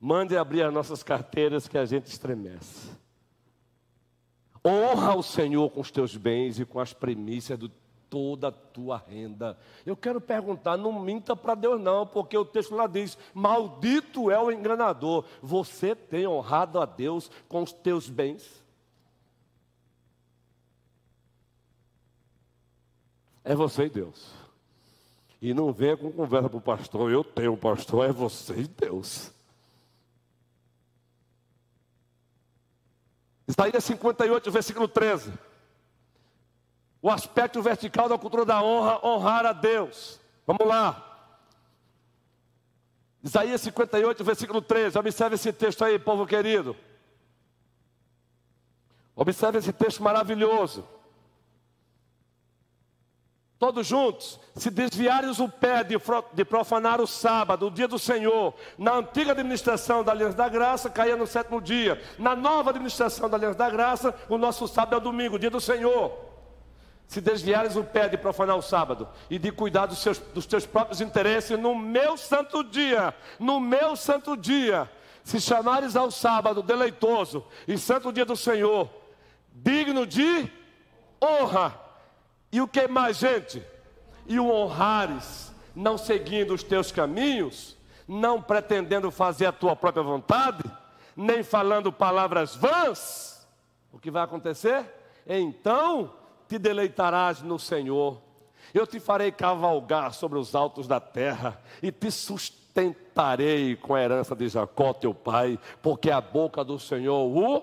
Mande 0.00 0.36
abrir 0.36 0.64
as 0.64 0.74
nossas 0.74 1.00
carteiras 1.04 1.68
que 1.68 1.78
a 1.78 1.84
gente 1.84 2.06
estremece. 2.06 2.90
Honra 4.66 5.14
o 5.14 5.22
Senhor 5.22 5.70
com 5.70 5.80
os 5.80 5.92
teus 5.92 6.16
bens 6.16 6.58
e 6.58 6.64
com 6.64 6.80
as 6.80 6.92
primícias 6.92 7.56
de 7.56 7.70
toda 8.10 8.48
a 8.48 8.52
tua 8.52 8.98
renda. 8.98 9.56
Eu 9.86 9.96
quero 9.96 10.20
perguntar, 10.20 10.76
não 10.76 11.00
minta 11.00 11.36
para 11.36 11.54
Deus 11.54 11.80
não, 11.80 12.04
porque 12.04 12.36
o 12.36 12.44
texto 12.44 12.74
lá 12.74 12.88
diz: 12.88 13.16
Maldito 13.32 14.28
é 14.28 14.40
o 14.40 14.50
enganador. 14.50 15.24
Você 15.40 15.94
tem 15.94 16.26
honrado 16.26 16.80
a 16.80 16.84
Deus 16.84 17.30
com 17.48 17.62
os 17.62 17.72
teus 17.72 18.10
bens? 18.10 18.66
É 23.44 23.54
você 23.54 23.84
e 23.84 23.88
Deus. 23.88 24.37
E 25.40 25.54
não 25.54 25.72
venha 25.72 25.96
com 25.96 26.10
conversa 26.10 26.48
para 26.48 26.58
o 26.58 26.60
pastor, 26.60 27.10
eu 27.10 27.22
tenho 27.22 27.56
pastor, 27.56 28.08
é 28.08 28.12
você 28.12 28.54
e 28.54 28.66
Deus. 28.66 29.30
Isaías 33.46 33.84
58, 33.84 34.50
versículo 34.50 34.88
13. 34.88 35.32
O 37.00 37.08
aspecto 37.08 37.62
vertical 37.62 38.08
da 38.08 38.18
cultura 38.18 38.44
da 38.44 38.62
honra, 38.62 39.00
honrar 39.06 39.46
a 39.46 39.52
Deus. 39.52 40.20
Vamos 40.46 40.66
lá. 40.66 41.04
Isaías 43.22 43.60
58, 43.60 44.24
versículo 44.24 44.60
13. 44.60 44.98
Observe 44.98 45.36
esse 45.36 45.52
texto 45.52 45.84
aí, 45.84 45.98
povo 45.98 46.26
querido. 46.26 46.76
Observe 49.14 49.58
esse 49.58 49.72
texto 49.72 50.02
maravilhoso 50.02 50.84
todos 53.58 53.86
juntos, 53.86 54.38
se 54.54 54.70
desviares 54.70 55.40
o 55.40 55.48
pé 55.48 55.82
de 56.32 56.44
profanar 56.44 57.00
o 57.00 57.06
sábado, 57.06 57.66
o 57.66 57.70
dia 57.70 57.88
do 57.88 57.98
Senhor, 57.98 58.54
na 58.78 58.94
antiga 58.94 59.32
administração 59.32 60.04
da 60.04 60.12
Aliança 60.12 60.36
da 60.36 60.48
Graça, 60.48 60.88
caía 60.88 61.16
no 61.16 61.26
sétimo 61.26 61.60
dia, 61.60 62.00
na 62.18 62.36
nova 62.36 62.70
administração 62.70 63.28
da 63.28 63.36
Aliança 63.36 63.58
da 63.58 63.68
Graça, 63.68 64.14
o 64.28 64.38
nosso 64.38 64.68
sábado 64.68 64.94
é 64.94 64.98
o 64.98 65.00
domingo, 65.00 65.36
o 65.36 65.38
dia 65.38 65.50
do 65.50 65.60
Senhor. 65.60 66.28
Se 67.08 67.20
desviares 67.20 67.74
o 67.74 67.82
pé 67.82 68.06
de 68.06 68.16
profanar 68.16 68.56
o 68.56 68.62
sábado 68.62 69.08
e 69.28 69.38
de 69.38 69.50
cuidar 69.50 69.86
dos, 69.86 69.98
seus, 69.98 70.18
dos 70.18 70.46
teus 70.46 70.64
próprios 70.64 71.00
interesses 71.00 71.58
no 71.58 71.74
meu 71.74 72.16
santo 72.16 72.62
dia, 72.62 73.14
no 73.40 73.58
meu 73.58 73.96
santo 73.96 74.36
dia, 74.36 74.88
se 75.24 75.40
chamares 75.40 75.96
ao 75.96 76.10
sábado 76.10 76.62
deleitoso 76.62 77.44
e 77.66 77.76
santo 77.76 78.12
dia 78.12 78.24
do 78.24 78.36
Senhor, 78.36 78.88
digno 79.52 80.06
de 80.06 80.48
honra, 81.20 81.87
e 82.50 82.60
o 82.60 82.68
que 82.68 82.88
mais, 82.88 83.18
gente? 83.18 83.62
E 84.26 84.38
o 84.38 84.50
honrares, 84.50 85.52
não 85.74 85.98
seguindo 85.98 86.54
os 86.54 86.62
teus 86.62 86.90
caminhos, 86.90 87.76
não 88.06 88.40
pretendendo 88.40 89.10
fazer 89.10 89.46
a 89.46 89.52
tua 89.52 89.76
própria 89.76 90.02
vontade, 90.02 90.62
nem 91.14 91.42
falando 91.42 91.92
palavras 91.92 92.54
vãs, 92.54 93.46
o 93.92 93.98
que 93.98 94.10
vai 94.10 94.22
acontecer? 94.22 94.84
Então 95.26 96.14
te 96.48 96.58
deleitarás 96.58 97.42
no 97.42 97.58
Senhor. 97.58 98.20
Eu 98.72 98.86
te 98.86 98.98
farei 99.00 99.30
cavalgar 99.30 100.12
sobre 100.14 100.38
os 100.38 100.54
altos 100.54 100.86
da 100.86 101.00
terra 101.00 101.60
e 101.82 101.90
te 101.90 102.10
sustentarei 102.10 103.76
com 103.76 103.94
a 103.94 104.00
herança 104.00 104.34
de 104.34 104.48
Jacó, 104.48 104.92
teu 104.92 105.12
pai, 105.14 105.58
porque 105.82 106.10
a 106.10 106.20
boca 106.20 106.64
do 106.64 106.78
Senhor 106.78 107.24
o 107.24 107.62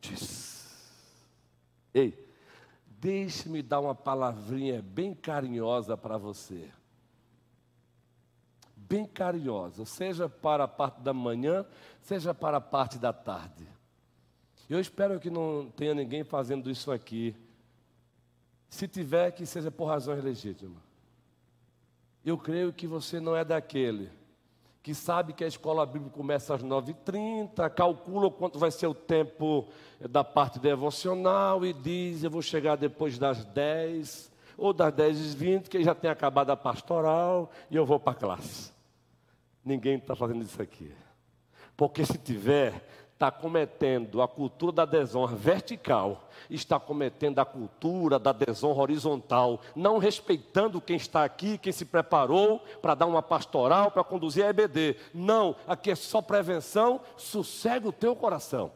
diz. 0.00 0.46
Ei, 1.94 2.25
Deixe-me 2.98 3.62
dar 3.62 3.80
uma 3.80 3.94
palavrinha 3.94 4.82
bem 4.82 5.14
carinhosa 5.14 5.96
para 5.96 6.16
você. 6.16 6.70
Bem 8.76 9.06
carinhosa, 9.06 9.84
seja 9.84 10.28
para 10.28 10.64
a 10.64 10.68
parte 10.68 11.00
da 11.00 11.12
manhã, 11.12 11.66
seja 12.02 12.32
para 12.32 12.58
a 12.58 12.60
parte 12.60 12.98
da 12.98 13.12
tarde. 13.12 13.66
Eu 14.68 14.80
espero 14.80 15.20
que 15.20 15.30
não 15.30 15.70
tenha 15.76 15.94
ninguém 15.94 16.24
fazendo 16.24 16.70
isso 16.70 16.90
aqui. 16.90 17.34
Se 18.68 18.88
tiver, 18.88 19.30
que 19.32 19.46
seja 19.46 19.70
por 19.70 19.86
razões 19.86 20.22
legítimas. 20.22 20.82
Eu 22.24 22.36
creio 22.36 22.72
que 22.72 22.86
você 22.86 23.20
não 23.20 23.36
é 23.36 23.44
daquele 23.44 24.10
que 24.86 24.94
sabe 24.94 25.32
que 25.32 25.42
a 25.42 25.48
escola 25.48 25.84
bíblica 25.84 26.16
começa 26.16 26.54
às 26.54 26.62
9h30, 26.62 27.68
calcula 27.70 28.30
quanto 28.30 28.56
vai 28.56 28.70
ser 28.70 28.86
o 28.86 28.94
tempo 28.94 29.66
da 29.98 30.22
parte 30.22 30.60
devocional 30.60 31.66
e 31.66 31.72
diz: 31.72 32.22
Eu 32.22 32.30
vou 32.30 32.40
chegar 32.40 32.76
depois 32.76 33.18
das 33.18 33.44
10 33.46 34.30
ou 34.56 34.72
das 34.72 34.94
10h20, 34.94 35.66
que 35.66 35.82
já 35.82 35.92
tem 35.92 36.08
acabado 36.08 36.50
a 36.50 36.56
pastoral 36.56 37.50
e 37.68 37.74
eu 37.74 37.84
vou 37.84 37.98
para 37.98 38.12
a 38.12 38.14
classe. 38.14 38.70
Ninguém 39.64 39.96
está 39.96 40.14
fazendo 40.14 40.44
isso 40.44 40.62
aqui. 40.62 40.92
Porque 41.76 42.06
se 42.06 42.16
tiver, 42.16 42.80
está 43.16 43.30
cometendo 43.30 44.20
a 44.20 44.28
cultura 44.28 44.72
da 44.72 44.84
desonra 44.84 45.34
vertical, 45.34 46.28
está 46.50 46.78
cometendo 46.78 47.38
a 47.38 47.46
cultura 47.46 48.18
da 48.18 48.30
desonra 48.30 48.82
horizontal, 48.82 49.58
não 49.74 49.96
respeitando 49.96 50.82
quem 50.82 50.96
está 50.96 51.24
aqui, 51.24 51.56
quem 51.56 51.72
se 51.72 51.86
preparou 51.86 52.58
para 52.82 52.94
dar 52.94 53.06
uma 53.06 53.22
pastoral, 53.22 53.90
para 53.90 54.04
conduzir 54.04 54.44
a 54.44 54.50
EBD. 54.50 54.96
Não, 55.14 55.56
aqui 55.66 55.90
é 55.90 55.94
só 55.94 56.20
prevenção, 56.20 57.00
sossega 57.16 57.88
o 57.88 57.92
teu 57.92 58.14
coração. 58.14 58.70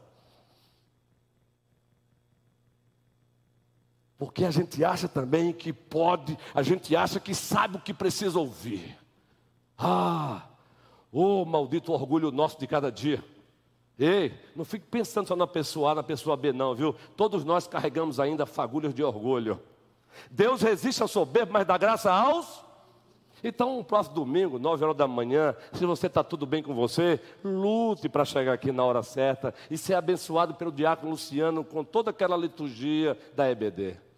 Porque 4.16 4.46
a 4.46 4.50
gente 4.50 4.82
acha 4.82 5.06
também 5.06 5.52
que 5.52 5.70
pode, 5.70 6.38
a 6.54 6.62
gente 6.62 6.96
acha 6.96 7.20
que 7.20 7.34
sabe 7.34 7.76
o 7.76 7.80
que 7.80 7.92
precisa 7.92 8.38
ouvir. 8.38 8.98
Ah, 9.76 10.46
ô 11.12 11.42
oh, 11.42 11.44
maldito 11.44 11.92
orgulho 11.92 12.30
nosso 12.30 12.58
de 12.58 12.66
cada 12.66 12.90
dia. 12.90 13.22
Ei, 14.00 14.32
não 14.56 14.64
fique 14.64 14.86
pensando 14.86 15.28
só 15.28 15.36
na 15.36 15.46
pessoa 15.46 15.92
A, 15.92 15.94
na 15.96 16.02
pessoa 16.02 16.34
B, 16.34 16.54
não, 16.54 16.74
viu? 16.74 16.96
Todos 17.14 17.44
nós 17.44 17.66
carregamos 17.66 18.18
ainda 18.18 18.46
fagulhas 18.46 18.94
de 18.94 19.04
orgulho. 19.04 19.60
Deus 20.30 20.62
resiste 20.62 21.02
ao 21.02 21.08
soberbo, 21.08 21.52
mas 21.52 21.66
dá 21.66 21.76
graça 21.76 22.10
aos. 22.10 22.64
Então, 23.44 23.76
no 23.76 23.84
próximo 23.84 24.14
domingo, 24.14 24.58
nove 24.58 24.82
horas 24.82 24.96
da 24.96 25.06
manhã, 25.06 25.54
se 25.74 25.84
você 25.84 26.06
está 26.06 26.24
tudo 26.24 26.46
bem 26.46 26.62
com 26.62 26.74
você, 26.74 27.20
lute 27.44 28.08
para 28.08 28.24
chegar 28.24 28.54
aqui 28.54 28.72
na 28.72 28.82
hora 28.84 29.02
certa 29.02 29.52
e 29.70 29.76
ser 29.76 29.94
abençoado 29.94 30.54
pelo 30.54 30.72
diácono 30.72 31.10
Luciano 31.10 31.62
com 31.62 31.84
toda 31.84 32.10
aquela 32.10 32.38
liturgia 32.38 33.18
da 33.36 33.50
EBD 33.50 34.09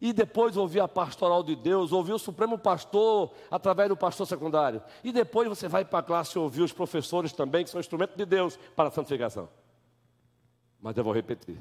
e 0.00 0.12
depois 0.12 0.56
ouvir 0.56 0.80
a 0.80 0.88
pastoral 0.88 1.42
de 1.42 1.56
Deus, 1.56 1.92
ouvir 1.92 2.12
o 2.12 2.18
Supremo 2.18 2.56
Pastor 2.56 3.32
através 3.50 3.88
do 3.88 3.96
pastor 3.96 4.26
secundário. 4.26 4.82
E 5.02 5.12
depois 5.12 5.48
você 5.48 5.66
vai 5.66 5.84
para 5.84 5.98
a 5.98 6.02
classe 6.02 6.38
ouvir 6.38 6.62
os 6.62 6.72
professores 6.72 7.32
também, 7.32 7.64
que 7.64 7.70
são 7.70 7.80
instrumentos 7.80 8.16
de 8.16 8.24
Deus 8.24 8.58
para 8.76 8.88
a 8.88 8.92
santificação. 8.92 9.48
Mas 10.80 10.96
eu 10.96 11.02
vou 11.02 11.12
repetir. 11.12 11.58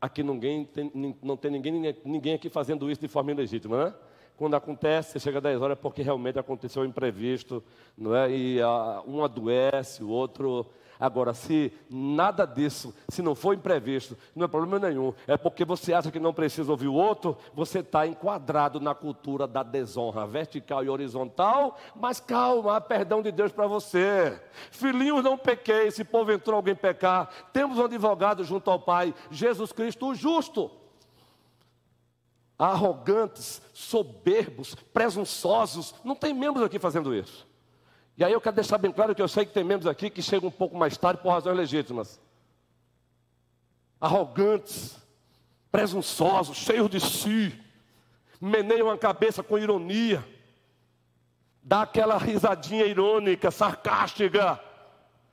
Aqui 0.00 0.22
ninguém 0.22 0.64
tem, 0.64 1.18
não 1.22 1.36
tem 1.36 1.50
ninguém, 1.50 1.96
ninguém 2.04 2.34
aqui 2.34 2.50
fazendo 2.50 2.90
isso 2.90 3.00
de 3.00 3.08
forma 3.08 3.30
ilegítima, 3.32 3.86
né? 3.86 3.94
Quando 4.36 4.54
acontece, 4.56 5.12
você 5.12 5.20
chega 5.20 5.36
a 5.36 5.40
10 5.42 5.60
horas 5.60 5.78
é 5.78 5.80
porque 5.80 6.00
realmente 6.00 6.38
aconteceu 6.38 6.82
um 6.82 6.86
imprevisto, 6.86 7.62
não 7.96 8.14
é? 8.14 8.30
E 8.30 8.60
a, 8.60 9.02
um 9.06 9.22
adoece, 9.22 10.02
o 10.02 10.08
outro 10.08 10.66
Agora, 11.00 11.32
se 11.32 11.72
nada 11.88 12.44
disso, 12.44 12.94
se 13.08 13.22
não 13.22 13.34
for 13.34 13.54
imprevisto, 13.54 14.16
não 14.36 14.44
é 14.44 14.48
problema 14.48 14.78
nenhum. 14.78 15.14
É 15.26 15.36
porque 15.36 15.64
você 15.64 15.94
acha 15.94 16.10
que 16.10 16.20
não 16.20 16.34
precisa 16.34 16.70
ouvir 16.70 16.88
o 16.88 16.94
outro, 16.94 17.38
você 17.54 17.78
está 17.78 18.06
enquadrado 18.06 18.78
na 18.78 18.94
cultura 18.94 19.46
da 19.46 19.62
desonra 19.62 20.26
vertical 20.26 20.84
e 20.84 20.90
horizontal. 20.90 21.78
Mas 21.96 22.20
calma, 22.20 22.76
há 22.76 22.80
perdão 22.80 23.22
de 23.22 23.32
Deus 23.32 23.50
para 23.50 23.66
você. 23.66 24.38
Filhinhos, 24.70 25.24
não 25.24 25.38
pequei, 25.38 25.90
se 25.90 26.04
porventura 26.04 26.56
alguém 26.56 26.74
pecar. 26.74 27.30
Temos 27.52 27.78
um 27.78 27.84
advogado 27.86 28.44
junto 28.44 28.70
ao 28.70 28.78
Pai, 28.78 29.14
Jesus 29.30 29.72
Cristo, 29.72 30.08
o 30.08 30.14
justo 30.14 30.70
arrogantes, 32.58 33.62
soberbos, 33.72 34.74
presunçosos. 34.92 35.94
Não 36.04 36.14
tem 36.14 36.34
membros 36.34 36.62
aqui 36.62 36.78
fazendo 36.78 37.14
isso. 37.14 37.48
E 38.20 38.24
aí 38.24 38.34
eu 38.34 38.40
quero 38.40 38.54
deixar 38.54 38.76
bem 38.76 38.92
claro 38.92 39.14
que 39.14 39.22
eu 39.22 39.28
sei 39.28 39.46
que 39.46 39.52
tem 39.54 39.64
membros 39.64 39.86
aqui 39.86 40.10
que 40.10 40.20
chegam 40.20 40.50
um 40.50 40.52
pouco 40.52 40.76
mais 40.76 40.94
tarde 40.94 41.22
por 41.22 41.30
razões 41.30 41.56
legítimas. 41.56 42.20
Arrogantes, 43.98 44.94
presunçosos, 45.72 46.58
cheios 46.58 46.90
de 46.90 47.00
si, 47.00 47.58
meneiam 48.38 48.90
a 48.90 48.98
cabeça 48.98 49.42
com 49.42 49.56
ironia, 49.56 50.22
dá 51.62 51.80
aquela 51.80 52.18
risadinha 52.18 52.84
irônica, 52.84 53.50
sarcástica, 53.50 54.60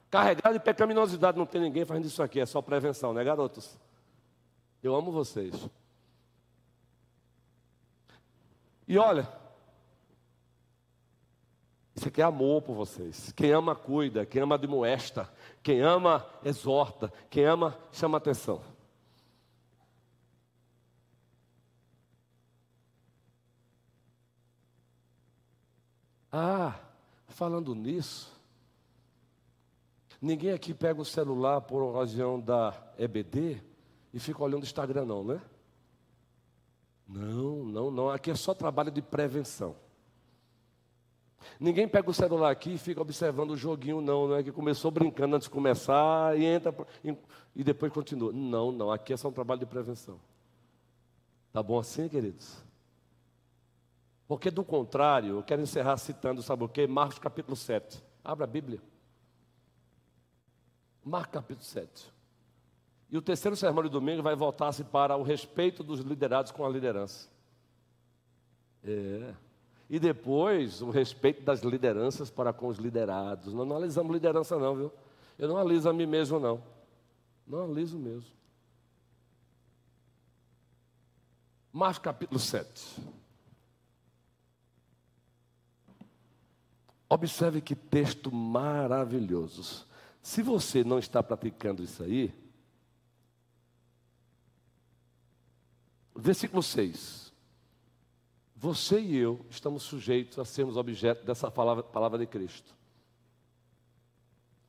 carregada 0.09 0.57
de 0.57 0.63
pecaminosidade. 0.63 1.37
Não 1.37 1.45
tem 1.45 1.59
ninguém 1.59 1.83
fazendo 1.83 2.05
isso 2.05 2.23
aqui, 2.23 2.39
é 2.39 2.45
só 2.45 2.61
prevenção, 2.61 3.11
né, 3.13 3.21
garotos? 3.21 3.77
Eu 4.81 4.95
amo 4.95 5.11
vocês. 5.11 5.69
E 8.87 8.97
olha, 8.97 9.27
isso 11.97 12.09
aqui 12.09 12.21
é 12.21 12.25
amor 12.25 12.61
por 12.61 12.75
vocês. 12.75 13.31
Quem 13.31 13.51
ama, 13.51 13.75
cuida. 13.75 14.23
Quem 14.23 14.43
ama, 14.43 14.53
admoesta. 14.53 15.27
Quem 15.63 15.81
ama, 15.81 16.23
exorta. 16.45 17.11
Quem 17.27 17.43
ama, 17.43 17.75
chama 17.91 18.19
atenção. 18.19 18.61
Ah, 26.31 26.79
falando 27.29 27.73
nisso, 27.73 28.31
ninguém 30.21 30.51
aqui 30.51 30.75
pega 30.75 31.01
o 31.01 31.05
celular 31.05 31.61
por 31.61 31.81
ocasião 31.81 32.39
da 32.39 32.75
EBD 32.99 33.59
e 34.13 34.19
fica 34.19 34.43
olhando 34.43 34.61
o 34.61 34.65
Instagram, 34.65 35.05
não, 35.05 35.23
né? 35.23 35.41
Não, 37.07 37.63
não, 37.63 37.89
não. 37.89 38.09
Aqui 38.11 38.29
é 38.29 38.35
só 38.35 38.53
trabalho 38.53 38.91
de 38.91 39.01
prevenção. 39.01 39.86
Ninguém 41.59 41.87
pega 41.87 42.09
o 42.09 42.13
celular 42.13 42.51
aqui 42.51 42.73
e 42.73 42.77
fica 42.77 43.01
observando 43.01 43.51
o 43.51 43.57
joguinho, 43.57 44.01
não, 44.01 44.27
não 44.27 44.35
é 44.35 44.43
que 44.43 44.51
começou 44.51 44.91
brincando 44.91 45.35
antes 45.35 45.47
de 45.47 45.51
começar 45.51 46.37
e 46.37 46.45
entra 46.45 46.73
e 47.55 47.63
depois 47.63 47.91
continua. 47.91 48.31
Não, 48.31 48.71
não, 48.71 48.91
aqui 48.91 49.13
é 49.13 49.17
só 49.17 49.29
um 49.29 49.31
trabalho 49.31 49.59
de 49.59 49.65
prevenção. 49.65 50.19
Tá 51.51 51.63
bom 51.63 51.79
assim, 51.79 52.07
queridos? 52.07 52.63
Porque 54.27 54.51
do 54.51 54.63
contrário, 54.63 55.37
eu 55.37 55.43
quero 55.43 55.61
encerrar 55.61 55.97
citando, 55.97 56.43
sabe 56.43 56.63
o 56.63 56.69
quê? 56.69 56.85
Marcos 56.85 57.17
capítulo 57.17 57.55
7. 57.55 58.03
Abra 58.23 58.43
a 58.43 58.47
Bíblia. 58.47 58.81
Marcos 61.03 61.31
capítulo 61.31 61.63
7. 61.65 62.13
E 63.09 63.17
o 63.17 63.21
terceiro 63.21 63.55
sermão 63.55 63.83
de 63.83 63.89
domingo 63.89 64.21
vai 64.21 64.35
voltar-se 64.35 64.83
para 64.83 65.15
o 65.15 65.23
respeito 65.23 65.81
dos 65.81 66.01
liderados 66.01 66.51
com 66.51 66.65
a 66.65 66.69
liderança. 66.69 67.29
É. 68.83 69.33
E 69.89 69.99
depois, 69.99 70.81
o 70.81 70.89
respeito 70.89 71.43
das 71.43 71.61
lideranças 71.61 72.29
para 72.29 72.51
com 72.51 72.67
os 72.67 72.77
liderados. 72.77 73.53
Nós 73.53 73.67
não 73.67 73.75
analisamos 73.75 74.13
liderança, 74.13 74.57
não, 74.57 74.75
viu? 74.75 74.91
Eu 75.39 75.47
não 75.47 75.57
analiso 75.57 75.89
a 75.89 75.93
mim 75.93 76.05
mesmo, 76.05 76.39
não. 76.39 76.61
Não 77.47 77.63
analiso 77.63 77.97
mesmo. 77.97 78.35
Marcos 81.71 81.99
capítulo 81.99 82.39
7. 82.39 83.01
Observe 87.09 87.61
que 87.61 87.75
texto 87.75 88.31
maravilhoso. 88.31 89.85
Se 90.21 90.41
você 90.41 90.83
não 90.83 90.99
está 90.99 91.23
praticando 91.23 91.81
isso 91.81 92.03
aí, 92.03 92.33
versículo 96.13 96.61
6. 96.61 97.26
Você 98.59 98.99
e 98.99 99.15
eu 99.15 99.45
estamos 99.51 99.83
sujeitos 99.83 100.39
a 100.39 100.45
sermos 100.45 100.77
objeto 100.77 101.23
dessa 101.23 101.51
palavra, 101.51 101.83
palavra 101.83 102.17
de 102.17 102.25
Cristo. 102.25 102.75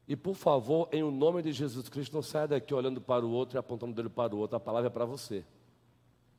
E 0.06 0.14
por 0.14 0.34
favor, 0.34 0.88
em 0.92 1.02
o 1.02 1.10
nome 1.10 1.42
de 1.42 1.52
Jesus 1.52 1.88
Cristo, 1.88 2.14
não 2.14 2.22
saia 2.22 2.48
daqui 2.48 2.74
olhando 2.74 3.00
para 3.00 3.24
o 3.24 3.30
outro 3.30 3.56
e 3.56 3.58
apontando 3.58 3.94
dele 3.94 4.10
para 4.10 4.34
o 4.34 4.38
outro. 4.38 4.56
A 4.56 4.60
palavra 4.60 4.88
é 4.88 4.90
para 4.90 5.06
você. 5.06 5.42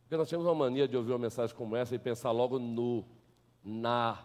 Porque 0.04 0.16
nós 0.16 0.30
temos 0.30 0.46
uma 0.46 0.54
mania 0.54 0.88
de 0.88 0.96
ouvir 0.96 1.12
uma 1.12 1.20
mensagem 1.20 1.56
como 1.56 1.76
essa 1.76 1.96
e 1.96 2.00
pensar 2.00 2.32
logo 2.32 2.60
no, 2.60 3.04
na, 3.64 4.20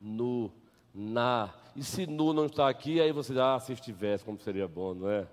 no, 0.00 0.50
na. 0.94 1.52
E 1.74 1.82
se 1.82 2.06
nu 2.06 2.32
não 2.32 2.46
está 2.46 2.68
aqui, 2.68 3.00
aí 3.00 3.10
você 3.10 3.32
diz, 3.32 3.42
ah, 3.42 3.58
se 3.58 3.72
estivesse, 3.72 4.24
como 4.24 4.38
seria 4.38 4.68
bom, 4.68 4.94
não 4.94 5.10
é? 5.10 5.26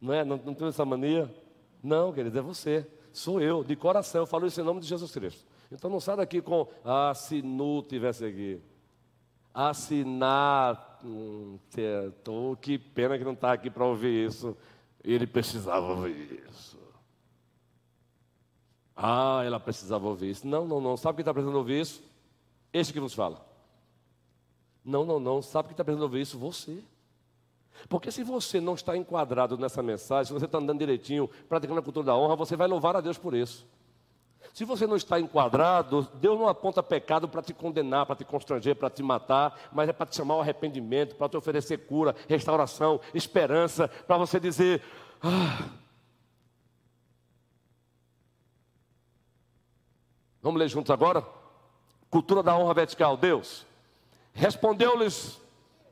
Não 0.00 0.12
é? 0.12 0.24
Não, 0.24 0.36
não 0.38 0.54
tem 0.54 0.68
essa 0.68 0.84
mania? 0.86 1.34
Não, 1.82 2.12
querido, 2.14 2.38
é 2.38 2.42
você. 2.42 2.86
Sou 3.12 3.40
eu, 3.40 3.62
de 3.62 3.76
coração. 3.76 4.22
Eu 4.22 4.26
falo 4.26 4.46
isso 4.46 4.60
em 4.60 4.64
nome 4.64 4.80
de 4.80 4.86
Jesus 4.86 5.10
Cristo. 5.10 5.46
Então 5.70 5.90
não 5.90 6.00
sai 6.00 6.16
daqui 6.16 6.40
com, 6.40 6.68
ah, 6.84 7.12
se 7.14 7.42
Nu 7.42 7.82
tivesse 7.82 8.24
aqui. 8.24 8.60
Assinar, 9.52 11.00
hum, 11.04 11.58
tô, 12.22 12.56
que 12.60 12.78
pena 12.78 13.18
que 13.18 13.24
não 13.24 13.32
está 13.32 13.52
aqui 13.52 13.70
para 13.70 13.84
ouvir 13.84 14.26
isso. 14.26 14.56
Ele 15.02 15.26
precisava 15.26 15.86
ouvir 15.86 16.44
isso. 16.48 16.78
Ah, 18.94 19.42
ela 19.44 19.60
precisava 19.60 20.06
ouvir 20.06 20.30
isso. 20.30 20.46
Não, 20.46 20.66
não, 20.66 20.80
não. 20.80 20.96
Sabe 20.96 21.16
quem 21.16 21.22
está 21.22 21.32
precisando 21.32 21.56
ouvir 21.56 21.80
isso? 21.80 22.02
Este 22.72 22.92
que 22.92 23.00
nos 23.00 23.14
fala. 23.14 23.46
Não, 24.84 25.04
não, 25.04 25.18
não. 25.20 25.42
Sabe 25.42 25.68
quem 25.68 25.72
está 25.74 25.84
precisando 25.84 26.04
ouvir 26.04 26.20
isso? 26.22 26.38
Você. 26.38 26.82
Porque 27.88 28.10
se 28.10 28.22
você 28.22 28.60
não 28.60 28.74
está 28.74 28.96
enquadrado 28.96 29.58
nessa 29.58 29.82
mensagem, 29.82 30.26
se 30.26 30.32
você 30.32 30.46
está 30.46 30.58
andando 30.58 30.78
direitinho, 30.78 31.28
praticando 31.48 31.80
a 31.80 31.82
cultura 31.82 32.06
da 32.06 32.16
honra, 32.16 32.34
você 32.34 32.56
vai 32.56 32.66
louvar 32.66 32.96
a 32.96 33.00
Deus 33.00 33.18
por 33.18 33.34
isso. 33.34 33.66
Se 34.56 34.64
você 34.64 34.86
não 34.86 34.96
está 34.96 35.20
enquadrado, 35.20 36.08
Deus 36.14 36.38
não 36.40 36.48
aponta 36.48 36.82
pecado 36.82 37.28
para 37.28 37.42
te 37.42 37.52
condenar, 37.52 38.06
para 38.06 38.16
te 38.16 38.24
constranger, 38.24 38.74
para 38.74 38.88
te 38.88 39.02
matar, 39.02 39.68
mas 39.70 39.86
é 39.86 39.92
para 39.92 40.06
te 40.06 40.16
chamar 40.16 40.32
ao 40.32 40.40
arrependimento, 40.40 41.14
para 41.14 41.28
te 41.28 41.36
oferecer 41.36 41.86
cura, 41.86 42.16
restauração, 42.26 42.98
esperança, 43.12 43.86
para 43.86 44.16
você 44.16 44.40
dizer: 44.40 44.82
ah. 45.22 45.68
Vamos 50.40 50.58
ler 50.58 50.70
juntos 50.70 50.90
agora? 50.90 51.22
Cultura 52.08 52.42
da 52.42 52.56
honra 52.56 52.72
vertical. 52.72 53.14
Deus 53.14 53.66
respondeu-lhes, 54.32 55.38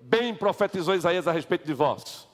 bem 0.01 0.35
profetizou 0.35 0.95
Isaías 0.95 1.29
a 1.29 1.33
respeito 1.33 1.67
de 1.67 1.75
vós. 1.75 2.27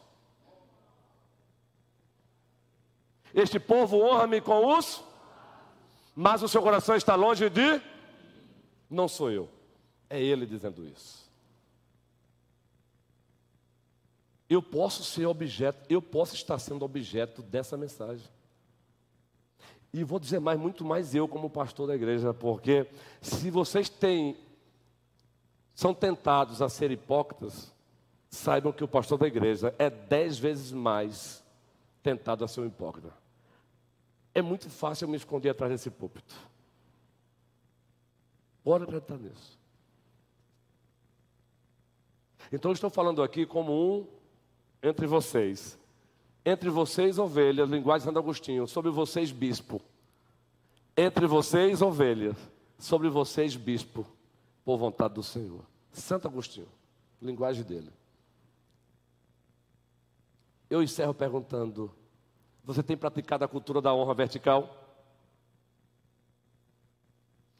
Este 3.34 3.58
povo 3.58 3.98
honra-me 4.00 4.40
com 4.40 4.78
os, 4.78 5.09
mas 6.14 6.42
o 6.42 6.48
seu 6.48 6.62
coração 6.62 6.96
está 6.96 7.14
longe 7.14 7.48
de. 7.48 7.80
Não 8.88 9.08
sou 9.08 9.30
eu, 9.30 9.48
é 10.08 10.20
ele 10.20 10.46
dizendo 10.46 10.84
isso. 10.84 11.30
Eu 14.48 14.60
posso 14.60 15.04
ser 15.04 15.26
objeto, 15.26 15.86
eu 15.88 16.02
posso 16.02 16.34
estar 16.34 16.58
sendo 16.58 16.84
objeto 16.84 17.40
dessa 17.40 17.76
mensagem. 17.76 18.26
E 19.92 20.02
vou 20.02 20.18
dizer 20.18 20.40
mais, 20.40 20.58
muito 20.58 20.84
mais 20.84 21.14
eu 21.14 21.28
como 21.28 21.48
pastor 21.48 21.86
da 21.86 21.94
igreja, 21.94 22.34
porque 22.34 22.86
se 23.20 23.50
vocês 23.50 23.88
têm, 23.88 24.36
são 25.74 25.94
tentados 25.94 26.60
a 26.60 26.68
ser 26.68 26.90
hipócritas, 26.90 27.72
saibam 28.28 28.72
que 28.72 28.84
o 28.84 28.88
pastor 28.88 29.18
da 29.18 29.26
igreja 29.26 29.74
é 29.78 29.90
dez 29.90 30.38
vezes 30.38 30.72
mais 30.72 31.42
tentado 32.02 32.44
a 32.44 32.48
ser 32.48 32.60
um 32.60 32.66
hipócrita. 32.66 33.19
É 34.34 34.40
muito 34.40 34.70
fácil 34.70 35.04
eu 35.04 35.08
me 35.08 35.16
esconder 35.16 35.50
atrás 35.50 35.72
desse 35.72 35.90
púlpito. 35.90 36.34
Bora 38.64 38.84
acreditar 38.84 39.18
nisso. 39.18 39.58
Então 42.52 42.70
eu 42.70 42.74
estou 42.74 42.90
falando 42.90 43.22
aqui 43.22 43.46
como 43.46 43.72
um 43.72 44.06
entre 44.82 45.06
vocês. 45.06 45.78
Entre 46.44 46.70
vocês, 46.70 47.18
ovelhas, 47.18 47.68
linguagem 47.68 48.00
de 48.00 48.04
Santo 48.06 48.18
Agostinho, 48.18 48.66
sobre 48.66 48.90
vocês, 48.90 49.30
bispo. 49.30 49.80
Entre 50.96 51.26
vocês, 51.26 51.82
ovelhas, 51.82 52.36
sobre 52.78 53.08
vocês, 53.08 53.56
bispo, 53.56 54.06
por 54.64 54.78
vontade 54.78 55.14
do 55.14 55.22
Senhor. 55.22 55.64
Santo 55.92 56.28
Agostinho, 56.28 56.68
linguagem 57.20 57.62
dele. 57.62 57.90
Eu 60.68 60.82
encerro 60.82 61.12
perguntando: 61.12 61.92
você 62.64 62.82
tem 62.82 62.96
praticado 62.96 63.44
a 63.44 63.48
cultura 63.48 63.80
da 63.80 63.94
honra 63.94 64.14
vertical? 64.14 64.76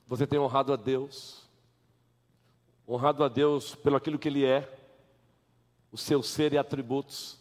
Você 0.07 0.27
tem 0.27 0.39
honrado 0.39 0.73
a 0.73 0.77
Deus? 0.77 1.49
Honrado 2.89 3.23
a 3.23 3.29
Deus 3.29 3.75
pelo 3.75 3.97
aquilo 3.97 4.19
que 4.19 4.29
Ele 4.29 4.45
é? 4.45 4.81
o 5.93 5.97
seu 5.97 6.23
ser 6.23 6.53
e 6.53 6.59
atributos. 6.59 7.39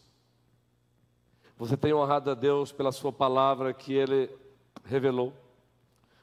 Você 1.57 1.75
tem 1.77 1.93
honrado 1.93 2.31
a 2.31 2.33
Deus 2.33 2.71
pela 2.71 2.91
sua 2.91 3.11
palavra 3.11 3.73
que 3.73 3.93
ele 3.93 4.29
revelou. 4.85 5.33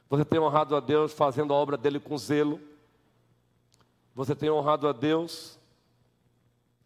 Você 0.09 0.25
tem 0.25 0.39
honrado 0.39 0.75
a 0.75 0.79
Deus 0.79 1.13
fazendo 1.13 1.53
a 1.53 1.57
obra 1.57 1.77
dele 1.77 1.99
com 1.99 2.17
zelo. 2.17 2.59
Você 4.15 4.35
tem 4.35 4.49
honrado 4.49 4.87
a 4.87 4.91
Deus 4.91 5.57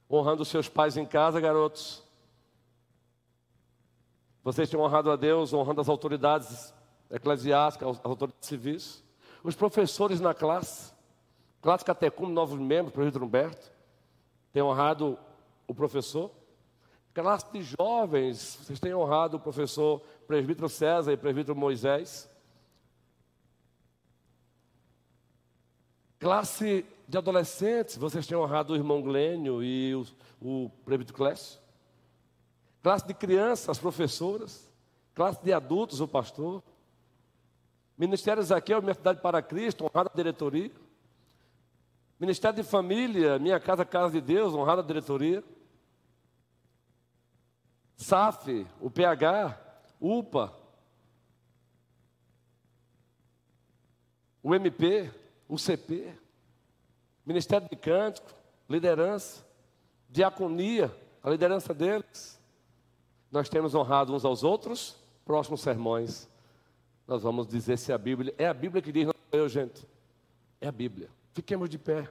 honrando 0.10 0.42
os 0.42 0.50
seus 0.50 0.68
pais 0.68 0.98
em 0.98 1.06
casa, 1.06 1.40
garotos. 1.40 2.04
Vocês 4.44 4.70
têm 4.70 4.80
honrado 4.80 5.12
a 5.12 5.16
Deus 5.16 5.54
honrando 5.54 5.82
as 5.82 5.90
autoridades 5.90 6.74
eclesiásticas, 7.12 7.90
as 7.90 8.00
autoridades 8.04 8.48
civis. 8.48 9.04
Os 9.44 9.56
professores 9.56 10.20
na 10.20 10.34
classe, 10.34 10.94
classe 11.62 11.86
catecúmeno, 11.86 12.34
novos 12.34 12.60
membros, 12.60 12.94
presbítero 12.94 13.26
Humberto, 13.26 13.72
têm 14.52 14.64
honrado 14.64 15.18
o 15.68 15.76
professor. 15.76 16.32
Classe 17.14 17.46
de 17.52 17.62
jovens, 17.62 18.58
vocês 18.62 18.80
têm 18.80 18.96
honrado 18.96 19.38
o 19.38 19.40
professor 19.40 20.02
presbítero 20.26 20.70
César 20.70 21.12
e 21.12 21.18
presbítero 21.18 21.56
Moisés. 21.56 22.30
Classe 26.18 26.86
de 27.08 27.18
adolescentes, 27.18 27.98
vocês 27.98 28.26
têm 28.26 28.38
honrado 28.38 28.74
o 28.74 28.76
irmão 28.76 29.02
Glênio 29.02 29.62
e 29.62 29.94
o, 29.94 30.06
o 30.42 30.70
presbítero 30.86 31.18
Clécio. 31.18 31.61
Classe 32.82 33.06
de 33.06 33.14
crianças, 33.14 33.70
as 33.70 33.80
professoras. 33.80 34.70
Classe 35.14 35.44
de 35.44 35.54
adultos, 35.54 36.02
o 36.02 36.08
pastor. 36.08 36.64
Ministério 37.98 38.42
Zaqueu, 38.42 38.80
Universidade 38.80 39.22
para 39.22 39.42
Cristo, 39.42 39.84
honrada 39.86 40.10
diretoria. 40.16 40.72
Ministério 42.20 42.64
de 42.64 42.68
Família, 42.68 43.38
Minha 43.38 43.60
Casa, 43.60 43.86
Casa 43.86 44.12
de 44.12 44.22
Deus, 44.22 44.54
honrada 44.54 44.82
diretoria. 44.82 45.44
SAF, 47.96 48.66
o 48.80 48.90
PH, 48.90 49.60
UPA, 50.00 50.52
o 54.42 54.56
MP, 54.56 55.12
o 55.48 55.58
CP, 55.58 56.16
Ministério 57.24 57.70
de 57.70 57.76
Cântico, 57.76 58.34
liderança, 58.68 59.46
diaconia, 60.10 60.92
a 61.22 61.30
liderança 61.30 61.74
deles. 61.76 62.41
Nós 63.32 63.48
temos 63.48 63.74
honrado 63.74 64.14
uns 64.14 64.26
aos 64.26 64.44
outros, 64.44 64.96
próximos 65.26 65.62
sermões. 65.62 66.30
Nós 67.08 67.24
vamos 67.24 67.48
dizer 67.48 67.78
se 67.78 67.94
a 67.94 67.98
Bíblia. 67.98 68.34
É 68.38 68.48
a 68.48 68.54
Bíblia 68.54 68.82
que 68.82 68.92
diz, 68.92 69.06
não 69.06 69.14
eu, 69.32 69.48
gente. 69.48 69.88
É 70.60 70.68
a 70.68 70.72
Bíblia. 70.72 71.10
Fiquemos 71.34 71.70
de 71.70 71.78
pé. 71.78 72.10